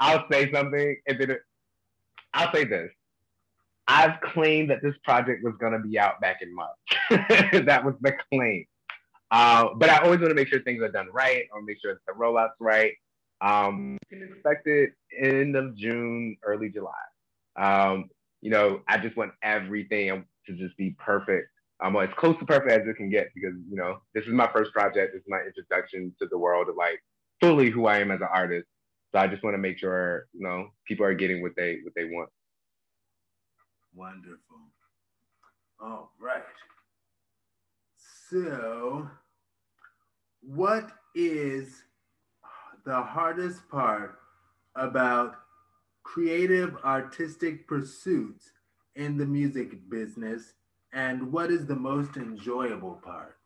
I'll 0.00 0.26
say 0.30 0.50
something 0.52 0.96
and 1.06 1.20
then 1.20 1.30
it, 1.32 1.40
I'll 2.34 2.52
say 2.52 2.64
this. 2.64 2.90
I've 3.92 4.20
claimed 4.22 4.70
that 4.70 4.82
this 4.82 4.94
project 5.04 5.44
was 5.44 5.54
gonna 5.60 5.78
be 5.78 5.98
out 5.98 6.20
back 6.20 6.40
in 6.40 6.54
March. 6.54 6.70
that 7.66 7.84
was 7.84 7.94
the 8.00 8.14
claim. 8.32 8.64
Uh, 9.30 9.68
but 9.76 9.90
I 9.90 9.98
always 9.98 10.20
want 10.20 10.30
to 10.30 10.34
make 10.34 10.48
sure 10.48 10.60
things 10.60 10.82
are 10.82 10.90
done 10.90 11.08
right. 11.12 11.44
I 11.50 11.54
want 11.54 11.62
to 11.62 11.66
make 11.66 11.80
sure 11.80 11.94
that 11.94 12.00
the 12.06 12.12
rollout's 12.12 12.56
right. 12.60 12.92
Um, 13.42 13.98
you 14.10 14.18
can 14.18 14.28
expect 14.28 14.66
it 14.66 14.92
end 15.18 15.56
of 15.56 15.74
June, 15.76 16.36
early 16.42 16.70
July. 16.70 16.92
Um, 17.56 18.08
you 18.40 18.50
know, 18.50 18.80
I 18.88 18.98
just 18.98 19.16
want 19.16 19.32
everything 19.42 20.24
to 20.46 20.52
just 20.54 20.76
be 20.76 20.96
perfect. 20.98 21.48
Um, 21.82 21.96
as 21.96 22.08
close 22.16 22.38
to 22.38 22.46
perfect 22.46 22.70
as 22.70 22.86
it 22.86 22.96
can 22.96 23.10
get 23.10 23.28
because 23.34 23.54
you 23.68 23.76
know 23.76 23.98
this 24.14 24.24
is 24.24 24.32
my 24.32 24.48
first 24.54 24.72
project. 24.72 25.12
This 25.12 25.20
is 25.20 25.28
my 25.28 25.40
introduction 25.40 26.14
to 26.20 26.28
the 26.28 26.38
world 26.38 26.68
of 26.68 26.76
like 26.76 27.02
fully 27.40 27.70
who 27.70 27.86
I 27.86 27.98
am 27.98 28.10
as 28.10 28.20
an 28.20 28.28
artist. 28.32 28.68
So 29.12 29.18
I 29.18 29.26
just 29.26 29.42
want 29.42 29.54
to 29.54 29.58
make 29.58 29.78
sure 29.78 30.26
you 30.32 30.46
know 30.46 30.68
people 30.86 31.04
are 31.04 31.14
getting 31.14 31.42
what 31.42 31.52
they 31.56 31.80
what 31.82 31.94
they 31.94 32.04
want. 32.04 32.30
Wonderful. 33.94 34.72
All 35.80 36.12
right. 36.20 36.42
So, 38.30 39.08
what 40.40 40.90
is 41.14 41.82
the 42.84 43.02
hardest 43.02 43.68
part 43.68 44.18
about 44.74 45.36
creative 46.02 46.76
artistic 46.84 47.66
pursuits 47.68 48.52
in 48.96 49.16
the 49.16 49.26
music 49.26 49.88
business, 49.88 50.54
and 50.92 51.32
what 51.32 51.50
is 51.50 51.66
the 51.66 51.76
most 51.76 52.16
enjoyable 52.16 53.00
part? 53.04 53.38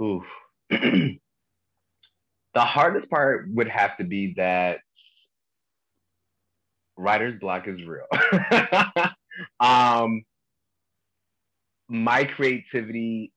Oof. 0.00 0.24
the 0.70 1.18
hardest 2.56 3.08
part 3.10 3.48
would 3.50 3.68
have 3.68 3.96
to 3.98 4.04
be 4.04 4.34
that 4.36 4.78
writer's 6.96 7.38
block 7.40 7.68
is 7.68 7.78
real. 7.86 8.06
um, 9.60 10.24
my 11.88 12.24
creativity 12.24 13.32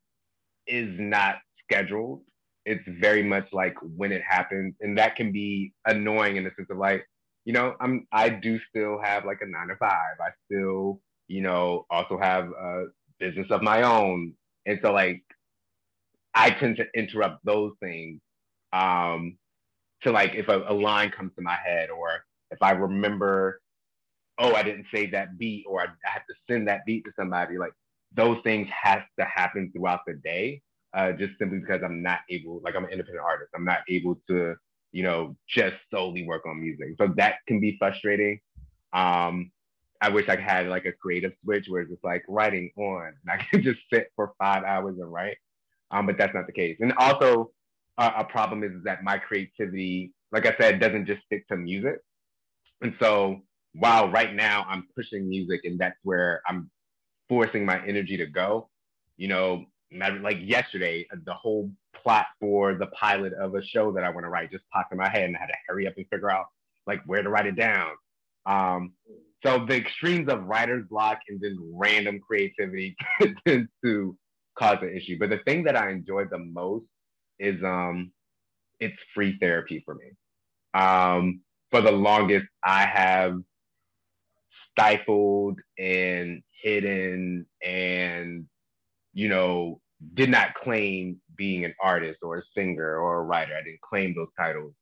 is 0.67 0.89
not 0.99 1.37
scheduled. 1.63 2.21
It's 2.65 2.83
very 2.99 3.23
much 3.23 3.47
like 3.53 3.75
when 3.81 4.11
it 4.11 4.21
happens, 4.27 4.75
and 4.81 4.97
that 4.97 5.15
can 5.15 5.31
be 5.31 5.73
annoying 5.85 6.37
in 6.37 6.43
the 6.43 6.51
sense 6.55 6.69
of 6.69 6.77
like, 6.77 7.05
you 7.45 7.53
know, 7.53 7.75
I'm 7.79 8.07
I 8.11 8.29
do 8.29 8.59
still 8.69 8.99
have 9.03 9.25
like 9.25 9.39
a 9.41 9.47
nine 9.47 9.69
to 9.69 9.75
five. 9.77 10.17
I 10.21 10.29
still, 10.45 11.01
you 11.27 11.41
know, 11.41 11.85
also 11.89 12.19
have 12.19 12.49
a 12.51 12.85
business 13.19 13.47
of 13.51 13.63
my 13.63 13.83
own, 13.83 14.33
and 14.65 14.79
so 14.83 14.91
like, 14.93 15.23
I 16.35 16.51
tend 16.51 16.77
to 16.77 16.85
interrupt 16.95 17.43
those 17.45 17.73
things 17.81 18.21
um, 18.73 19.37
to 20.03 20.11
like 20.11 20.33
if 20.35 20.47
a, 20.49 20.63
a 20.67 20.73
line 20.73 21.11
comes 21.11 21.31
to 21.35 21.41
my 21.41 21.57
head 21.63 21.89
or 21.89 22.23
if 22.51 22.61
I 22.61 22.71
remember, 22.71 23.61
oh, 24.37 24.53
I 24.53 24.63
didn't 24.63 24.85
save 24.93 25.11
that 25.11 25.37
beat, 25.37 25.65
or 25.67 25.81
I, 25.81 25.85
I 25.85 26.09
have 26.11 26.25
to 26.27 26.35
send 26.49 26.67
that 26.67 26.85
beat 26.85 27.03
to 27.05 27.11
somebody, 27.17 27.57
like 27.57 27.73
those 28.13 28.37
things 28.43 28.67
have 28.83 29.03
to 29.19 29.25
happen 29.25 29.71
throughout 29.71 30.01
the 30.07 30.13
day, 30.15 30.61
uh, 30.93 31.11
just 31.11 31.37
simply 31.37 31.59
because 31.59 31.81
I'm 31.83 32.01
not 32.01 32.19
able, 32.29 32.61
like 32.63 32.75
I'm 32.75 32.85
an 32.85 32.91
independent 32.91 33.23
artist, 33.23 33.51
I'm 33.55 33.65
not 33.65 33.79
able 33.87 34.19
to, 34.29 34.55
you 34.91 35.03
know, 35.03 35.35
just 35.47 35.75
solely 35.93 36.25
work 36.25 36.45
on 36.47 36.61
music. 36.61 36.95
So 36.97 37.13
that 37.17 37.35
can 37.47 37.59
be 37.59 37.77
frustrating. 37.77 38.39
Um, 38.93 39.51
I 40.01 40.09
wish 40.09 40.29
I 40.29 40.37
had 40.37 40.67
like 40.67 40.85
a 40.85 40.93
creative 40.93 41.33
switch 41.43 41.65
where 41.67 41.81
it's 41.81 41.91
just 41.91 42.03
like 42.03 42.23
writing 42.27 42.71
on 42.77 43.07
and 43.07 43.31
I 43.31 43.37
can 43.51 43.61
just 43.61 43.79
sit 43.91 44.11
for 44.15 44.33
five 44.39 44.63
hours 44.63 44.97
and 44.99 45.11
write. 45.11 45.37
Um, 45.91 46.05
but 46.05 46.17
that's 46.17 46.33
not 46.33 46.45
the 46.45 46.53
case. 46.53 46.77
And 46.79 46.93
also, 46.97 47.51
uh, 47.97 48.11
a 48.17 48.23
problem 48.23 48.63
is 48.63 48.71
that 48.85 49.03
my 49.03 49.17
creativity, 49.17 50.13
like 50.31 50.45
I 50.45 50.55
said, 50.59 50.79
doesn't 50.79 51.05
just 51.05 51.21
stick 51.25 51.47
to 51.49 51.57
music. 51.57 51.97
And 52.81 52.93
so, 52.99 53.41
while 53.73 54.09
right 54.09 54.33
now 54.33 54.65
I'm 54.67 54.87
pushing 54.95 55.29
music 55.29 55.61
and 55.63 55.77
that's 55.79 55.97
where 56.03 56.41
I'm 56.47 56.69
forcing 57.27 57.65
my 57.65 57.85
energy 57.85 58.17
to 58.17 58.25
go, 58.25 58.69
you 59.17 59.27
know, 59.27 59.65
like 59.91 60.37
yesterday, 60.41 61.07
the 61.25 61.33
whole 61.33 61.71
plot 61.93 62.25
for 62.39 62.75
the 62.75 62.87
pilot 62.87 63.33
of 63.33 63.55
a 63.55 63.63
show 63.63 63.91
that 63.91 64.03
I 64.03 64.09
want 64.09 64.23
to 64.25 64.29
write 64.29 64.51
just 64.51 64.63
popped 64.71 64.91
in 64.91 64.97
my 64.97 65.09
head 65.09 65.25
and 65.25 65.35
I 65.35 65.41
had 65.41 65.47
to 65.47 65.53
hurry 65.67 65.87
up 65.87 65.93
and 65.97 66.05
figure 66.11 66.31
out 66.31 66.45
like 66.87 67.01
where 67.05 67.21
to 67.21 67.29
write 67.29 67.45
it 67.45 67.55
down. 67.55 67.91
Um, 68.45 68.93
so 69.45 69.65
the 69.65 69.75
extremes 69.75 70.29
of 70.29 70.45
writer's 70.45 70.85
block 70.89 71.19
and 71.29 71.39
then 71.39 71.57
random 71.73 72.19
creativity 72.19 72.95
tends 73.47 73.69
to 73.83 74.17
cause 74.57 74.77
an 74.81 74.95
issue. 74.95 75.17
But 75.19 75.29
the 75.29 75.39
thing 75.39 75.63
that 75.63 75.75
I 75.75 75.91
enjoy 75.91 76.25
the 76.25 76.39
most 76.39 76.85
is 77.39 77.63
um, 77.63 78.11
it's 78.79 78.97
free 79.13 79.37
therapy 79.39 79.81
for 79.85 79.95
me. 79.95 80.11
Um, 80.73 81.41
for 81.71 81.81
the 81.81 81.91
longest, 81.91 82.47
I 82.63 82.85
have 82.85 83.39
stifled 84.71 85.59
and 85.77 86.41
hidden 86.61 87.45
and 87.63 88.45
you 89.13 89.29
know 89.29 89.81
did 90.13 90.29
not 90.29 90.53
claim 90.55 91.19
being 91.35 91.65
an 91.65 91.73
artist 91.81 92.19
or 92.21 92.37
a 92.37 92.43
singer 92.55 92.97
or 92.97 93.19
a 93.19 93.23
writer. 93.23 93.53
I 93.55 93.63
didn't 93.63 93.81
claim 93.81 94.15
those 94.15 94.29
titles. 94.37 94.73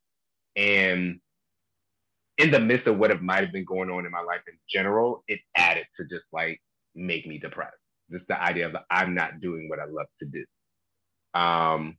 And 0.55 1.19
in 2.37 2.51
the 2.51 2.59
midst 2.59 2.87
of 2.87 2.97
what 2.97 3.21
might 3.21 3.43
have 3.43 3.51
been 3.51 3.65
going 3.65 3.89
on 3.89 4.05
in 4.05 4.11
my 4.11 4.21
life 4.21 4.41
in 4.47 4.57
general, 4.69 5.23
it 5.27 5.39
added 5.55 5.85
to 5.97 6.05
just 6.05 6.25
like 6.31 6.61
make 6.93 7.25
me 7.25 7.39
depressed. 7.39 7.77
Just 8.11 8.27
the 8.27 8.41
idea 8.41 8.67
of 8.67 8.75
I'm 8.91 9.15
not 9.15 9.41
doing 9.41 9.69
what 9.69 9.79
I 9.79 9.85
love 9.85 10.07
to 10.19 10.25
do. 10.25 10.45
Um, 11.39 11.97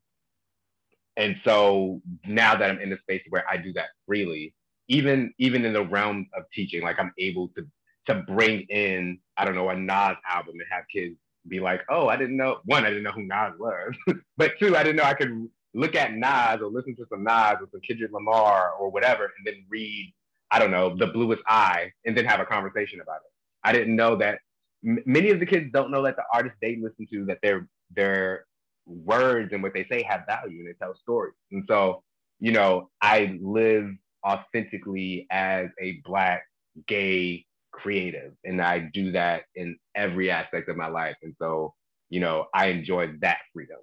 and 1.16 1.36
so 1.45 2.01
now 2.24 2.57
that 2.57 2.70
I'm 2.70 2.80
in 2.80 2.93
a 2.93 2.99
space 2.99 3.22
where 3.28 3.45
I 3.49 3.57
do 3.57 3.72
that 3.74 3.89
freely, 4.07 4.55
even 4.89 5.32
even 5.39 5.64
in 5.64 5.72
the 5.72 5.84
realm 5.84 6.28
of 6.36 6.45
teaching, 6.53 6.82
like 6.82 6.99
I'm 6.99 7.12
able 7.18 7.49
to 7.57 7.66
to 8.07 8.22
bring 8.22 8.61
in 8.62 9.18
I 9.36 9.45
don't 9.45 9.55
know 9.55 9.68
a 9.68 9.76
Nas 9.76 10.16
album 10.28 10.55
and 10.55 10.64
have 10.70 10.84
kids 10.93 11.16
be 11.47 11.61
like, 11.61 11.82
oh, 11.89 12.09
I 12.09 12.16
didn't 12.16 12.36
know 12.36 12.59
one, 12.64 12.84
I 12.84 12.89
didn't 12.89 13.05
know 13.05 13.12
who 13.12 13.22
Nas 13.22 13.55
was, 13.59 13.95
but 14.36 14.53
two, 14.59 14.76
I 14.76 14.82
didn't 14.82 14.97
know 14.97 15.05
I 15.05 15.14
could 15.14 15.49
look 15.74 15.95
at 15.95 16.12
Nas 16.14 16.61
or 16.61 16.68
listen 16.68 16.97
to 16.97 17.07
some 17.11 17.24
Nas 17.24 17.57
or 17.61 17.68
some 17.70 17.80
Kendrick 17.86 18.12
Lamar 18.12 18.72
or 18.72 18.91
whatever, 18.91 19.24
and 19.24 19.47
then 19.47 19.64
read 19.68 20.12
I 20.51 20.59
don't 20.59 20.70
know, 20.70 20.97
the 20.97 21.09
bluest 21.09 21.43
eye, 21.47 21.93
and 22.07 22.16
then 22.16 22.24
have 22.24 22.41
a 22.41 22.47
conversation 22.47 23.01
about 23.01 23.16
it. 23.16 23.32
I 23.64 23.72
didn't 23.72 23.97
know 23.97 24.16
that 24.16 24.39
m- 24.86 25.03
many 25.05 25.30
of 25.30 25.41
the 25.41 25.47
kids 25.47 25.70
don't 25.72 25.91
know 25.91 26.03
that 26.05 26.16
the 26.16 26.24
artists 26.32 26.59
they 26.62 26.76
listen 26.76 27.07
to 27.12 27.26
that 27.26 27.39
their 27.43 27.68
their 27.95 28.47
words 28.86 29.53
and 29.53 29.62
what 29.62 29.74
they 29.74 29.84
say 29.91 30.03
have 30.03 30.24
value 30.26 30.61
and 30.61 30.68
they 30.68 30.72
tell 30.72 30.95
stories. 30.95 31.34
And 31.53 31.64
so, 31.68 32.03
you 32.41 32.53
know, 32.53 32.91
I 33.03 33.39
live 33.43 33.91
authentically 34.27 35.27
as 35.31 35.69
a 35.81 36.01
black 36.05 36.45
gay 36.87 37.45
creative, 37.73 38.33
and 38.45 38.61
I 38.61 38.91
do 38.93 39.12
that 39.12 39.43
in 39.55 39.79
every 39.95 40.31
aspect 40.31 40.69
of 40.69 40.77
my 40.77 40.89
life. 40.89 41.16
And 41.23 41.35
so, 41.39 41.75
you 42.11 42.21
know, 42.21 42.47
I 42.55 42.66
enjoy 42.66 43.12
that 43.21 43.39
freedom. 43.53 43.79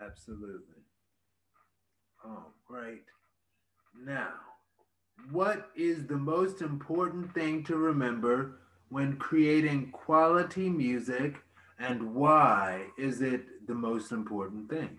Absolutely. 0.00 0.82
Oh, 2.24 2.46
great. 2.66 3.04
Now, 4.04 4.32
what 5.30 5.70
is 5.76 6.06
the 6.06 6.16
most 6.16 6.60
important 6.62 7.34
thing 7.34 7.64
to 7.64 7.76
remember 7.76 8.58
when 8.88 9.16
creating 9.16 9.90
quality 9.92 10.68
music 10.70 11.42
and 11.78 12.14
why 12.14 12.88
is 12.98 13.20
it 13.22 13.66
the 13.66 13.74
most 13.74 14.12
important 14.12 14.70
thing? 14.70 14.98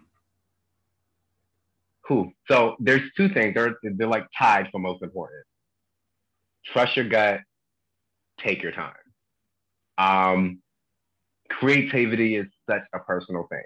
Cool. 2.07 2.31
So 2.49 2.75
there's 2.79 3.01
two 3.17 3.29
things. 3.29 3.53
They're, 3.55 3.77
they're 3.83 4.07
like 4.07 4.27
tied 4.37 4.69
for 4.71 4.79
most 4.79 5.01
important. 5.03 5.43
Trust 6.65 6.95
your 6.95 7.07
gut, 7.07 7.41
take 8.39 8.63
your 8.63 8.71
time. 8.71 8.93
Um, 9.97 10.61
creativity 11.49 12.37
is 12.37 12.47
such 12.69 12.83
a 12.93 12.99
personal 12.99 13.47
thing. 13.49 13.63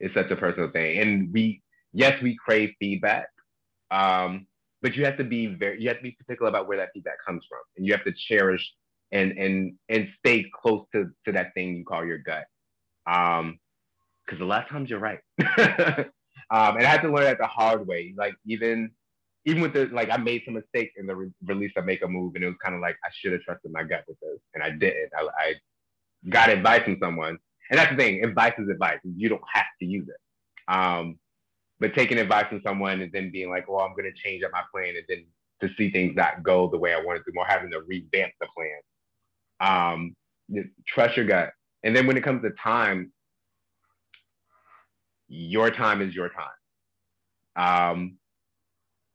It's 0.00 0.14
such 0.14 0.30
a 0.30 0.36
personal 0.36 0.70
thing. 0.70 0.98
And 1.00 1.32
we, 1.32 1.62
yes, 1.92 2.20
we 2.22 2.36
crave 2.36 2.70
feedback, 2.80 3.28
um, 3.90 4.46
but 4.82 4.94
you 4.96 5.04
have 5.04 5.16
to 5.18 5.24
be 5.24 5.46
very, 5.46 5.80
you 5.80 5.88
have 5.88 5.98
to 5.98 6.02
be 6.02 6.12
particular 6.12 6.48
about 6.50 6.68
where 6.68 6.78
that 6.78 6.90
feedback 6.94 7.18
comes 7.26 7.44
from, 7.48 7.60
and 7.76 7.86
you 7.86 7.92
have 7.92 8.04
to 8.04 8.12
cherish 8.28 8.66
and 9.12 9.32
and 9.32 9.74
and 9.88 10.08
stay 10.18 10.46
close 10.62 10.86
to 10.94 11.06
to 11.26 11.32
that 11.32 11.54
thing 11.54 11.76
you 11.76 11.84
call 11.84 12.04
your 12.04 12.18
gut. 12.18 12.44
Um, 13.10 13.58
because 14.26 14.40
a 14.40 14.44
lot 14.44 14.64
of 14.64 14.70
times 14.70 14.90
you're 14.90 15.00
right. 15.00 15.20
um, 16.50 16.76
and 16.76 16.86
I 16.86 16.90
had 16.90 17.02
to 17.02 17.12
learn 17.12 17.24
that 17.24 17.38
the 17.38 17.46
hard 17.46 17.86
way. 17.86 18.14
Like 18.16 18.34
even 18.46 18.90
even 19.44 19.62
with 19.62 19.74
the 19.74 19.86
like, 19.86 20.10
I 20.10 20.16
made 20.16 20.42
some 20.44 20.54
mistakes 20.54 20.94
in 20.96 21.06
the 21.06 21.14
re- 21.14 21.30
release 21.46 21.72
of 21.76 21.84
Make 21.84 22.02
a 22.02 22.08
Move, 22.08 22.34
and 22.34 22.44
it 22.44 22.48
was 22.48 22.56
kind 22.62 22.74
of 22.74 22.80
like 22.80 22.96
I 23.04 23.08
should 23.12 23.32
have 23.32 23.42
trusted 23.42 23.72
my 23.72 23.84
gut 23.84 24.04
with 24.08 24.18
this, 24.20 24.40
and 24.54 24.62
I 24.62 24.70
didn't. 24.70 25.10
I, 25.16 25.22
I 25.22 25.54
got 26.28 26.50
advice 26.50 26.82
from 26.82 26.98
someone, 27.00 27.38
and 27.70 27.78
that's 27.78 27.90
the 27.90 27.96
thing. 27.96 28.24
Advice 28.24 28.54
is 28.58 28.68
advice. 28.68 28.98
You 29.04 29.28
don't 29.28 29.42
have 29.52 29.66
to 29.80 29.86
use 29.86 30.08
it. 30.08 30.72
Um, 30.72 31.18
but 31.78 31.94
taking 31.94 32.18
advice 32.18 32.46
from 32.48 32.62
someone 32.64 33.00
and 33.02 33.12
then 33.12 33.30
being 33.30 33.50
like, 33.50 33.68
well, 33.68 33.80
I'm 33.80 33.94
going 33.94 34.10
to 34.10 34.22
change 34.22 34.42
up 34.42 34.50
my 34.52 34.62
plan 34.72 34.94
and 34.96 35.04
then 35.08 35.24
to 35.60 35.74
see 35.76 35.90
things 35.90 36.14
not 36.16 36.42
go 36.42 36.68
the 36.70 36.78
way 36.78 36.94
I 36.94 37.00
wanted 37.00 37.24
to, 37.24 37.32
more 37.34 37.44
having 37.46 37.70
to 37.70 37.82
revamp 37.86 38.32
the 38.40 38.46
plan. 38.56 38.80
Um, 39.60 40.16
trust 40.86 41.16
your 41.16 41.26
gut. 41.26 41.50
And 41.84 41.94
then 41.94 42.06
when 42.06 42.16
it 42.16 42.24
comes 42.24 42.42
to 42.42 42.50
time, 42.62 43.12
your 45.28 45.70
time 45.70 46.00
is 46.02 46.14
your 46.14 46.30
time. 46.30 46.48
Um, 47.56 48.18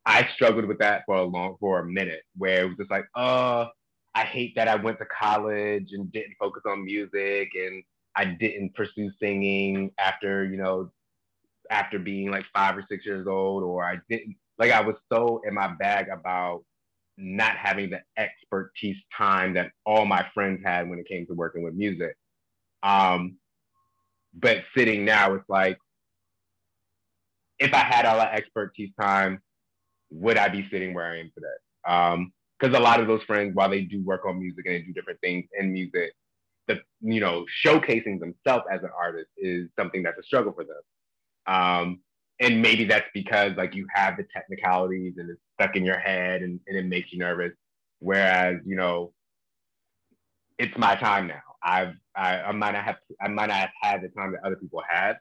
I 0.06 0.28
struggled 0.34 0.66
with 0.66 0.80
that 0.80 1.04
for 1.06 1.16
a 1.16 1.24
long, 1.24 1.58
for 1.60 1.80
a 1.80 1.86
minute, 1.86 2.24
where 2.36 2.64
it 2.64 2.68
was 2.68 2.78
just 2.78 2.92
like, 2.92 3.06
oh, 3.16 3.68
I 4.14 4.24
hate 4.24 4.54
that 4.56 4.68
I 4.68 4.76
went 4.76 4.98
to 5.00 5.06
college 5.06 5.90
and 5.92 6.12
didn't 6.12 6.36
focus 6.40 6.64
on 6.66 6.84
music, 6.84 7.50
and 7.56 7.84
I 8.16 8.26
didn't 8.26 8.76
pursue 8.76 9.12
singing 9.22 9.92
after, 9.98 10.46
you 10.46 10.58
know, 10.58 10.92
after 11.70 12.00
being 12.00 12.30
like 12.32 12.46
five 12.54 12.78
or 12.78 12.86
six 12.90 13.06
years 13.06 13.28
old, 13.28 13.64
or 13.64 13.86
I 13.86 13.98
didn't 14.10 14.36
like 14.58 14.72
I 14.72 14.82
was 14.82 14.96
so 15.12 15.42
in 15.48 15.54
my 15.54 15.74
bag 15.80 16.08
about 16.10 16.64
not 17.18 17.56
having 17.56 17.90
the 17.90 18.02
expertise 18.18 18.98
time 19.16 19.54
that 19.54 19.72
all 19.86 20.06
my 20.06 20.26
friends 20.34 20.62
had 20.66 20.90
when 20.90 21.00
it 21.00 21.08
came 21.08 21.26
to 21.28 21.34
working 21.34 21.64
with 21.64 21.74
music. 21.74 22.16
Um, 22.84 23.38
but 24.34 24.64
sitting 24.76 25.06
now, 25.06 25.34
it's 25.36 25.50
like 25.50 25.78
if 27.62 27.74
I 27.74 27.84
had 27.84 28.06
all 28.06 28.18
that 28.18 28.34
expertise 28.34 28.90
time, 29.00 29.40
would 30.10 30.36
I 30.36 30.50
be 30.50 30.68
sitting 30.72 30.94
where 30.94 31.06
I 31.06 31.20
am 31.20 31.32
today? 31.36 32.26
Because 32.60 32.76
um, 32.76 32.76
a 32.76 32.80
lot 32.80 33.00
of 33.00 33.08
those 33.08 33.24
friends, 33.24 33.56
while 33.56 33.70
they 33.70 33.84
do 33.84 34.04
work 34.04 34.26
on 34.26 34.40
music 34.40 34.66
and 34.66 34.76
they 34.76 34.82
do 34.82 34.92
different 34.92 35.22
things 35.22 35.46
in 35.58 35.72
music, 35.72 36.12
the 36.68 36.80
you 37.02 37.20
know 37.20 37.46
showcasing 37.64 38.20
themselves 38.20 38.66
as 38.72 38.82
an 38.82 38.90
artist 38.98 39.30
is 39.38 39.70
something 39.78 40.04
that's 40.04 40.18
a 40.20 40.24
struggle 40.24 40.54
for 40.54 40.66
them. 40.66 40.82
Um, 41.48 42.00
and 42.40 42.62
maybe 42.62 42.86
that's 42.86 43.08
because 43.14 43.54
like 43.58 43.76
you 43.76 43.86
have 43.94 44.18
the 44.18 44.26
technicalities 44.36 45.14
and 45.18 45.30
it's 45.30 45.40
stuck 45.60 45.76
in 45.76 45.86
your 45.86 46.00
head 46.00 46.42
and, 46.42 46.60
and 46.68 46.78
it 46.78 46.86
makes 46.86 47.14
you 47.14 47.20
nervous. 47.20 47.52
Whereas, 48.00 48.58
you 48.66 48.76
know, 48.76 49.14
it's 50.58 50.76
my 50.78 50.96
time 50.96 51.28
now. 51.28 51.42
I've 51.64 51.94
I, 52.16 52.42
I 52.42 52.52
might 52.54 52.72
not 52.72 52.86
have 52.86 52.98
I 53.22 53.28
might 53.28 53.48
not 53.48 53.58
have 53.58 53.70
had 53.80 54.02
the 54.02 54.10
time 54.10 54.32
that 54.32 54.44
other 54.44 54.56
people 54.56 54.82
had, 54.88 55.18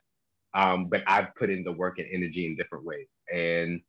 um, 0.53 0.87
but 0.89 1.03
I've 1.07 1.33
put 1.35 1.49
in 1.49 1.63
the 1.63 1.71
work 1.71 1.99
and 1.99 2.07
energy 2.11 2.45
in 2.45 2.55
different 2.55 2.85
ways. 2.85 3.07
And 3.33 3.81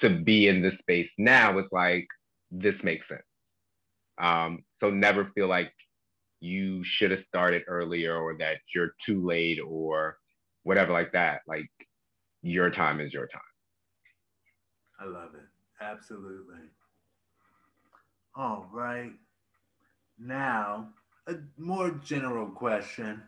to 0.00 0.10
be 0.10 0.48
in 0.48 0.62
this 0.62 0.78
space 0.78 1.08
now, 1.18 1.58
it's 1.58 1.72
like 1.72 2.06
this 2.50 2.74
makes 2.82 3.06
sense. 3.08 3.22
Um, 4.18 4.64
so 4.80 4.90
never 4.90 5.30
feel 5.34 5.48
like 5.48 5.72
you 6.40 6.82
should 6.84 7.10
have 7.10 7.24
started 7.28 7.62
earlier 7.66 8.16
or 8.16 8.36
that 8.38 8.58
you're 8.74 8.94
too 9.04 9.24
late 9.24 9.58
or 9.64 10.18
whatever 10.62 10.92
like 10.92 11.12
that. 11.12 11.40
Like 11.46 11.70
your 12.42 12.70
time 12.70 13.00
is 13.00 13.12
your 13.12 13.26
time. 13.26 13.40
I 15.00 15.04
love 15.04 15.34
it. 15.34 15.46
Absolutely. 15.80 16.58
All 18.34 18.68
right. 18.72 19.12
Now, 20.18 20.88
a 21.26 21.36
more 21.56 21.90
general 22.04 22.46
question. 22.46 23.22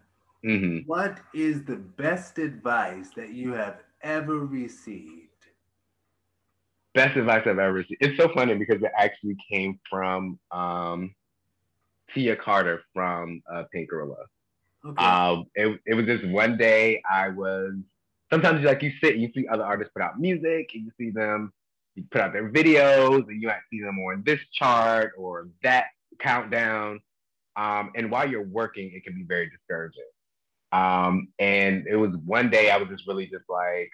Mm-hmm. 0.45 0.87
What 0.87 1.21
is 1.35 1.65
the 1.65 1.77
best 1.77 2.39
advice 2.39 3.11
that 3.17 3.31
you 3.31 3.53
have 3.53 3.81
ever 4.03 4.39
received? 4.39 5.27
Best 6.95 7.17
advice 7.17 7.43
I've 7.43 7.59
ever 7.59 7.73
received. 7.73 8.03
It's 8.03 8.17
so 8.17 8.33
funny 8.35 8.55
because 8.55 8.83
it 8.83 8.91
actually 8.97 9.37
came 9.51 9.79
from 9.89 10.39
um, 10.51 11.15
Tia 12.15 12.37
Carter 12.37 12.83
from 12.95 13.43
uh, 13.53 13.65
Pink 13.73 13.91
Gorilla. 13.91 14.25
Okay. 14.85 15.05
Um, 15.05 15.45
it, 15.55 15.79
it 15.87 15.95
was 15.95 16.07
just 16.07 16.27
one 16.27 16.57
day 16.57 17.03
I 17.11 17.29
was 17.29 17.75
sometimes 18.33 18.65
like 18.65 18.83
you 18.83 18.93
sit, 19.03 19.17
you 19.17 19.31
see 19.35 19.47
other 19.47 19.65
artists 19.65 19.93
put 19.95 20.03
out 20.03 20.19
music, 20.19 20.71
and 20.75 20.85
you 20.85 20.91
see 20.99 21.11
them 21.11 21.53
you 21.95 22.05
put 22.11 22.21
out 22.21 22.33
their 22.33 22.51
videos 22.51 23.29
and 23.29 23.43
you 23.43 23.49
might 23.49 23.61
see 23.71 23.81
them 23.81 23.99
on 23.99 24.23
this 24.25 24.41
chart 24.53 25.13
or 25.19 25.49
that 25.63 25.87
countdown. 26.19 27.01
Um, 27.57 27.91
and 27.95 28.11
while 28.11 28.29
you're 28.29 28.47
working, 28.47 28.91
it 28.95 29.05
can 29.05 29.15
be 29.15 29.25
very 29.25 29.51
discouraging. 29.51 30.03
Um, 30.73 31.29
and 31.39 31.87
it 31.89 31.97
was 31.97 32.15
one 32.25 32.51
day 32.51 32.71
I 32.71 32.77
was 32.77 32.89
just 32.89 33.07
really 33.07 33.27
just 33.27 33.49
like 33.49 33.91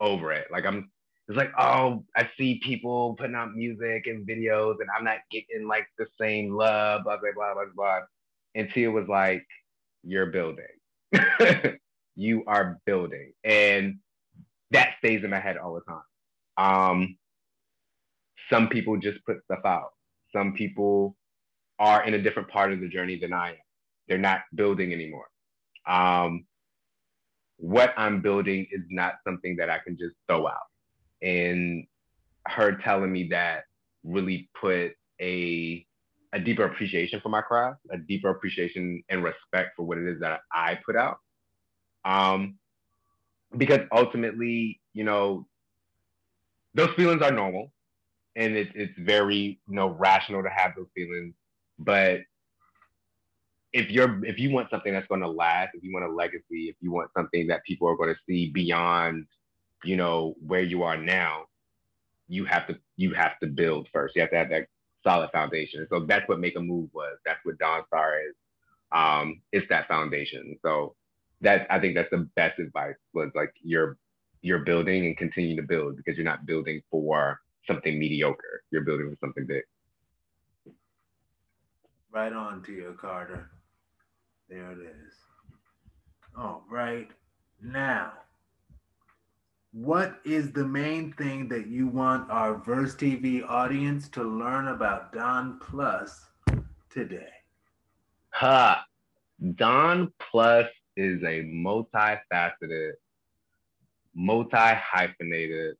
over 0.00 0.32
it. 0.32 0.46
Like 0.50 0.64
I'm 0.66 0.90
it's 1.28 1.36
like, 1.36 1.52
oh, 1.58 2.04
I 2.16 2.28
see 2.38 2.58
people 2.64 3.14
putting 3.18 3.34
out 3.34 3.54
music 3.54 4.06
and 4.06 4.26
videos 4.26 4.76
and 4.80 4.88
I'm 4.96 5.04
not 5.04 5.18
getting 5.30 5.68
like 5.68 5.86
the 5.98 6.06
same 6.18 6.54
love, 6.54 7.04
blah, 7.04 7.18
blah, 7.18 7.32
blah, 7.34 7.52
blah, 7.52 7.64
blah. 7.76 8.00
Until 8.54 8.84
it 8.84 8.94
was 8.94 9.08
like, 9.08 9.46
you're 10.02 10.26
building. 10.26 10.64
you 12.16 12.44
are 12.46 12.80
building. 12.86 13.32
And 13.44 13.98
that 14.70 14.94
stays 14.98 15.22
in 15.22 15.28
my 15.28 15.38
head 15.38 15.58
all 15.58 15.74
the 15.74 15.82
time. 15.82 16.02
Um, 16.56 17.18
some 18.50 18.68
people 18.68 18.96
just 18.96 19.22
put 19.26 19.44
stuff 19.44 19.64
out. 19.66 19.90
Some 20.34 20.54
people 20.54 21.14
are 21.78 22.04
in 22.04 22.14
a 22.14 22.22
different 22.22 22.48
part 22.48 22.72
of 22.72 22.80
the 22.80 22.88
journey 22.88 23.18
than 23.18 23.34
I 23.34 23.50
am. 23.50 23.56
They're 24.08 24.16
not 24.16 24.40
building 24.54 24.94
anymore. 24.94 25.26
Um, 25.88 26.44
what 27.56 27.92
I'm 27.96 28.22
building 28.22 28.66
is 28.70 28.82
not 28.90 29.14
something 29.26 29.56
that 29.56 29.68
I 29.68 29.78
can 29.78 29.96
just 29.98 30.14
throw 30.28 30.46
out. 30.46 30.56
And 31.22 31.86
her 32.46 32.78
telling 32.84 33.12
me 33.12 33.28
that 33.30 33.64
really 34.04 34.48
put 34.60 34.92
a 35.20 35.84
a 36.34 36.38
deeper 36.38 36.64
appreciation 36.64 37.20
for 37.20 37.30
my 37.30 37.40
craft, 37.40 37.80
a 37.90 37.96
deeper 37.96 38.28
appreciation 38.28 39.02
and 39.08 39.24
respect 39.24 39.70
for 39.76 39.84
what 39.84 39.98
it 39.98 40.06
is 40.06 40.20
that 40.20 40.40
I 40.52 40.78
put 40.84 40.94
out. 40.94 41.16
Um, 42.04 42.58
because 43.56 43.80
ultimately, 43.92 44.80
you 44.92 45.04
know, 45.04 45.46
those 46.74 46.90
feelings 46.94 47.22
are 47.22 47.30
normal 47.30 47.72
and 48.36 48.56
it, 48.56 48.68
it's 48.74 48.92
very, 48.98 49.58
you 49.68 49.74
know, 49.74 49.88
rational 49.88 50.42
to 50.42 50.50
have 50.50 50.72
those 50.76 50.88
feelings. 50.94 51.34
But 51.78 52.20
if 53.72 53.90
you're 53.90 54.24
if 54.24 54.38
you 54.38 54.50
want 54.50 54.70
something 54.70 54.92
that's 54.92 55.06
going 55.08 55.20
to 55.20 55.28
last, 55.28 55.70
if 55.74 55.82
you 55.82 55.92
want 55.92 56.06
a 56.06 56.12
legacy, 56.12 56.68
if 56.68 56.76
you 56.80 56.90
want 56.90 57.10
something 57.16 57.46
that 57.48 57.64
people 57.64 57.88
are 57.88 57.96
going 57.96 58.14
to 58.14 58.20
see 58.26 58.50
beyond, 58.50 59.26
you 59.84 59.96
know, 59.96 60.34
where 60.46 60.62
you 60.62 60.82
are 60.82 60.96
now, 60.96 61.44
you 62.28 62.44
have 62.44 62.66
to 62.68 62.78
you 62.96 63.12
have 63.14 63.38
to 63.40 63.46
build 63.46 63.88
first. 63.92 64.16
You 64.16 64.22
have 64.22 64.30
to 64.30 64.36
have 64.36 64.50
that 64.50 64.66
solid 65.04 65.30
foundation. 65.30 65.86
So 65.90 66.00
that's 66.00 66.28
what 66.28 66.40
Make 66.40 66.56
a 66.56 66.60
Move 66.60 66.90
was. 66.92 67.18
That's 67.24 67.40
what 67.44 67.58
Dawnstar 67.58 68.28
is. 68.28 68.34
Um, 68.90 69.42
it's 69.52 69.68
that 69.68 69.86
foundation. 69.86 70.58
So 70.62 70.94
that 71.42 71.66
I 71.70 71.78
think 71.78 71.94
that's 71.94 72.10
the 72.10 72.28
best 72.36 72.58
advice 72.58 72.96
was 73.12 73.30
like 73.34 73.52
you're 73.62 73.98
you're 74.40 74.60
building 74.60 75.06
and 75.06 75.16
continue 75.16 75.56
to 75.56 75.62
build 75.62 75.96
because 75.96 76.16
you're 76.16 76.24
not 76.24 76.46
building 76.46 76.82
for 76.90 77.40
something 77.66 77.98
mediocre. 77.98 78.62
You're 78.70 78.84
building 78.84 79.10
for 79.10 79.26
something 79.26 79.46
big. 79.46 79.62
Right 82.10 82.32
on 82.32 82.62
to 82.62 82.72
you, 82.72 82.96
Carter. 82.98 83.50
There 84.48 84.72
it 84.72 84.78
is. 84.78 85.14
All 86.36 86.64
right. 86.70 87.08
Now, 87.62 88.12
what 89.72 90.20
is 90.24 90.52
the 90.52 90.64
main 90.64 91.12
thing 91.12 91.48
that 91.48 91.66
you 91.66 91.86
want 91.86 92.30
our 92.30 92.56
Verse 92.56 92.94
TV 92.94 93.46
audience 93.46 94.08
to 94.10 94.22
learn 94.22 94.68
about 94.68 95.12
Don 95.12 95.58
Plus 95.60 96.24
today? 96.88 97.28
Ha! 98.30 98.84
Don 99.56 100.12
Plus 100.18 100.66
is 100.96 101.22
a 101.22 101.44
multifaceted, 101.44 102.92
multi 104.14 104.56
hyphenated, 104.56 105.76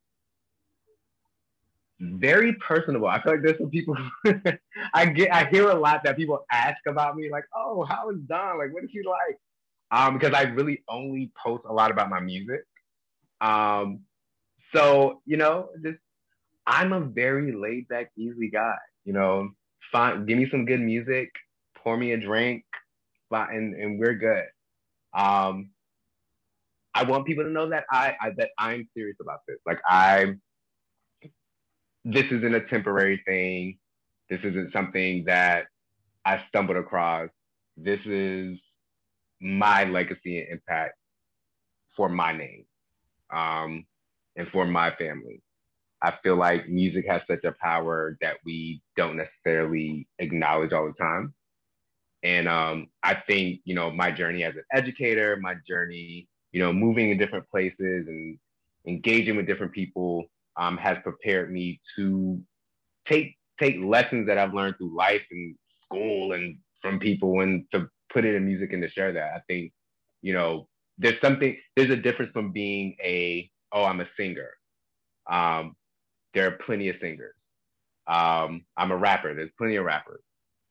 very 2.01 2.55
personable. 2.55 3.09
I 3.09 3.21
feel 3.23 3.33
like 3.33 3.43
there's 3.43 3.59
some 3.59 3.71
people 3.71 3.97
I 4.95 5.07
get 5.07 5.33
I 5.33 5.47
hear 5.47 5.69
a 5.71 5.75
lot 5.75 6.03
that 6.05 6.17
people 6.17 6.45
ask 6.53 6.79
about 6.87 7.17
me, 7.17 7.31
like, 7.31 7.45
oh, 7.55 7.85
how 7.85 8.11
is 8.11 8.19
Don? 8.27 8.59
Like, 8.59 8.73
what 8.73 8.85
is 8.85 8.91
he 8.93 9.03
like? 9.03 9.39
Um, 9.91 10.19
because 10.19 10.35
I 10.35 10.43
really 10.43 10.83
only 10.89 11.33
post 11.43 11.65
a 11.69 11.73
lot 11.73 11.91
about 11.91 12.11
my 12.11 12.21
music. 12.21 12.65
Um, 13.41 14.01
so 14.75 15.23
you 15.25 15.37
know, 15.37 15.71
just 15.83 15.99
I'm 16.67 16.93
a 16.93 17.01
very 17.01 17.53
laid 17.53 17.89
back, 17.89 18.11
easy 18.17 18.51
guy. 18.51 18.77
You 19.05 19.15
know, 19.15 19.51
fine, 19.91 20.27
give 20.27 20.39
me 20.39 20.49
some 20.51 20.67
good 20.67 20.81
music, 20.81 21.31
pour 21.77 21.97
me 21.97 22.13
a 22.13 22.17
drink, 22.19 22.65
and 23.31 23.75
and 23.75 23.99
we're 23.99 24.15
good. 24.15 24.45
Um, 25.15 25.71
I 26.95 27.05
want 27.05 27.27
people 27.27 27.45
to 27.45 27.51
know 27.51 27.69
that 27.71 27.85
I, 27.91 28.15
I 28.21 28.31
that 28.37 28.51
I'm 28.59 28.89
serious 28.95 29.17
about 29.21 29.41
this. 29.47 29.59
Like 29.65 29.81
I, 29.89 30.35
this 32.09 32.25
isn't 32.31 32.55
a 32.55 32.67
temporary 32.69 33.23
thing. 33.27 33.79
This 34.31 34.41
isn't 34.43 34.73
something 34.73 35.25
that 35.27 35.67
I 36.25 36.43
stumbled 36.49 36.79
across. 36.79 37.29
This 37.77 38.01
is 38.07 38.59
my 39.41 39.85
legacy 39.85 40.39
and 40.39 40.49
impact 40.49 40.95
for 41.95 42.09
my 42.09 42.33
name 42.33 42.65
um, 43.31 43.85
and 44.37 44.49
for 44.49 44.65
my 44.65 44.91
family. 44.93 45.43
I 46.01 46.15
feel 46.23 46.37
like 46.37 46.69
music 46.69 47.05
has 47.09 47.21
such 47.29 47.45
a 47.45 47.55
power 47.61 48.17
that 48.23 48.37
we 48.45 48.81
don't 48.97 49.19
necessarily 49.19 50.09
acknowledge 50.19 50.73
all 50.73 50.87
the 50.87 50.93
time. 50.95 51.35
And 52.23 52.49
um, 52.49 52.87
I 53.03 53.17
think, 53.27 53.61
you 53.65 53.75
know, 53.75 53.91
my 53.91 54.11
journey 54.11 54.45
as 54.45 54.55
an 54.55 54.65
educator, 54.73 55.37
my 55.41 55.57
journey, 55.69 56.27
you 56.53 56.61
know, 56.61 56.73
moving 56.73 57.11
in 57.11 57.19
different 57.19 57.49
places 57.51 58.07
and 58.07 58.39
engaging 58.87 59.37
with 59.37 59.47
different 59.47 59.73
people 59.73 60.25
um, 60.59 60.77
has 60.77 60.99
prepared 61.03 61.53
me 61.53 61.81
to 61.97 62.41
take 63.07 63.37
take 63.59 63.77
lessons 63.83 64.27
that 64.27 64.39
I've 64.39 64.55
learned 64.55 64.77
through 64.79 64.97
life 64.97 65.23
and 65.31 65.55
school 65.85 66.33
and 66.33 66.57
from 66.83 66.99
people 66.99 67.41
and 67.41 67.65
to 67.73 67.89
put 68.13 68.25
it 68.25 68.35
in 68.35 68.45
music 68.45 68.73
and 68.73 68.83
to 68.83 68.89
share 68.89 69.13
that. 69.13 69.33
I 69.35 69.41
think, 69.49 69.73
you 70.23 70.33
know, 70.33 70.69
there's 70.99 71.21
something 71.21 71.57
there's 71.77 71.91
a 71.91 71.97
difference 71.97 72.33
from 72.33 72.53
being 72.53 72.97
a 73.03 73.51
oh 73.73 73.85
I'm 73.85 74.01
a 74.01 74.09
singer. 74.19 74.51
Um, 75.31 75.77
there 76.35 76.47
are 76.49 76.59
plenty 76.65 76.89
of 76.89 76.97
singers. 77.01 77.35
Um, 78.07 78.65
I'm 78.77 78.91
a 78.91 78.97
rapper. 78.97 79.35
There's 79.35 79.51
plenty 79.59 79.77
of 79.77 79.85
rappers. 79.85 80.23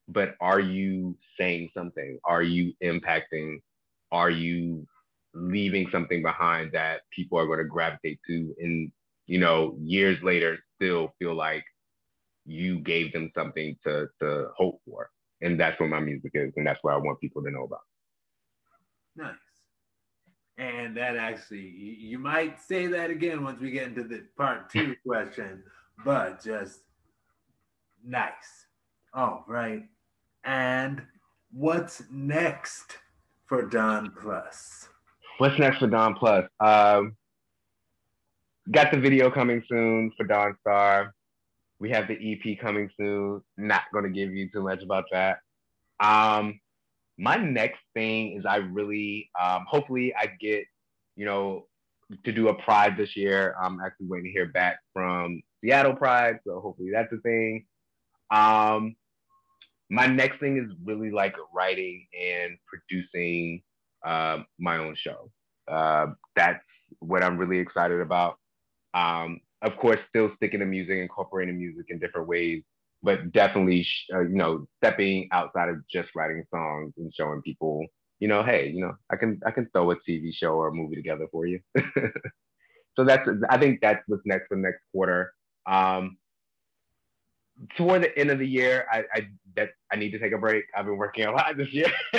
But 0.08 0.34
are 0.40 0.60
you 0.60 1.16
saying 1.38 1.70
something? 1.74 2.18
Are 2.24 2.42
you 2.42 2.72
impacting? 2.82 3.58
Are 4.10 4.30
you 4.30 4.86
leaving 5.34 5.88
something 5.92 6.22
behind 6.22 6.72
that 6.72 7.02
people 7.14 7.38
are 7.38 7.46
going 7.46 7.58
to 7.58 7.64
gravitate 7.64 8.18
to 8.26 8.54
and 8.58 8.90
you 9.28 9.38
know 9.38 9.76
years 9.80 10.20
later 10.22 10.58
still 10.74 11.14
feel 11.18 11.34
like 11.34 11.64
you 12.44 12.80
gave 12.80 13.12
them 13.12 13.30
something 13.36 13.76
to 13.84 14.08
to 14.20 14.48
hope 14.56 14.80
for 14.84 15.10
and 15.42 15.60
that's 15.60 15.78
what 15.78 15.88
my 15.88 16.00
music 16.00 16.32
is 16.34 16.52
and 16.56 16.66
that's 16.66 16.82
what 16.82 16.94
i 16.94 16.96
want 16.96 17.20
people 17.20 17.42
to 17.42 17.50
know 17.50 17.62
about 17.64 17.82
nice 19.14 19.34
and 20.58 20.96
that 20.96 21.16
actually, 21.16 21.60
you 21.60 22.18
might 22.18 22.60
say 22.60 22.88
that 22.88 23.10
again 23.10 23.44
once 23.44 23.60
we 23.60 23.70
get 23.70 23.86
into 23.86 24.02
the 24.02 24.24
part 24.36 24.68
two 24.68 24.96
question, 25.06 25.62
but 26.04 26.42
just 26.42 26.80
nice. 28.04 28.66
All 29.14 29.44
right. 29.46 29.84
And 30.44 31.02
what's 31.52 32.02
next 32.10 32.98
for 33.46 33.62
Don 33.62 34.12
Plus? 34.20 34.88
What's 35.38 35.58
next 35.60 35.78
for 35.78 35.86
Don 35.86 36.14
Plus? 36.14 36.44
Um, 36.58 37.16
got 38.70 38.90
the 38.90 38.98
video 38.98 39.30
coming 39.30 39.62
soon 39.68 40.12
for 40.16 40.26
Dawnstar. 40.26 41.10
We 41.80 41.90
have 41.90 42.08
the 42.08 42.14
EP 42.14 42.58
coming 42.58 42.90
soon. 42.98 43.42
Not 43.56 43.82
to 43.94 44.08
give 44.08 44.34
you 44.34 44.48
too 44.52 44.62
much 44.62 44.82
about 44.82 45.04
that. 45.12 45.38
Um, 46.00 46.60
my 47.18 47.36
next 47.36 47.80
thing 47.94 48.36
is 48.38 48.46
I 48.46 48.56
really, 48.56 49.30
um, 49.40 49.64
hopefully, 49.68 50.14
I 50.16 50.26
get, 50.40 50.64
you 51.16 51.24
know, 51.24 51.66
to 52.24 52.32
do 52.32 52.48
a 52.48 52.54
Pride 52.54 52.96
this 52.96 53.16
year. 53.16 53.54
I'm 53.60 53.80
actually 53.80 54.06
waiting 54.06 54.26
to 54.26 54.32
hear 54.32 54.46
back 54.46 54.78
from 54.92 55.42
Seattle 55.62 55.94
Pride, 55.94 56.38
so 56.46 56.60
hopefully 56.60 56.90
that's 56.92 57.12
a 57.12 57.18
thing. 57.18 57.66
Um, 58.30 58.96
my 59.90 60.06
next 60.06 60.38
thing 60.38 60.58
is 60.58 60.74
really 60.84 61.10
like 61.10 61.34
writing 61.54 62.06
and 62.18 62.58
producing 62.66 63.62
uh, 64.04 64.40
my 64.58 64.78
own 64.78 64.94
show. 64.96 65.30
Uh, 65.66 66.08
that's 66.36 66.62
what 67.00 67.22
I'm 67.22 67.38
really 67.38 67.58
excited 67.58 68.00
about. 68.00 68.38
Um, 68.94 69.40
of 69.62 69.76
course, 69.76 69.98
still 70.08 70.30
sticking 70.36 70.60
to 70.60 70.66
music, 70.66 70.98
incorporating 70.98 71.58
music 71.58 71.86
in 71.88 71.98
different 71.98 72.28
ways 72.28 72.62
but 73.02 73.32
definitely, 73.32 73.86
uh, 74.12 74.20
you 74.20 74.36
know, 74.36 74.66
stepping 74.78 75.28
outside 75.32 75.68
of 75.68 75.86
just 75.88 76.08
writing 76.14 76.44
songs 76.52 76.92
and 76.96 77.12
showing 77.14 77.42
people, 77.42 77.86
you 78.18 78.28
know, 78.28 78.42
hey, 78.42 78.68
you 78.70 78.80
know, 78.80 78.94
I 79.10 79.16
can 79.16 79.40
I 79.46 79.50
can 79.50 79.68
throw 79.72 79.90
a 79.90 79.96
TV 79.96 80.34
show 80.34 80.54
or 80.54 80.68
a 80.68 80.74
movie 80.74 80.96
together 80.96 81.26
for 81.30 81.46
you. 81.46 81.60
so 82.96 83.04
that's 83.04 83.28
I 83.48 83.58
think 83.58 83.80
that's 83.80 84.02
what's 84.08 84.22
next 84.26 84.48
for 84.48 84.56
next 84.56 84.80
quarter. 84.92 85.32
Um, 85.66 86.18
toward 87.76 88.02
the 88.02 88.18
end 88.18 88.30
of 88.30 88.38
the 88.38 88.46
year, 88.46 88.86
I, 88.90 89.04
I 89.14 89.28
that 89.56 89.70
I 89.92 89.96
need 89.96 90.10
to 90.10 90.18
take 90.18 90.32
a 90.32 90.38
break. 90.38 90.64
I've 90.76 90.86
been 90.86 90.96
working 90.96 91.24
a 91.24 91.32
lot 91.32 91.56
this 91.56 91.72
year, 91.72 91.92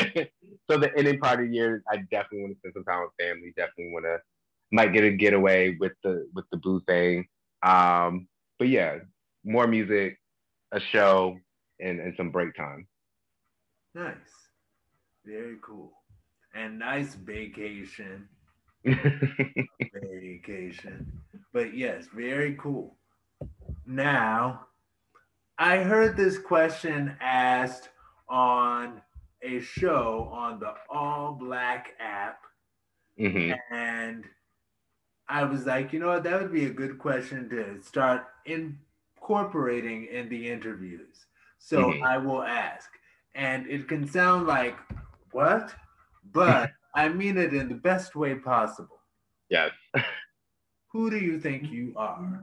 so 0.70 0.78
the 0.78 0.91
ending 0.97 1.20
part 1.20 1.41
of 1.41 1.47
the 1.49 1.53
year, 1.53 1.84
I 1.91 1.97
definitely 1.97 2.41
want 2.41 2.53
to 2.53 2.59
spend 2.59 2.74
some 2.74 2.86
time 2.86 3.01
with 3.01 3.11
family. 3.20 3.53
Definitely 3.57 3.91
want 3.91 4.05
to 4.05 4.20
might 4.72 4.93
get 4.93 5.03
a 5.03 5.11
getaway 5.11 5.76
with 5.80 5.93
the 6.03 6.28
with 6.34 6.45
the 6.51 6.57
blue 6.57 6.82
thing. 6.88 7.28
Um, 7.63 8.28
but 8.57 8.67
yeah, 8.70 8.99
more 9.43 9.67
music, 9.67 10.17
a 10.72 10.80
show, 10.80 11.38
and, 11.80 11.99
and 11.99 12.13
some 12.15 12.32
break 12.32 12.55
time. 12.55 12.88
Nice. 13.95 14.15
Very 15.26 15.57
cool. 15.61 15.91
And 16.53 16.80
nice 16.80 17.15
vacation. 17.15 18.28
vacation. 20.03 21.11
But 21.53 21.76
yes, 21.76 22.05
very 22.13 22.55
cool. 22.59 22.95
Now, 23.86 24.67
I 25.57 25.78
heard 25.78 26.15
this 26.15 26.38
question 26.38 27.15
asked 27.20 27.89
on 28.30 29.01
a 29.41 29.59
show 29.59 30.30
on 30.32 30.59
the 30.59 30.74
All 30.89 31.34
Black 31.34 31.93
app. 31.99 32.39
Mhm. 33.20 33.57
And 33.72 34.26
I 35.30 35.43
was 35.43 35.65
like, 35.67 35.93
you 35.93 35.99
know 35.99 36.07
what, 36.07 36.23
that 36.23 36.41
would 36.41 36.51
be 36.51 36.65
a 36.65 36.71
good 36.71 36.97
question 36.97 37.47
to 37.49 37.82
start 37.84 38.25
incorporating 38.45 40.07
in 40.07 40.27
the 40.27 40.49
interviews. 40.49 41.27
So 41.59 41.91
Mhm. 41.91 42.03
I 42.03 42.17
will 42.17 42.41
ask. 42.43 42.89
And 43.36 43.67
it 43.67 43.88
can 43.88 44.07
sound 44.07 44.47
like, 44.47 44.75
what? 45.32 45.75
But 46.34 46.71
I 46.95 47.09
mean 47.09 47.38
it 47.38 47.53
in 47.53 47.69
the 47.69 47.75
best 47.75 48.15
way 48.15 48.36
possible. 48.36 48.99
Yeah. 49.49 49.69
Who 50.91 51.11
do 51.11 51.17
you 51.19 51.39
think 51.39 51.69
you 51.69 51.93
are? 51.95 52.34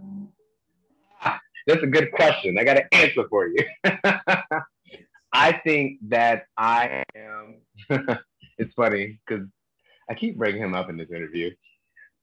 That's 1.67 1.83
a 1.83 1.87
good 1.89 2.13
question. 2.13 2.57
I 2.59 2.63
got 2.65 2.77
an 2.77 2.87
answer 2.93 3.27
for 3.29 3.49
you. 3.49 3.59
I 5.33 5.53
think 5.65 5.99
that 6.09 6.45
I 6.57 7.03
am. 7.17 7.57
it's 8.59 8.73
funny 8.75 9.19
because 9.27 9.47
I 10.09 10.15
keep 10.15 10.39
bringing 10.39 10.63
him 10.63 10.75
up 10.75 10.89
in 10.89 10.97
this 10.97 11.11
interview. 11.11 11.51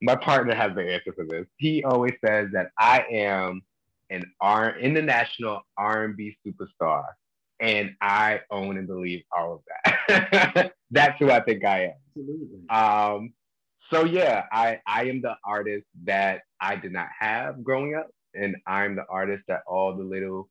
My 0.04 0.16
partner 0.16 0.54
has 0.54 0.74
the 0.74 0.82
answer 0.82 1.14
for 1.14 1.24
this. 1.24 1.46
He 1.56 1.82
always 1.82 2.12
says 2.22 2.48
that 2.52 2.72
I 2.78 3.06
am 3.10 3.62
an 4.10 4.24
R 4.38 4.78
international 4.78 5.62
R&B 5.78 6.36
superstar, 6.46 7.04
and 7.58 7.94
I 8.02 8.40
own 8.50 8.76
and 8.76 8.86
believe 8.86 9.22
all 9.34 9.54
of 9.54 9.60
that. 10.08 10.72
That's 10.90 11.18
who 11.18 11.30
I 11.30 11.40
think 11.40 11.64
I 11.64 11.84
am. 11.84 11.92
Absolutely. 12.16 12.68
Um, 12.68 13.32
so 13.90 14.04
yeah, 14.04 14.44
I 14.52 14.80
I 14.86 15.04
am 15.04 15.22
the 15.22 15.36
artist 15.44 15.86
that 16.04 16.42
I 16.60 16.76
did 16.76 16.92
not 16.92 17.08
have 17.18 17.64
growing 17.64 17.94
up, 17.94 18.10
and 18.34 18.56
I'm 18.66 18.96
the 18.96 19.06
artist 19.08 19.44
that 19.48 19.62
all 19.66 19.96
the 19.96 20.04
little 20.04 20.50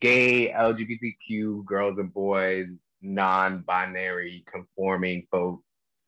gay 0.00 0.50
LGBTQ 0.50 1.64
girls 1.66 1.98
and 1.98 2.12
boys, 2.12 2.68
non-binary, 3.02 4.44
conforming 4.50 5.26
folks 5.30 5.62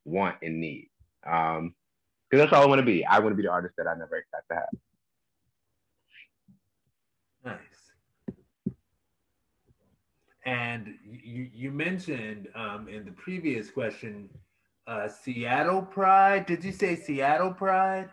want 0.07 0.37
and 0.43 0.61
need. 0.61 0.89
Um, 1.27 1.75
because 2.31 2.43
that's 2.43 2.53
all 2.53 2.63
I 2.63 2.67
want 2.67 2.81
to 2.81 2.85
be. 2.85 3.05
I 3.05 3.19
want 3.19 3.33
to 3.33 3.37
be 3.37 3.43
the 3.43 3.51
artist 3.51 3.75
that 3.79 3.87
I 3.87 3.95
never 3.95 4.17
expect 4.17 4.49
to 4.51 4.55
have. 4.55 4.69
Nice. 7.45 7.87
And 10.45 10.95
you, 11.05 11.49
you 11.53 11.71
mentioned 11.71 12.49
um, 12.55 12.89
in 12.89 13.05
the 13.05 13.13
previous 13.13 13.71
question, 13.71 14.29
uh, 14.87 15.09
Seattle 15.09 15.83
Pride. 15.83 16.47
Did 16.47 16.65
you 16.65 16.73
say 16.73 16.95
Seattle 16.97 17.53
Pride? 17.53 18.11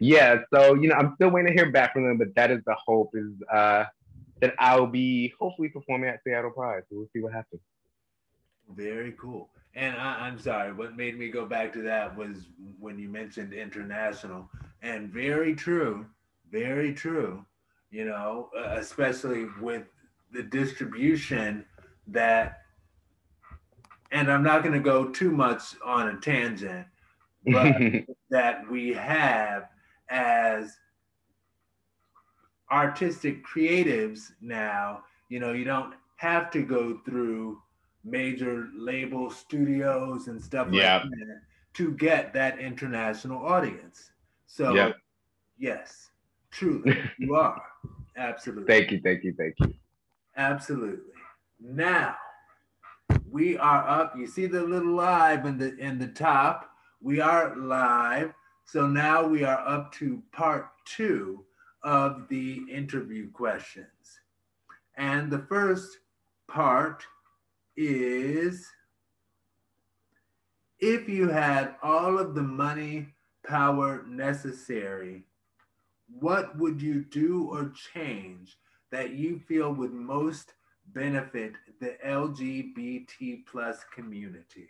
Yeah, 0.00 0.38
so 0.52 0.74
you 0.74 0.88
know, 0.88 0.96
I'm 0.96 1.14
still 1.16 1.30
waiting 1.30 1.52
to 1.52 1.62
hear 1.62 1.70
back 1.70 1.92
from 1.92 2.06
them, 2.06 2.18
but 2.18 2.34
that 2.36 2.50
is 2.50 2.60
the 2.66 2.76
hope 2.84 3.10
is 3.14 3.30
uh 3.52 3.84
that 4.40 4.54
I'll 4.58 4.86
be 4.86 5.32
hopefully 5.38 5.68
performing 5.68 6.10
at 6.10 6.20
Seattle 6.24 6.50
Pride. 6.50 6.82
So 6.90 6.96
we'll 6.96 7.08
see 7.12 7.22
what 7.22 7.32
happens. 7.32 7.62
Very 8.76 9.12
cool. 9.12 9.48
And 9.76 9.96
I, 9.96 10.26
I'm 10.26 10.38
sorry, 10.38 10.72
what 10.72 10.96
made 10.96 11.18
me 11.18 11.28
go 11.28 11.46
back 11.46 11.72
to 11.72 11.82
that 11.82 12.16
was 12.16 12.46
when 12.78 12.98
you 12.98 13.08
mentioned 13.08 13.52
international. 13.52 14.48
And 14.82 15.10
very 15.10 15.54
true, 15.54 16.06
very 16.50 16.94
true, 16.94 17.44
you 17.90 18.04
know, 18.04 18.50
uh, 18.56 18.76
especially 18.76 19.46
with 19.60 19.84
the 20.32 20.42
distribution 20.42 21.64
that, 22.08 22.60
and 24.12 24.30
I'm 24.30 24.44
not 24.44 24.62
going 24.62 24.74
to 24.74 24.80
go 24.80 25.08
too 25.08 25.32
much 25.32 25.74
on 25.84 26.08
a 26.08 26.20
tangent, 26.20 26.86
but 27.44 27.74
that 28.30 28.70
we 28.70 28.92
have 28.92 29.68
as 30.08 30.76
artistic 32.70 33.44
creatives 33.44 34.32
now. 34.40 35.02
You 35.28 35.40
know, 35.40 35.52
you 35.52 35.64
don't 35.64 35.94
have 36.16 36.50
to 36.52 36.62
go 36.62 37.00
through 37.04 37.60
major 38.04 38.68
label 38.76 39.30
studios 39.30 40.28
and 40.28 40.42
stuff 40.42 40.68
Yeah. 40.70 40.98
like 40.98 41.10
that 41.10 41.40
to 41.74 41.92
get 41.92 42.32
that 42.34 42.58
international 42.58 43.44
audience. 43.44 44.12
So, 44.46 44.74
Yeah. 44.74 44.92
yes, 45.58 46.10
truly, 46.50 46.96
you 47.18 47.34
are. 47.34 47.62
Absolutely. 48.16 48.66
thank 48.66 48.92
you, 48.92 49.00
thank 49.00 49.24
you, 49.24 49.34
thank 49.36 49.54
you. 49.60 49.74
Absolutely. 50.36 51.12
Now 51.60 52.16
we 53.28 53.56
are 53.58 53.88
up. 53.88 54.16
You 54.16 54.26
see 54.26 54.46
the 54.46 54.62
little 54.62 54.94
live 54.94 55.46
in 55.46 55.58
the 55.58 55.76
in 55.78 55.98
the 55.98 56.08
top. 56.08 56.70
We 57.00 57.20
are 57.20 57.56
live. 57.56 58.32
So 58.64 58.86
now 58.86 59.26
we 59.26 59.44
are 59.44 59.58
up 59.66 59.92
to 59.94 60.22
part 60.32 60.68
two 60.84 61.44
of 61.82 62.28
the 62.28 62.62
interview 62.70 63.30
questions. 63.30 64.20
And 64.96 65.30
the 65.30 65.40
first 65.40 65.98
part 66.48 67.04
is 67.76 68.66
if 70.78 71.08
you 71.08 71.28
had 71.28 71.76
all 71.82 72.18
of 72.18 72.34
the 72.34 72.42
money, 72.42 73.08
power 73.46 74.04
necessary, 74.06 75.24
what 76.08 76.56
would 76.58 76.80
you 76.80 77.04
do 77.04 77.48
or 77.50 77.72
change 77.94 78.56
that 78.90 79.10
you 79.10 79.40
feel 79.48 79.72
would 79.72 79.92
most 79.92 80.54
benefit 80.92 81.54
the 81.80 81.96
LGBT 82.06 83.44
plus 83.46 83.78
community? 83.94 84.68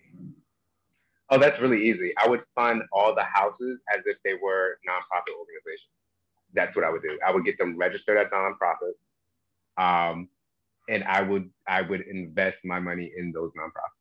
Oh, 1.31 1.39
that's 1.39 1.61
really 1.61 1.89
easy. 1.89 2.13
I 2.23 2.29
would 2.29 2.43
fund 2.55 2.83
all 2.93 3.15
the 3.15 3.25
houses 3.25 3.81
as 3.93 4.03
if 4.07 4.17
they 4.25 4.35
were 4.35 4.79
nonprofit 4.89 5.37
organizations. 5.39 5.91
That's 6.53 6.77
what 6.77 6.85
I 6.85 6.91
would 6.91 7.03
do. 7.03 7.19
I 7.27 7.33
would 7.33 7.45
get 7.45 7.59
them 7.59 7.77
registered 7.77 8.19
as 8.19 8.29
nonprofits, 8.29 9.01
um, 9.77 10.29
and 10.89 11.05
I 11.05 11.23
would 11.23 11.51
I 11.67 11.83
would 11.83 12.03
invest 12.03 12.59
my 12.65 12.81
money 12.81 13.13
in 13.17 13.33
those 13.33 13.51
nonprofits. 13.59 13.99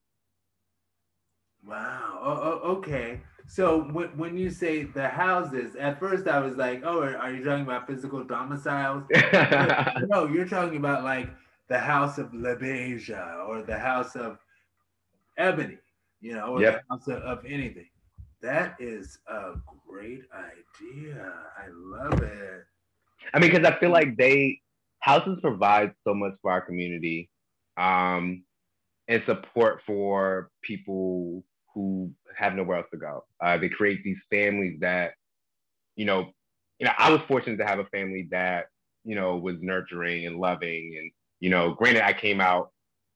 Wow. 1.65 2.19
Oh, 2.21 2.61
oh, 2.63 2.71
okay. 2.77 3.21
So 3.47 3.83
when, 3.91 4.09
when 4.17 4.37
you 4.37 4.49
say 4.49 4.83
the 4.83 5.07
houses, 5.07 5.75
at 5.75 5.99
first 5.99 6.27
I 6.27 6.39
was 6.39 6.57
like, 6.57 6.81
oh, 6.85 7.01
are, 7.01 7.17
are 7.17 7.33
you 7.33 7.43
talking 7.43 7.63
about 7.63 7.87
physical 7.87 8.23
domiciles? 8.23 9.03
no, 10.07 10.27
you're 10.27 10.47
talking 10.47 10.77
about 10.77 11.03
like 11.03 11.29
the 11.69 11.79
house 11.79 12.17
of 12.17 12.31
LaBeija 12.31 13.47
or 13.47 13.61
the 13.61 13.77
house 13.77 14.15
of 14.15 14.39
Ebony, 15.37 15.77
you 16.21 16.33
know, 16.33 16.47
or 16.57 16.61
Yep. 16.61 16.73
the 16.73 16.93
house 16.93 17.07
of, 17.07 17.23
of 17.23 17.45
anything. 17.45 17.89
That 18.41 18.75
is 18.79 19.19
a 19.27 19.53
great 19.87 20.23
idea. 20.33 21.33
I 21.57 21.67
love 21.71 22.21
it. 22.21 22.65
I 23.33 23.39
mean, 23.39 23.51
because 23.51 23.65
I 23.65 23.79
feel 23.79 23.91
like 23.91 24.17
they 24.17 24.59
houses 25.03 25.39
provide 25.41 25.93
so 26.07 26.13
much 26.15 26.33
for 26.41 26.51
our 26.51 26.61
community, 26.61 27.29
um, 27.77 28.43
and 29.09 29.21
support 29.25 29.81
for 29.85 30.49
people 30.63 31.43
who 31.73 32.11
have 32.37 32.55
nowhere 32.55 32.77
else 32.77 32.87
to 32.91 32.97
go. 32.97 33.25
Uh, 33.43 33.57
they 33.57 33.69
create 33.69 34.03
these 34.03 34.17
families 34.31 34.79
that, 34.79 35.13
you 35.95 36.05
know, 36.05 36.31
you 36.79 36.85
know, 36.85 36.93
I 36.97 37.11
was 37.11 37.21
fortunate 37.27 37.57
to 37.57 37.65
have 37.65 37.79
a 37.79 37.85
family 37.85 38.27
that, 38.31 38.67
you 39.03 39.15
know, 39.15 39.37
was 39.37 39.57
nurturing 39.61 40.25
and 40.25 40.37
loving, 40.39 40.95
and 40.99 41.11
you 41.41 41.49
know, 41.49 41.73
granted, 41.73 42.05
I 42.05 42.13
came 42.13 42.39
out 42.39 42.71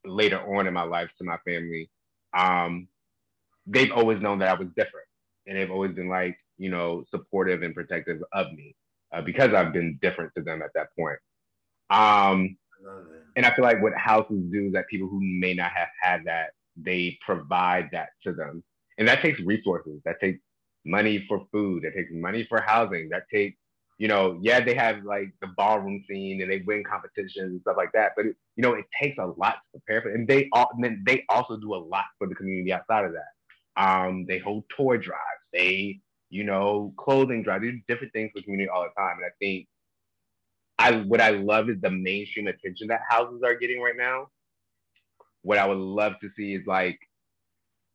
later 0.05 0.39
on 0.57 0.67
in 0.67 0.73
my 0.73 0.83
life 0.83 1.09
to 1.19 1.23
my 1.23 1.37
family. 1.45 1.89
Um, 2.37 2.89
they've 3.65 3.91
always 3.91 4.21
known 4.21 4.39
that 4.39 4.49
I 4.49 4.59
was 4.59 4.69
different, 4.75 5.07
and 5.47 5.57
they've 5.57 5.71
always 5.71 5.93
been 5.95 6.09
like, 6.09 6.37
you 6.57 6.69
know, 6.69 7.05
supportive 7.11 7.63
and 7.63 7.73
protective 7.75 8.21
of 8.33 8.51
me 8.53 8.75
uh, 9.13 9.21
because 9.21 9.53
I've 9.53 9.73
been 9.73 9.99
different 10.01 10.33
to 10.37 10.43
them 10.43 10.61
at 10.61 10.71
that 10.75 10.87
point. 10.99 11.19
Um, 11.89 12.57
I 12.85 12.87
love 12.87 13.05
it. 13.13 13.23
and 13.35 13.45
I 13.45 13.55
feel 13.55 13.63
like 13.63 13.81
what 13.81 13.93
houses 13.95 14.43
do 14.51 14.67
is 14.67 14.73
that 14.73 14.87
people 14.89 15.07
who 15.07 15.19
may 15.21 15.53
not 15.53 15.71
have 15.71 15.89
had 16.01 16.25
that, 16.25 16.51
they 16.75 17.17
provide 17.25 17.89
that 17.91 18.09
to 18.23 18.33
them. 18.33 18.63
And 18.97 19.07
that 19.07 19.21
takes 19.21 19.39
resources. 19.41 20.01
That 20.05 20.19
takes 20.19 20.39
money 20.85 21.25
for 21.27 21.45
food. 21.51 21.83
That 21.83 21.93
takes 21.95 22.11
money 22.13 22.45
for 22.49 22.61
housing. 22.61 23.09
That 23.09 23.23
takes, 23.33 23.57
you 23.97 24.07
know, 24.07 24.39
yeah, 24.41 24.63
they 24.63 24.75
have 24.75 25.03
like 25.03 25.29
the 25.41 25.47
ballroom 25.57 26.03
scene 26.07 26.41
and 26.41 26.51
they 26.51 26.59
win 26.65 26.83
competitions 26.83 27.51
and 27.51 27.61
stuff 27.61 27.77
like 27.77 27.91
that. 27.93 28.13
But 28.15 28.27
it, 28.27 28.35
you 28.55 28.63
know, 28.63 28.73
it 28.73 28.85
takes 29.01 29.17
a 29.17 29.25
lot 29.25 29.55
to 29.55 29.79
prepare 29.79 30.01
for. 30.01 30.09
And 30.09 30.27
they 30.27 30.49
all, 30.53 30.69
and 30.73 30.83
then 30.83 31.03
they 31.05 31.25
also 31.29 31.57
do 31.57 31.75
a 31.75 31.77
lot 31.77 32.05
for 32.17 32.27
the 32.27 32.35
community 32.35 32.71
outside 32.71 33.05
of 33.05 33.13
that. 33.13 33.81
Um, 33.81 34.25
they 34.27 34.39
hold 34.39 34.63
toy 34.75 34.97
drives. 34.97 35.21
They, 35.53 35.99
you 36.29 36.43
know, 36.43 36.93
clothing 36.97 37.43
drives. 37.43 37.63
They 37.63 37.71
do 37.71 37.81
different 37.87 38.13
things 38.13 38.31
for 38.33 38.39
the 38.39 38.43
community 38.43 38.69
all 38.69 38.83
the 38.83 39.01
time. 39.01 39.17
And 39.17 39.25
I 39.25 39.33
think 39.39 39.67
I 40.79 40.97
what 40.97 41.21
I 41.21 41.29
love 41.29 41.69
is 41.69 41.81
the 41.81 41.89
mainstream 41.89 42.47
attention 42.47 42.87
that 42.87 43.01
houses 43.09 43.41
are 43.43 43.55
getting 43.55 43.81
right 43.81 43.97
now. 43.97 44.27
What 45.41 45.57
I 45.57 45.65
would 45.65 45.77
love 45.77 46.13
to 46.21 46.29
see 46.35 46.53
is 46.53 46.65
like 46.67 46.99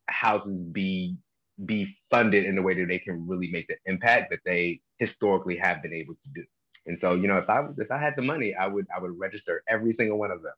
houses 0.09 0.57
be 0.71 1.17
be 1.65 1.95
funded 2.09 2.45
in 2.45 2.57
a 2.57 2.61
way 2.61 2.73
that 2.73 2.87
they 2.87 2.99
can 2.99 3.27
really 3.27 3.49
make 3.51 3.67
the 3.67 3.75
impact 3.85 4.31
that 4.31 4.39
they 4.45 4.81
historically 4.97 5.55
have 5.57 5.81
been 5.81 5.93
able 5.93 6.15
to 6.15 6.29
do. 6.33 6.43
And 6.85 6.97
so, 6.99 7.13
you 7.13 7.27
know, 7.27 7.37
if 7.37 7.49
I 7.49 7.65
if 7.77 7.91
I 7.91 7.97
had 7.97 8.13
the 8.17 8.21
money, 8.21 8.55
I 8.55 8.67
would 8.67 8.85
I 8.95 8.99
would 8.99 9.17
register 9.17 9.63
every 9.69 9.95
single 9.97 10.17
one 10.17 10.31
of 10.31 10.41
them, 10.41 10.53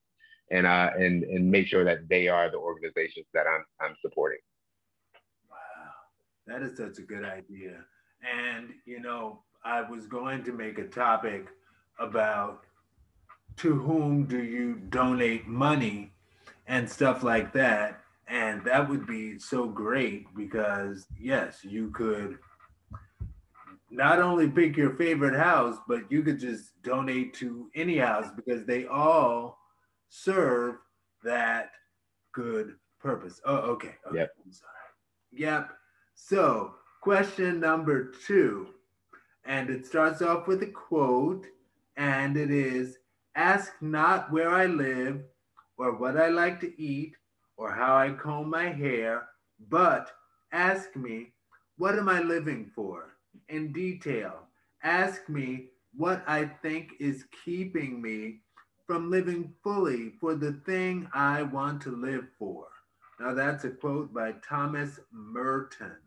and 0.52 0.66
uh 0.66 0.92
and 0.98 1.24
and 1.24 1.52
make 1.52 1.68
sure 1.68 1.84
that 1.86 2.10
they 2.10 2.28
are 2.28 2.50
the 2.50 2.58
organizations 2.58 3.28
that 3.34 3.46
I'm 3.48 3.64
I'm 3.80 3.96
supporting. 4.02 4.40
Wow, 5.50 5.58
that 6.48 6.64
is 6.64 6.78
such 6.78 6.98
a 6.98 7.06
good 7.06 7.24
idea. 7.24 7.86
And 8.24 8.70
you 8.86 9.00
know, 9.00 9.44
I 9.64 9.82
was 9.84 10.08
going 10.08 10.44
to 10.46 10.54
make 10.54 10.80
a 10.80 10.88
topic 10.88 11.48
about 12.00 12.66
to 13.58 13.76
whom 13.76 14.26
do 14.26 14.44
you 14.44 14.76
donate 14.90 15.48
money 15.48 16.12
and 16.68 16.90
stuff 16.90 17.24
like 17.24 17.54
that. 17.54 18.02
And 18.28 18.64
that 18.66 18.90
would 18.90 19.06
be 19.06 19.38
so 19.38 19.68
great 19.68 20.26
because, 20.36 21.06
yes, 21.20 21.60
you 21.64 21.92
could 21.92 22.40
not 23.92 24.20
only 24.20 24.50
pick 24.50 24.76
your 24.76 24.96
favorite 24.96 25.38
house, 25.38 25.78
but 25.88 26.12
you 26.12 26.24
could 26.24 26.40
just 26.40 26.82
donate 26.82 27.34
to 27.36 27.70
any 27.76 27.98
house 27.98 28.28
because 28.36 28.66
they 28.66 28.88
all 28.88 29.60
serve 30.10 30.76
that 31.24 31.72
good 32.34 32.76
purpose. 33.00 33.40
Oh, 33.46 33.58
okay. 33.58 33.96
okay. 34.08 34.20
Yep. 34.20 34.32
I'm 34.44 34.52
sorry. 34.52 34.72
Yep. 35.32 35.70
So, 36.16 36.74
question 37.02 37.60
number 37.60 38.12
two, 38.26 38.70
and 39.46 39.70
it 39.70 39.86
starts 39.86 40.22
off 40.22 40.48
with 40.48 40.64
a 40.64 40.68
quote, 40.68 41.46
and 41.98 42.38
it 42.38 42.52
is 42.52 42.98
Ask 43.36 43.74
not 43.82 44.32
where 44.32 44.50
I 44.50 44.66
live 44.66 45.22
or 45.78 45.98
what 45.98 46.16
I 46.16 46.30
like 46.30 46.62
to 46.62 46.82
eat 46.82 47.16
or 47.58 47.70
how 47.70 47.98
I 47.98 48.12
comb 48.12 48.50
my 48.50 48.70
hair, 48.70 49.28
but 49.70 50.10
ask 50.54 50.96
me, 50.96 51.34
what 51.78 52.00
am 52.00 52.08
I 52.08 52.22
living 52.22 52.72
for? 52.74 53.18
In 53.50 53.74
detail, 53.74 54.48
ask 54.84 55.28
me 55.28 55.68
what 55.94 56.24
I 56.28 56.46
think 56.46 56.94
is 57.02 57.26
keeping 57.44 58.02
me 58.02 58.40
from 58.88 59.12
living 59.12 59.54
fully 59.62 60.14
for 60.22 60.34
the 60.36 60.54
thing 60.66 61.10
I 61.14 61.42
want 61.44 61.82
to 61.82 61.92
live 61.92 62.28
for. 62.40 62.68
Now, 63.20 63.34
that's 63.34 63.66
a 63.66 63.70
quote 63.70 64.14
by 64.14 64.36
Thomas 64.48 65.02
Merton. 65.12 65.98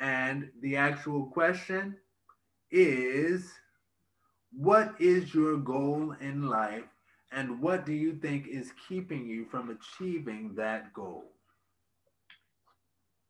And 0.00 0.50
the 0.60 0.76
actual 0.76 1.26
question 1.26 1.96
is 2.72 3.52
What 4.56 5.00
is 5.00 5.34
your 5.34 5.56
goal 5.58 6.12
in 6.20 6.48
life 6.48 6.86
and 7.30 7.60
what 7.60 7.84
do 7.84 7.92
you 7.92 8.14
think 8.16 8.46
is 8.46 8.72
keeping 8.88 9.26
you 9.26 9.44
from 9.44 9.68
achieving 9.70 10.54
that 10.56 10.92
goal? 10.94 11.32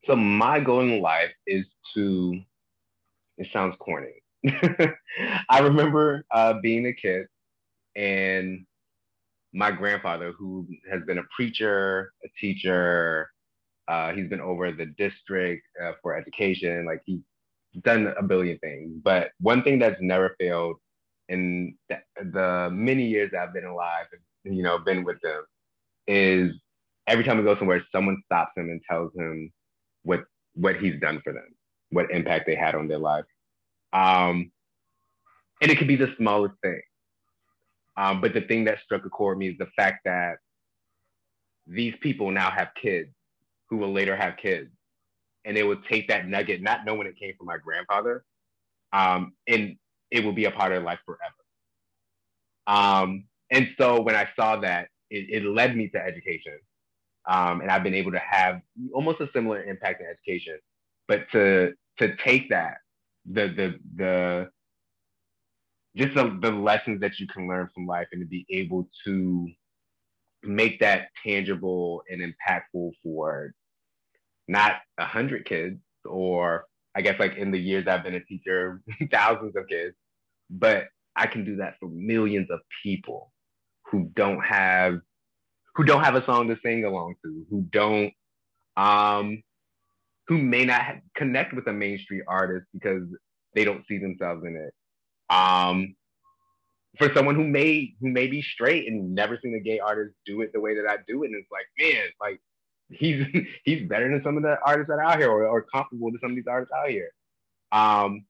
So 0.05 0.17
my 0.17 0.61
goal 0.61 0.81
in 0.81 1.01
life 1.01 1.33
is 1.47 1.67
to. 1.95 2.41
It 3.39 3.49
sounds 3.53 3.77
corny. 3.79 4.23
I 5.49 5.59
remember 5.61 6.25
uh, 6.33 6.55
being 6.63 6.87
a 6.87 6.93
kid, 6.93 7.27
and 7.97 8.67
my 9.53 9.71
grandfather, 9.71 10.33
who 10.39 10.67
has 10.91 11.03
been 11.07 11.19
a 11.19 11.25
preacher, 11.35 12.13
a 12.25 12.29
teacher, 12.41 13.29
uh, 13.89 14.13
he's 14.13 14.29
been 14.29 14.41
over 14.41 14.73
the 14.73 14.87
district 14.99 15.63
uh, 15.83 15.93
for 16.03 16.17
education. 16.17 16.87
Like 16.87 17.01
he's 17.05 17.21
done 17.83 18.13
a 18.19 18.23
billion 18.23 18.59
things. 18.59 18.93
But 19.03 19.31
one 19.41 19.63
thing 19.63 19.79
that's 19.79 20.01
never 20.01 20.35
failed 20.39 20.77
in 21.29 21.77
the, 21.89 21.99
the 22.33 22.71
many 22.73 23.07
years 23.07 23.33
I've 23.39 23.55
been 23.55 23.65
alive 23.65 24.07
and 24.45 24.57
you 24.57 24.63
know 24.63 24.79
been 24.79 25.05
with 25.05 25.21
them 25.23 25.45
is 26.07 26.53
every 27.07 27.25
time 27.25 27.39
we 27.39 27.45
go 27.45 27.57
somewhere, 27.59 27.83
someone 27.93 28.23
stops 28.27 28.53
him 28.57 28.71
and 28.71 28.81
tells 28.89 29.13
him 29.17 29.53
what 30.03 30.25
what 30.55 30.77
he's 30.77 31.01
done 31.01 31.21
for 31.25 31.33
them, 31.33 31.55
what 31.91 32.11
impact 32.11 32.47
they 32.47 32.55
had 32.55 32.75
on 32.75 32.89
their 32.89 32.99
life. 32.99 33.25
Um, 33.93 34.53
and 35.61 35.71
it 35.71 35.79
could 35.79 35.89
be 35.89 35.97
the 35.97 36.15
smallest 36.19 36.55
thing. 36.63 36.81
Um, 37.97 38.21
but 38.21 38.35
the 38.35 38.41
thing 38.43 38.65
that 38.65 38.79
struck 38.83 39.05
a 39.05 39.11
chord 39.11 39.39
with 39.39 39.47
me 39.47 39.53
is 39.53 39.59
the 39.59 39.71
fact 39.77 40.01
that 40.05 40.37
these 41.67 41.95
people 42.01 42.31
now 42.31 42.51
have 42.51 42.69
kids 42.81 43.11
who 43.71 43.77
will 43.77 43.93
later 43.93 44.17
have 44.17 44.37
kids. 44.37 44.71
And 45.45 45.57
they 45.57 45.63
will 45.63 45.81
take 45.89 46.09
that 46.09 46.27
nugget, 46.27 46.63
not 46.63 46.85
knowing 46.85 47.07
it 47.07 47.19
came 47.19 47.35
from 47.37 47.47
my 47.47 47.59
grandfather, 47.59 48.25
um, 48.95 49.35
and 49.47 49.77
it 50.11 50.25
will 50.25 50.33
be 50.33 50.45
a 50.45 50.51
part 50.51 50.73
of 50.73 50.83
life 50.83 51.01
forever. 51.05 51.35
Um, 52.67 53.25
and 53.51 53.69
so 53.79 54.01
when 54.01 54.15
I 54.15 54.29
saw 54.37 54.57
that, 54.61 54.89
it, 55.11 55.43
it 55.43 55.47
led 55.47 55.77
me 55.77 55.89
to 55.89 55.99
education. 56.03 56.59
Um, 57.27 57.61
and 57.61 57.71
I've 57.71 57.83
been 57.83 57.95
able 57.95 58.13
to 58.13 58.19
have 58.19 58.61
almost 58.93 59.21
a 59.21 59.29
similar 59.33 59.63
impact 59.63 60.01
in 60.01 60.07
education. 60.07 60.59
But 61.09 61.31
to 61.33 61.73
to 61.99 62.17
take 62.17 62.51
that, 62.51 62.79
the 63.31 63.49
the 63.49 63.79
the 63.97 64.51
just 65.97 66.15
the, 66.15 66.39
the 66.43 66.51
lessons 66.51 67.01
that 67.01 67.19
you 67.19 67.27
can 67.27 67.49
learn 67.49 67.69
from 67.75 67.87
life 67.87 68.09
and 68.13 68.21
to 68.21 68.27
be 68.27 68.45
able 68.51 68.89
to 69.05 69.49
make 70.43 70.81
that 70.81 71.09
tangible 71.25 72.03
and 72.11 72.21
impactful 72.21 72.91
for 73.03 73.55
not 74.49 74.77
a 74.99 75.05
hundred 75.05 75.47
kids 75.47 75.79
or 76.05 76.67
I 76.97 77.03
guess 77.03 77.19
like 77.19 77.37
in 77.37 77.51
the 77.51 77.59
years 77.59 77.87
I've 77.89 78.05
been 78.05 78.15
a 78.15 78.25
teacher, 78.25 78.81
thousands 79.11 79.57
of 79.57 79.67
kids, 79.69 79.95
but 80.51 80.85
I 81.17 81.27
can 81.27 81.45
do 81.45 81.57
that 81.57 81.75
for 81.81 81.89
millions 81.89 82.49
of 82.51 82.61
people 82.83 83.33
who 83.91 84.11
don't 84.15 84.41
have 84.41 84.99
who 85.75 85.85
don't 85.85 86.05
have 86.05 86.15
a 86.15 86.25
song 86.25 86.49
to 86.49 86.57
sing 86.65 86.85
along 86.85 87.15
to, 87.25 87.45
who 87.51 87.63
don't 87.71 88.13
um 88.77 89.43
who 90.29 90.39
may 90.39 90.65
not 90.65 90.97
connect 91.17 91.53
with 91.53 91.67
a 91.67 91.73
mainstream 91.73 92.23
artist 92.27 92.67
because 92.73 93.03
they 93.55 93.65
don't 93.65 93.85
see 93.87 93.99
themselves 93.99 94.45
in 94.45 94.57
it. 94.57 95.35
Um 95.35 95.95
for 96.99 97.13
someone 97.13 97.35
who 97.35 97.47
may 97.47 97.95
who 98.01 98.09
may 98.09 98.27
be 98.27 98.43
straight 98.43 98.87
and 98.87 99.15
never 99.15 99.39
seen 99.43 99.55
a 99.55 99.61
gay 99.61 99.79
artist 99.81 100.15
do 100.27 100.41
it 100.43 100.53
the 100.53 100.61
way 100.61 100.75
that 100.77 100.89
I 100.89 100.99
do 101.09 101.25
it, 101.25 101.27
and 101.27 101.37
it's 101.37 101.51
like, 101.51 101.67
man, 101.79 102.05
like 102.21 102.41
he's 102.89 103.27
he's 103.65 103.89
better 103.89 104.11
than 104.11 104.23
some 104.23 104.37
of 104.37 104.43
the 104.43 104.57
artists 104.65 104.89
that 104.89 104.95
are 104.95 105.05
out 105.05 105.19
here 105.19 105.31
or, 105.31 105.47
or 105.47 105.63
comparable 105.63 106.11
to 106.13 106.19
some 106.21 106.31
of 106.31 106.37
these 106.37 106.47
artists 106.49 106.73
out 106.77 106.89
here. 106.89 107.11
Um 107.73 108.25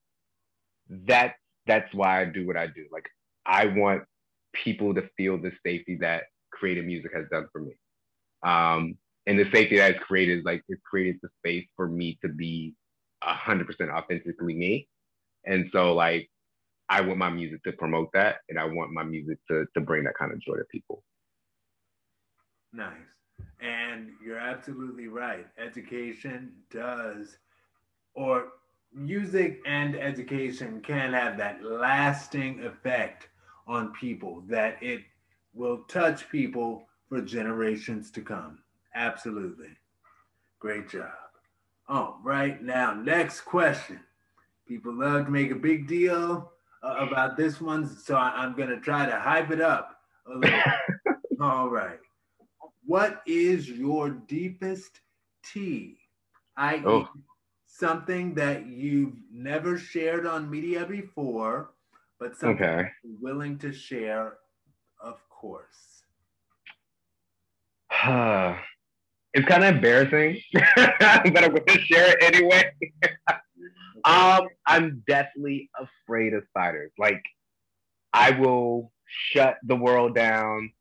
that 0.89 1.35
that's 1.67 1.93
why 1.95 2.21
I 2.21 2.25
do 2.27 2.47
what 2.47 2.57
I 2.57 2.67
do. 2.67 2.87
Like 2.93 3.09
I 3.47 3.67
want 3.67 4.05
people 4.53 4.95
to 4.95 5.09
feel 5.17 5.39
the 5.39 5.53
safety 5.65 5.99
that 6.01 6.25
creative 6.53 6.85
music 6.85 7.11
has 7.15 7.25
done 7.31 7.47
for 7.53 7.61
me. 7.61 7.73
Um, 8.43 8.97
and 9.27 9.39
the 9.39 9.51
safety 9.53 9.77
that 9.77 9.93
it's 9.93 10.05
created, 10.05 10.45
like 10.45 10.63
it's 10.69 10.83
created 10.89 11.19
the 11.23 11.29
space 11.39 11.67
for 11.77 11.89
me 11.89 12.19
to 12.23 12.29
be 12.29 12.75
hundred 13.23 13.67
percent 13.67 13.91
authentically 13.91 14.55
me. 14.55 14.87
And 15.47 15.71
so 15.73 15.95
like 15.95 16.31
I 16.89 17.01
want 17.01 17.19
my 17.19 17.31
music 17.31 17.63
to 17.65 17.73
promote 17.73 18.11
that 18.13 18.37
and 18.49 18.59
I 18.59 18.65
want 18.65 18.93
my 18.93 19.03
music 19.03 19.39
to 19.51 19.65
to 19.75 19.81
bring 19.81 20.05
that 20.05 20.19
kind 20.19 20.33
of 20.33 20.41
joy 20.41 20.57
to 20.57 20.65
people. 20.71 21.03
Nice. 22.73 22.93
And 23.61 24.11
you're 24.25 24.39
absolutely 24.39 25.09
right. 25.09 25.47
Education 25.59 26.53
does 26.71 27.39
or 28.15 28.49
music 28.93 29.61
and 29.67 29.97
education 29.97 30.81
can 30.81 31.13
have 31.13 31.37
that 31.39 31.65
lasting 31.65 32.63
effect 32.65 33.29
on 33.67 33.93
people 33.93 34.43
that 34.47 34.81
it 34.83 35.03
will 35.53 35.79
touch 35.89 36.29
people 36.29 36.87
for 37.09 37.21
generations 37.21 38.11
to 38.13 38.21
come. 38.21 38.59
Absolutely. 38.95 39.71
Great 40.59 40.89
job. 40.89 41.11
All 41.89 42.19
right, 42.23 42.63
now, 42.63 42.95
next 42.95 43.43
question. 43.43 44.01
People 44.67 44.95
love 44.95 45.27
to 45.27 45.31
make 45.31 45.51
a 45.51 45.57
big 45.57 45.87
deal 45.87 46.53
uh, 46.83 46.97
about 47.01 47.37
this 47.37 47.61
one, 47.61 47.87
so 47.87 48.17
I, 48.17 48.45
am 48.45 48.57
going 48.57 48.71
to 48.71 48.81
try 48.81 49.05
to 49.05 49.19
hype 49.19 49.51
it 49.51 49.61
up 49.61 50.01
a 50.27 50.39
little. 50.39 50.61
All 51.41 51.69
right. 51.69 51.99
What 52.87 53.23
is 53.27 53.69
your 53.69 54.11
deepest 54.11 55.01
tea? 55.43 55.99
I.e., 56.57 56.83
oh 56.85 57.09
something 57.75 58.35
that 58.35 58.67
you've 58.67 59.17
never 59.33 59.77
shared 59.77 60.27
on 60.27 60.49
media 60.49 60.87
before, 60.87 61.71
but 62.21 62.37
something 62.37 62.65
okay. 62.65 62.89
you're 63.03 63.19
willing 63.21 63.59
to 63.59 63.73
share, 63.73 64.35
of 65.01 65.19
course. 65.29 66.05
it's 69.35 69.49
kind 69.49 69.65
of 69.65 69.75
embarrassing, 69.75 70.41
but 70.53 70.95
I'm 71.01 71.33
going 71.33 71.65
to 71.67 71.79
share 71.81 72.17
it 72.17 72.35
anyway. 72.35 72.73
um, 74.05 74.47
I'm 74.67 75.03
deathly 75.09 75.69
afraid 75.77 76.33
of 76.33 76.45
spiders. 76.51 76.93
Like, 76.97 77.23
I 78.13 78.31
will 78.31 78.93
shut 79.07 79.57
the 79.65 79.77
world 79.77 80.15
down. 80.15 80.73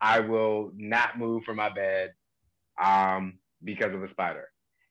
I 0.00 0.20
will 0.20 0.72
not 0.76 1.18
move 1.18 1.44
from 1.44 1.56
my 1.56 1.68
bed 1.68 2.12
um, 2.82 3.38
because 3.64 3.94
of 3.94 4.02
a 4.02 4.10
spider. 4.10 4.48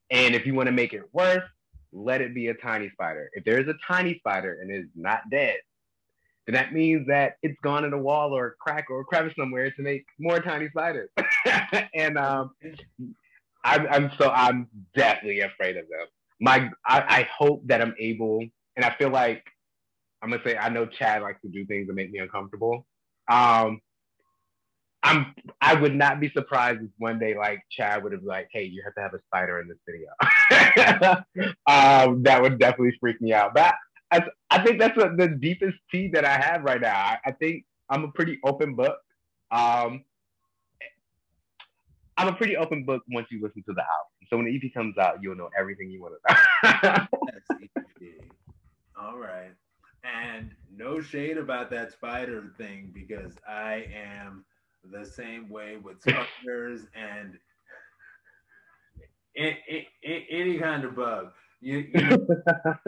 And 0.09 0.35
if 0.35 0.45
you 0.45 0.53
want 0.53 0.67
to 0.67 0.73
make 0.73 0.93
it 0.93 1.03
worse, 1.13 1.43
let 1.91 2.21
it 2.21 2.33
be 2.33 2.47
a 2.47 2.53
tiny 2.53 2.89
spider. 2.89 3.29
If 3.33 3.43
there's 3.45 3.67
a 3.67 3.75
tiny 3.87 4.17
spider 4.19 4.59
and 4.61 4.71
it's 4.71 4.89
not 4.95 5.21
dead, 5.31 5.57
then 6.45 6.53
that 6.53 6.73
means 6.73 7.07
that 7.07 7.33
it's 7.43 7.59
gone 7.61 7.83
in 7.83 7.93
a 7.93 7.97
wall 7.97 8.35
or 8.35 8.47
a 8.47 8.51
crack 8.51 8.85
or 8.89 9.01
a 9.01 9.03
crevice 9.03 9.33
somewhere 9.37 9.69
to 9.71 9.81
make 9.81 10.05
more 10.19 10.39
tiny 10.39 10.69
spiders. 10.69 11.09
and 11.93 12.17
um, 12.17 12.51
I'm, 13.63 13.87
I'm, 13.87 14.11
so 14.17 14.29
I'm 14.29 14.67
definitely 14.95 15.41
afraid 15.41 15.75
of 15.77 15.85
them. 15.89 16.07
My 16.39 16.69
I, 16.85 17.01
I 17.01 17.29
hope 17.35 17.63
that 17.65 17.81
I'm 17.81 17.95
able, 17.99 18.45
and 18.75 18.85
I 18.85 18.95
feel 18.95 19.09
like 19.09 19.43
I'm 20.21 20.29
gonna 20.29 20.41
say 20.43 20.55
I 20.55 20.69
know 20.69 20.85
Chad 20.85 21.23
likes 21.23 21.41
to 21.41 21.49
do 21.49 21.65
things 21.65 21.87
that 21.87 21.93
make 21.93 22.11
me 22.11 22.19
uncomfortable. 22.19 22.85
Um, 23.29 23.81
I'm 25.07 25.33
I 25.61 25.73
would 25.73 25.95
not 25.95 26.19
be 26.19 26.29
surprised 26.29 26.81
if 26.81 26.89
one 26.97 27.17
day 27.17 27.35
like 27.35 27.61
Chad 27.71 28.03
would 28.03 28.11
have 28.11 28.23
like, 28.23 28.49
hey, 28.51 28.63
you 28.63 28.83
have 28.83 28.93
to 28.95 29.01
have 29.01 29.13
a 29.13 29.19
spider 29.27 29.59
in 29.59 29.67
this 29.67 29.77
video. 29.87 30.09
um, 31.67 32.23
that 32.23 32.41
would 32.41 32.59
definitely 32.59 32.95
freak 32.99 33.21
me 33.21 33.33
out. 33.33 33.53
But 33.53 33.73
I, 34.11 34.21
I 34.49 34.63
think 34.63 34.79
that's 34.79 34.95
the 34.97 35.37
deepest 35.39 35.77
tea 35.91 36.09
that 36.13 36.25
I 36.25 36.37
have 36.37 36.63
right 36.63 36.81
now. 36.81 36.95
I, 36.95 37.17
I 37.25 37.31
think 37.31 37.63
I'm 37.89 38.03
a 38.03 38.11
pretty 38.11 38.39
open 38.43 38.75
book. 38.75 38.97
Um, 39.49 40.03
I'm 42.17 42.27
a 42.27 42.33
pretty 42.33 42.57
open 42.57 42.83
book 42.83 43.03
once 43.09 43.27
you 43.31 43.41
listen 43.41 43.63
to 43.67 43.73
the 43.73 43.83
album. 43.83 44.27
So 44.29 44.37
when 44.37 44.45
the 44.45 44.55
EP 44.55 44.73
comes 44.73 44.97
out, 44.97 45.19
you'll 45.21 45.35
know 45.35 45.49
everything 45.57 45.89
you 45.89 46.01
want 46.01 46.15
to 46.27 46.83
know. 46.89 47.07
All 48.99 49.17
right. 49.17 49.51
And 50.03 50.51
no 50.75 50.99
shade 50.99 51.37
about 51.37 51.69
that 51.71 51.91
spider 51.93 52.51
thing 52.57 52.91
because 52.93 53.33
I 53.47 53.87
am 53.93 54.43
the 54.83 55.05
same 55.05 55.49
way 55.49 55.77
with 55.77 56.01
spiders 56.01 56.87
and 56.95 57.37
any 59.35 60.57
kind 60.59 60.83
of 60.83 60.95
bug. 60.95 61.31
You, 61.61 61.77
you 61.93 62.03
know, 62.03 62.27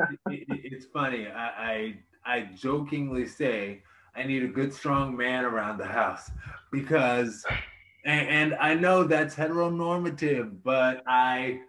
it, 0.10 0.46
it's 0.48 0.86
funny. 0.86 1.28
I, 1.28 1.48
I 1.72 2.00
I 2.26 2.42
jokingly 2.56 3.26
say 3.26 3.84
I 4.16 4.24
need 4.24 4.44
a 4.44 4.48
good 4.48 4.74
strong 4.74 5.16
man 5.16 5.46
around 5.46 5.78
the 5.78 5.86
house 5.86 6.32
because 6.72 7.46
and, 8.06 8.28
and 8.28 8.56
I 8.56 8.76
know 8.76 9.04
that's 9.04 9.36
heteronormative, 9.36 10.64
but 10.64 11.04
I 11.08 11.62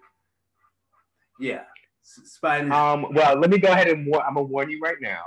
yeah, 1.39 1.65
spiders. 2.03 2.73
Um, 2.73 3.07
well, 3.13 3.39
let 3.39 3.51
me 3.51 3.59
go 3.59 3.69
ahead 3.69 3.89
and 3.89 4.07
war- 4.07 4.23
I'm 4.23 4.35
gonna 4.35 4.47
warn 4.47 4.71
you 4.71 4.81
right 4.81 5.01
now. 5.01 5.23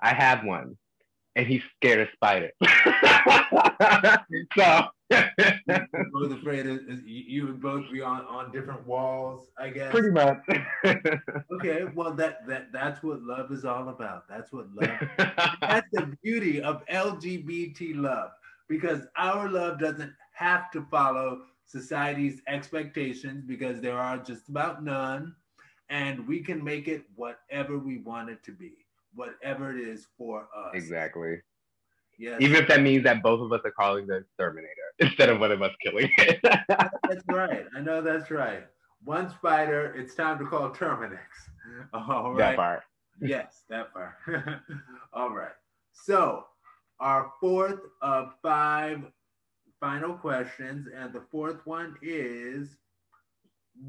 I 0.00 0.14
have 0.14 0.44
one, 0.44 0.76
and 1.36 1.46
he's 1.46 1.62
scared 1.76 2.00
of 2.00 2.08
spiders. 2.14 2.52
so 4.56 4.88
both 6.12 6.32
afraid 6.32 6.66
of 6.66 6.80
you 7.06 7.46
would 7.46 7.60
both 7.60 7.90
be 7.92 8.00
on 8.00 8.22
on 8.26 8.52
different 8.52 8.86
walls, 8.86 9.48
I 9.58 9.70
guess. 9.70 9.90
Pretty 9.90 10.10
much. 10.10 10.38
okay, 11.52 11.84
well 11.94 12.12
that 12.14 12.46
that 12.46 12.72
that's 12.72 13.02
what 13.02 13.22
love 13.22 13.50
is 13.52 13.64
all 13.64 13.88
about. 13.88 14.28
That's 14.28 14.52
what 14.52 14.66
love. 14.74 15.08
that's 15.60 15.88
the 15.92 16.16
beauty 16.22 16.62
of 16.62 16.84
LGBT 16.86 17.96
love 17.96 18.30
because 18.68 19.02
our 19.16 19.48
love 19.48 19.78
doesn't 19.78 20.12
have 20.32 20.70
to 20.72 20.86
follow 20.90 21.42
society's 21.66 22.42
expectations 22.48 23.44
because 23.46 23.80
there 23.80 23.98
are 23.98 24.18
just 24.18 24.48
about 24.48 24.84
none, 24.84 25.34
and 25.88 26.26
we 26.26 26.40
can 26.40 26.62
make 26.62 26.88
it 26.88 27.04
whatever 27.16 27.78
we 27.78 27.98
want 27.98 28.30
it 28.30 28.42
to 28.44 28.52
be, 28.52 28.72
whatever 29.14 29.76
it 29.76 29.80
is 29.80 30.06
for 30.16 30.48
us. 30.56 30.72
Exactly. 30.74 31.38
Yes. 32.18 32.40
Even 32.40 32.62
if 32.62 32.68
that 32.68 32.82
means 32.82 33.04
that 33.04 33.22
both 33.22 33.40
of 33.40 33.52
us 33.52 33.60
are 33.64 33.70
calling 33.70 34.06
the 34.06 34.16
exterminator 34.16 34.68
instead 34.98 35.28
of 35.28 35.40
one 35.40 35.50
of 35.50 35.62
us 35.62 35.72
killing 35.82 36.10
it. 36.18 36.40
that's 36.68 37.24
right. 37.28 37.66
I 37.76 37.80
know 37.80 38.00
that's 38.02 38.30
right. 38.30 38.66
One 39.04 39.28
spider, 39.30 39.94
it's 39.96 40.14
time 40.14 40.38
to 40.38 40.44
call 40.44 40.70
Terminix. 40.70 41.18
All 41.92 42.32
right. 42.32 42.38
That 42.38 42.56
part. 42.56 42.82
yes, 43.20 43.62
that 43.68 43.92
part. 43.92 44.14
All 45.12 45.30
right. 45.30 45.52
So, 45.92 46.44
our 47.00 47.32
fourth 47.40 47.80
of 48.00 48.32
five 48.42 49.02
final 49.80 50.14
questions, 50.14 50.86
and 50.96 51.12
the 51.12 51.22
fourth 51.32 51.66
one 51.66 51.96
is 52.02 52.76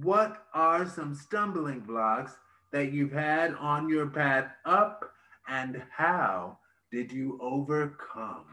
What 0.01 0.47
are 0.55 0.87
some 0.87 1.13
stumbling 1.13 1.81
blocks 1.81 2.35
that 2.71 2.91
you've 2.91 3.11
had 3.11 3.53
on 3.55 3.87
your 3.87 4.07
path 4.07 4.51
up, 4.65 5.12
and 5.47 5.81
how 5.95 6.57
did 6.91 7.11
you 7.11 7.39
overcome? 7.41 8.45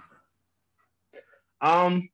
Um, 1.61 2.09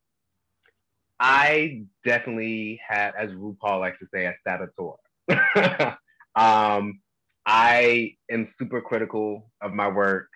I 1.21 1.85
definitely 2.05 2.81
had, 2.87 3.13
as 3.17 3.31
RuPaul 3.31 3.81
likes 3.81 3.99
to 4.01 4.07
say, 4.13 4.27
a 4.27 4.35
saboteur. 4.47 4.97
um, 6.37 7.01
I 7.47 8.17
am 8.31 8.49
super 8.59 8.81
critical 8.81 9.51
of 9.61 9.73
my 9.73 9.89
work. 9.89 10.29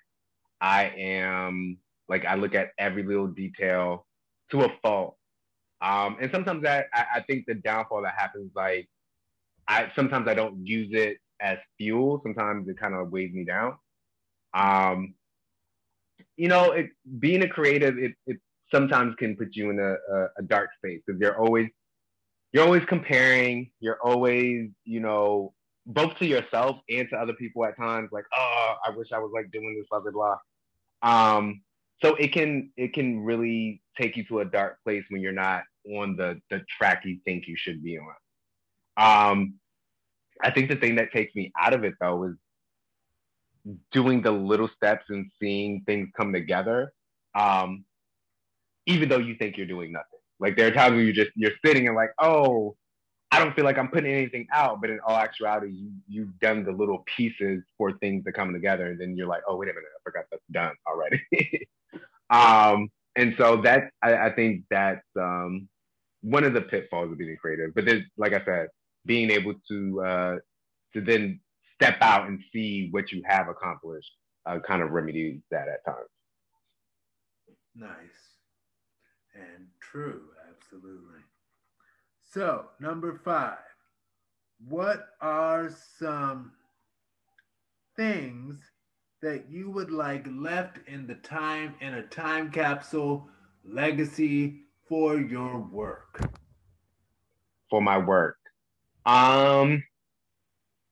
I 0.61 0.93
am 0.97 1.79
like 2.09 2.25
I 2.25 2.35
look 2.35 2.55
at 2.55 2.71
every 2.79 3.03
little 3.03 3.29
detail 3.29 4.07
to 4.51 4.63
a 4.63 4.73
fault. 4.83 5.17
Um, 5.83 6.19
and 6.21 6.31
sometimes 6.31 6.65
I, 6.67 6.85
I 6.93 7.21
think 7.27 7.47
the 7.47 7.55
downfall 7.55 8.03
that 8.03 8.15
happens, 8.17 8.53
like 8.55 8.89
I 9.67 9.91
sometimes 9.97 10.29
I 10.29 10.35
don't 10.35 10.67
use 10.67 10.91
it 10.93 11.19
as 11.41 11.59
fuel. 11.79 12.21
Sometimes 12.23 12.69
it 12.69 12.79
kind 12.79 12.95
of 12.95 13.11
weighs 13.11 13.33
me 13.33 13.45
down. 13.45 13.75
Um, 14.55 15.15
you 16.37 16.49
know, 16.49 16.73
it, 16.73 16.91
being 17.19 17.43
a 17.43 17.49
creative, 17.49 17.99
it, 17.99 18.13
it 18.27 18.39
sometimes 18.73 19.15
can 19.17 19.37
put 19.37 19.55
you 19.57 19.71
in 19.71 19.79
a, 19.79 19.93
a, 19.93 20.29
a 20.39 20.43
dark 20.43 20.71
space 20.79 21.01
because 21.07 21.21
you're 21.21 21.39
always 21.39 21.69
you're 22.53 22.65
always 22.65 22.85
comparing. 22.87 23.71
You're 23.81 23.99
always, 24.03 24.71
you 24.85 25.01
know, 25.01 25.53
both 25.87 26.17
to 26.19 26.27
yourself 26.27 26.79
and 26.89 27.09
to 27.11 27.17
other 27.17 27.33
people 27.35 27.65
at 27.65 27.77
times. 27.77 28.11
Like, 28.13 28.25
oh, 28.37 28.75
I 28.87 28.91
wish 28.91 29.13
I 29.13 29.19
was 29.19 29.31
like 29.35 29.51
doing 29.51 29.77
this, 29.79 29.87
blah 29.91 30.01
blah 30.01 30.13
blah. 30.13 30.37
Um, 31.03 31.63
so 32.03 32.15
it 32.17 32.33
can 32.33 32.71
it 32.77 32.93
can 32.93 33.21
really 33.21 33.83
take 34.01 34.17
you 34.17 34.25
to 34.25 34.41
a 34.41 34.45
dark 34.45 34.79
place 34.85 35.05
when 35.11 35.21
you're 35.21 35.33
not 35.33 35.63
on 35.95 36.17
the 36.17 36.41
the 36.51 36.63
track 36.79 37.03
you 37.05 37.19
think 37.25 37.47
you 37.47 37.57
should 37.57 37.83
be 37.83 37.99
on. 37.99 38.15
Um, 38.97 39.55
I 40.43 40.51
think 40.51 40.71
the 40.71 40.77
thing 40.77 40.97
that 40.97 41.13
takes 41.13 41.35
me 41.35 41.53
out 41.59 41.75
of 41.75 41.85
it 41.85 41.95
though 42.01 42.25
is 42.25 42.35
doing 43.93 44.23
the 44.23 44.31
little 44.31 44.69
steps 44.69 45.07
and 45.09 45.31
seeing 45.41 45.83
things 45.87 46.09
come 46.17 46.33
together, 46.33 46.93
um, 47.35 47.85
even 48.87 49.09
though 49.09 49.19
you 49.19 49.35
think 49.37 49.57
you're 49.57 49.67
doing 49.67 49.93
nothing. 49.93 50.07
Like 50.39 50.57
there 50.57 50.69
are 50.69 50.71
times 50.71 50.93
where 50.93 51.03
you 51.03 51.13
just 51.13 51.31
you're 51.35 51.53
sitting 51.65 51.87
and 51.87 51.95
like, 51.97 52.13
oh, 52.19 52.77
I 53.31 53.39
don't 53.39 53.55
feel 53.55 53.65
like 53.65 53.79
I'm 53.79 53.89
putting 53.89 54.13
anything 54.13 54.49
out, 54.53 54.81
but 54.81 54.91
in 54.91 54.99
all 55.07 55.17
actuality, 55.17 55.73
you 55.73 55.93
you've 56.09 56.39
done 56.41 56.65
the 56.65 56.73
little 56.73 57.05
pieces 57.17 57.63
for 57.79 57.93
things 57.99 58.25
to 58.25 58.33
come 58.33 58.53
together, 58.53 58.87
and 58.87 59.01
then 59.01 59.17
you're 59.17 59.29
like, 59.29 59.43
oh 59.47 59.57
wait 59.57 59.69
a 59.69 59.73
minute, 59.73 59.85
I 59.95 60.01
forgot 60.03 60.25
that's 60.31 60.43
done 60.51 60.75
already. 60.89 61.23
um, 62.31 62.91
and 63.17 63.35
so 63.39 63.61
that 63.63 63.91
I, 64.03 64.15
I 64.15 64.33
think 64.33 64.65
that's 64.71 65.07
um, 65.19 65.69
one 66.23 66.45
of 66.45 66.55
the 66.55 66.63
pitfalls 66.63 67.13
of 67.13 67.19
being 67.19 67.37
creative. 67.37 67.75
But 67.75 67.85
there's 67.85 68.05
like 68.17 68.33
I 68.33 68.45
said, 68.45 68.69
being 69.07 69.31
able 69.31 69.55
to 69.69 70.03
uh, 70.03 70.37
to 70.95 71.01
then 71.01 71.41
step 71.81 71.97
out 72.03 72.29
and 72.29 72.39
see 72.53 72.89
what 72.91 73.11
you 73.11 73.23
have 73.25 73.49
accomplished 73.49 74.13
uh, 74.45 74.59
kind 74.59 74.83
of 74.83 74.91
remedies 74.91 75.41
that 75.51 75.67
at 75.67 75.85
times. 75.85 76.09
Nice 77.75 77.89
and 79.35 79.67
true, 79.81 80.25
absolutely. 80.51 81.21
So, 82.23 82.67
number 82.81 83.21
five, 83.25 83.59
what 84.69 85.09
are 85.23 85.71
some 85.99 86.53
things 87.97 88.59
that 89.23 89.51
you 89.51 89.71
would 89.71 89.91
like 89.91 90.27
left 90.31 90.79
in 90.87 91.07
the 91.07 91.15
time 91.17 91.75
in 91.81 91.95
a 91.95 92.03
time 92.03 92.51
capsule 92.51 93.29
legacy 93.65 94.65
for 94.87 95.19
your 95.19 95.59
work? 95.59 96.31
For 97.71 97.81
my 97.81 97.97
work. 97.97 98.37
Um 99.07 99.83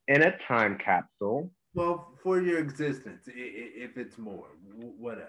in 0.08 0.22
a 0.22 0.36
time 0.48 0.78
capsule. 0.82 1.50
Well, 1.74 2.14
for 2.22 2.40
your 2.40 2.58
existence, 2.58 3.22
if 3.26 3.96
it's 3.96 4.18
more, 4.18 4.46
whatever. 4.98 5.28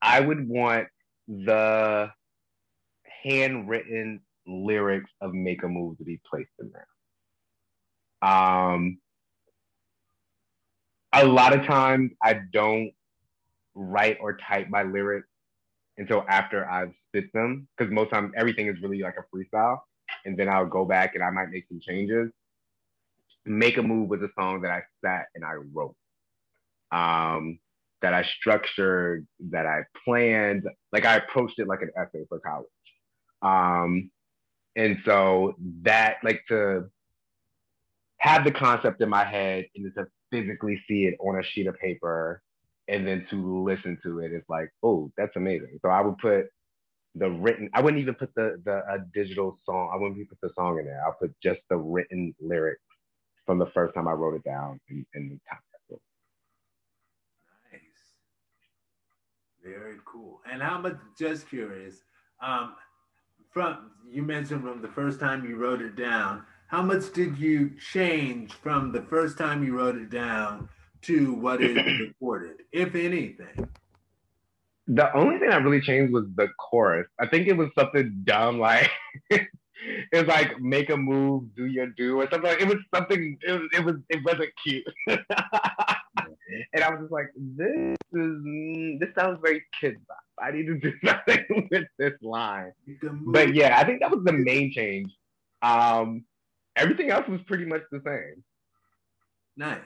I 0.00 0.18
would 0.20 0.48
want 0.48 0.88
the 1.28 2.10
handwritten 3.22 4.20
lyrics 4.46 5.10
of 5.20 5.32
Make 5.32 5.62
a 5.62 5.68
Move 5.68 5.98
to 5.98 6.04
be 6.04 6.20
placed 6.28 6.50
in 6.58 6.72
there. 6.72 8.28
Um, 8.28 8.98
a 11.12 11.24
lot 11.24 11.52
of 11.52 11.64
times 11.66 12.10
I 12.22 12.40
don't 12.52 12.90
write 13.74 14.18
or 14.20 14.36
type 14.36 14.68
my 14.68 14.82
lyrics 14.82 15.28
until 15.98 16.24
after 16.28 16.68
I've 16.68 16.92
spit 17.08 17.32
them 17.32 17.68
because 17.76 17.92
most 17.92 18.10
times 18.10 18.32
everything 18.36 18.66
is 18.66 18.76
really 18.82 19.02
like 19.02 19.16
a 19.18 19.36
freestyle 19.36 19.78
and 20.24 20.36
then 20.36 20.48
I'll 20.48 20.66
go 20.66 20.84
back 20.84 21.14
and 21.14 21.22
I 21.22 21.30
might 21.30 21.50
make 21.50 21.66
some 21.68 21.80
changes. 21.80 22.30
Make 23.44 23.76
a 23.76 23.82
Move 23.82 24.08
was 24.08 24.22
a 24.22 24.28
song 24.38 24.62
that 24.62 24.70
I 24.70 24.82
sat 25.04 25.26
and 25.34 25.44
I 25.44 25.54
wrote, 25.72 25.96
um, 26.92 27.58
that 28.00 28.14
I 28.14 28.22
structured, 28.22 29.26
that 29.50 29.66
I 29.66 29.82
planned. 30.04 30.64
Like 30.92 31.04
I 31.04 31.16
approached 31.16 31.58
it 31.58 31.66
like 31.66 31.82
an 31.82 31.90
essay 31.96 32.24
for 32.28 32.38
college. 32.40 32.66
Um, 33.42 34.10
and 34.76 34.98
so 35.04 35.54
that, 35.82 36.16
like, 36.22 36.42
to 36.48 36.88
have 38.18 38.44
the 38.44 38.52
concept 38.52 39.02
in 39.02 39.08
my 39.08 39.24
head 39.24 39.66
and 39.74 39.92
to 39.96 40.06
physically 40.30 40.80
see 40.88 41.06
it 41.06 41.16
on 41.20 41.38
a 41.38 41.42
sheet 41.42 41.66
of 41.66 41.78
paper 41.78 42.42
and 42.88 43.06
then 43.06 43.26
to 43.30 43.62
listen 43.62 43.98
to 44.02 44.20
it 44.20 44.32
is 44.32 44.42
like, 44.48 44.70
oh, 44.82 45.10
that's 45.16 45.36
amazing. 45.36 45.78
So 45.82 45.88
I 45.88 46.00
would 46.00 46.18
put 46.18 46.46
the 47.14 47.30
written. 47.30 47.68
I 47.74 47.80
wouldn't 47.80 48.00
even 48.00 48.14
put 48.14 48.34
the 48.34 48.60
the 48.64 48.82
a 48.88 48.98
digital 49.12 49.58
song. 49.64 49.90
I 49.92 49.96
wouldn't 49.96 50.16
even 50.16 50.28
put 50.28 50.40
the 50.40 50.50
song 50.54 50.78
in 50.78 50.86
there. 50.86 51.02
I'll 51.04 51.16
put 51.20 51.34
just 51.42 51.60
the 51.68 51.76
written 51.76 52.34
lyrics 52.40 52.80
from 53.46 53.58
the 53.58 53.66
first 53.66 53.94
time 53.94 54.08
I 54.08 54.12
wrote 54.12 54.34
it 54.34 54.44
down 54.44 54.80
in, 54.88 55.04
in 55.14 55.28
the 55.28 55.38
time 55.48 55.60
capsule. 55.72 56.00
Nice. 57.72 57.80
Very 59.64 59.96
cool. 60.04 60.40
And 60.50 60.62
how 60.62 60.78
much, 60.78 60.96
just 61.18 61.48
curious, 61.48 62.02
um, 62.40 62.74
from 63.50 63.90
you 64.08 64.22
mentioned 64.22 64.62
from 64.62 64.80
the 64.80 64.88
first 64.88 65.20
time 65.20 65.44
you 65.44 65.56
wrote 65.56 65.82
it 65.82 65.96
down, 65.96 66.44
how 66.68 66.82
much 66.82 67.12
did 67.12 67.36
you 67.38 67.72
change 67.92 68.54
from 68.54 68.92
the 68.92 69.02
first 69.02 69.36
time 69.36 69.62
you 69.62 69.76
wrote 69.76 69.96
it 69.96 70.10
down 70.10 70.68
to 71.02 71.34
what 71.34 71.62
is 71.62 71.76
recorded, 72.00 72.62
if 72.72 72.94
anything? 72.94 73.68
The 74.88 75.14
only 75.16 75.38
thing 75.38 75.50
that 75.50 75.62
really 75.62 75.80
changed 75.80 76.12
was 76.12 76.24
the 76.34 76.48
chorus. 76.58 77.06
I 77.20 77.26
think 77.26 77.46
it 77.46 77.56
was 77.56 77.70
something 77.78 78.22
dumb 78.24 78.58
like 78.58 78.90
it 79.84 80.16
was 80.16 80.26
like 80.26 80.60
make 80.60 80.90
a 80.90 80.96
move, 80.96 81.54
do 81.56 81.66
your 81.66 81.86
do, 81.86 82.20
or 82.20 82.28
something. 82.30 82.50
Like, 82.50 82.60
it 82.60 82.68
was 82.68 82.78
something. 82.94 83.38
It 83.46 83.52
was. 83.52 83.68
It 83.72 83.84
was. 83.84 83.96
It 84.08 84.24
wasn't 84.24 84.50
cute. 84.64 84.84
and 85.08 86.84
I 86.84 86.90
was 86.90 87.00
just 87.00 87.12
like, 87.12 87.30
this 87.36 87.96
is. 88.12 89.00
This 89.00 89.14
sounds 89.14 89.38
very 89.42 89.64
kid. 89.80 89.96
I 90.40 90.50
need 90.50 90.66
to 90.66 90.78
do 90.78 90.92
something 91.04 91.68
with 91.70 91.84
this 91.98 92.14
line. 92.22 92.72
But 93.26 93.54
yeah, 93.54 93.78
I 93.78 93.84
think 93.84 94.00
that 94.00 94.10
was 94.10 94.24
the 94.24 94.32
main 94.32 94.72
change. 94.72 95.10
Um, 95.62 96.24
everything 96.76 97.10
else 97.10 97.28
was 97.28 97.40
pretty 97.46 97.64
much 97.64 97.82
the 97.90 98.00
same. 98.04 98.42
Nice. 99.56 99.78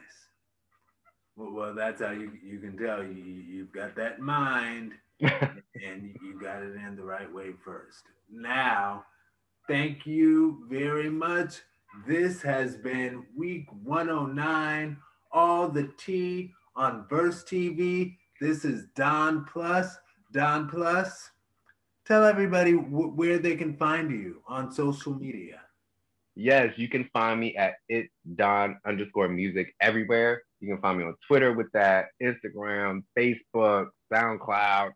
Well, 1.36 1.52
well 1.52 1.74
that's 1.74 2.00
how 2.00 2.12
you 2.12 2.32
you 2.42 2.58
can 2.58 2.76
tell 2.78 3.02
you 3.02 3.22
you've 3.22 3.72
got 3.72 3.94
that 3.96 4.20
mind 4.20 4.92
and 5.20 6.14
you 6.22 6.40
got 6.40 6.62
it 6.62 6.74
in 6.74 6.96
the 6.96 7.04
right 7.04 7.32
way 7.32 7.52
first. 7.64 8.04
Now, 8.30 9.04
thank 9.68 10.06
you 10.06 10.64
very 10.68 11.10
much. 11.10 11.60
This 12.06 12.42
has 12.42 12.76
been 12.76 13.24
week 13.36 13.66
109, 13.84 14.96
all 15.32 15.68
the 15.68 15.90
tea 15.96 16.52
on 16.74 17.06
Verse 17.08 17.44
TV. 17.44 18.16
This 18.40 18.64
is 18.64 18.84
Don 18.94 19.44
Plus. 19.44 19.96
Don 20.32 20.68
Plus, 20.68 21.30
tell 22.04 22.24
everybody 22.24 22.72
w- 22.72 23.08
where 23.08 23.38
they 23.38 23.56
can 23.56 23.76
find 23.76 24.10
you 24.10 24.42
on 24.46 24.70
social 24.70 25.14
media. 25.14 25.60
Yes, 26.34 26.74
you 26.76 26.88
can 26.88 27.08
find 27.14 27.40
me 27.40 27.56
at 27.56 27.76
it 27.88 28.10
Don 28.34 28.78
underscore 28.84 29.28
music 29.28 29.74
everywhere. 29.80 30.42
You 30.60 30.68
can 30.68 30.80
find 30.80 30.98
me 30.98 31.04
on 31.04 31.14
Twitter 31.26 31.52
with 31.52 31.70
that, 31.72 32.06
Instagram, 32.22 33.02
Facebook, 33.16 33.88
SoundCloud. 34.12 34.92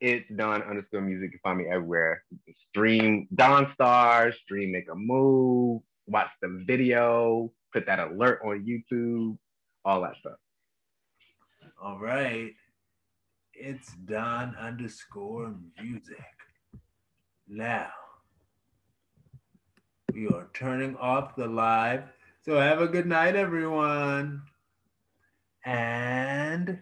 It's 0.00 0.28
Don 0.34 0.62
underscore 0.62 1.00
music. 1.00 1.32
You 1.32 1.38
can 1.38 1.40
find 1.42 1.58
me 1.58 1.66
everywhere. 1.66 2.22
Stream 2.68 3.26
Don 3.34 3.72
Star, 3.74 4.32
stream 4.32 4.72
Make 4.72 4.90
a 4.90 4.94
Move, 4.94 5.82
watch 6.06 6.28
the 6.40 6.62
video, 6.66 7.52
put 7.72 7.86
that 7.86 7.98
alert 7.98 8.40
on 8.44 8.64
YouTube, 8.64 9.36
all 9.84 10.02
that 10.02 10.16
stuff. 10.20 10.38
All 11.80 11.98
right. 11.98 12.52
It's 13.54 13.92
Don 14.04 14.54
underscore 14.56 15.54
music. 15.80 16.24
Now, 17.48 17.90
we 20.12 20.28
are 20.28 20.48
turning 20.54 20.96
off 20.96 21.34
the 21.34 21.46
live. 21.46 22.04
So 22.44 22.58
have 22.58 22.80
a 22.80 22.88
good 22.88 23.06
night, 23.06 23.36
everyone. 23.36 24.42
And 25.68 26.80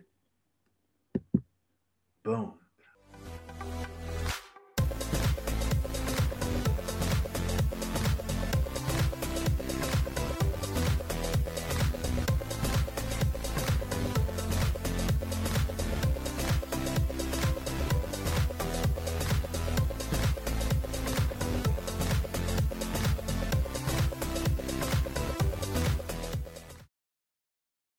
boom. 2.25 2.55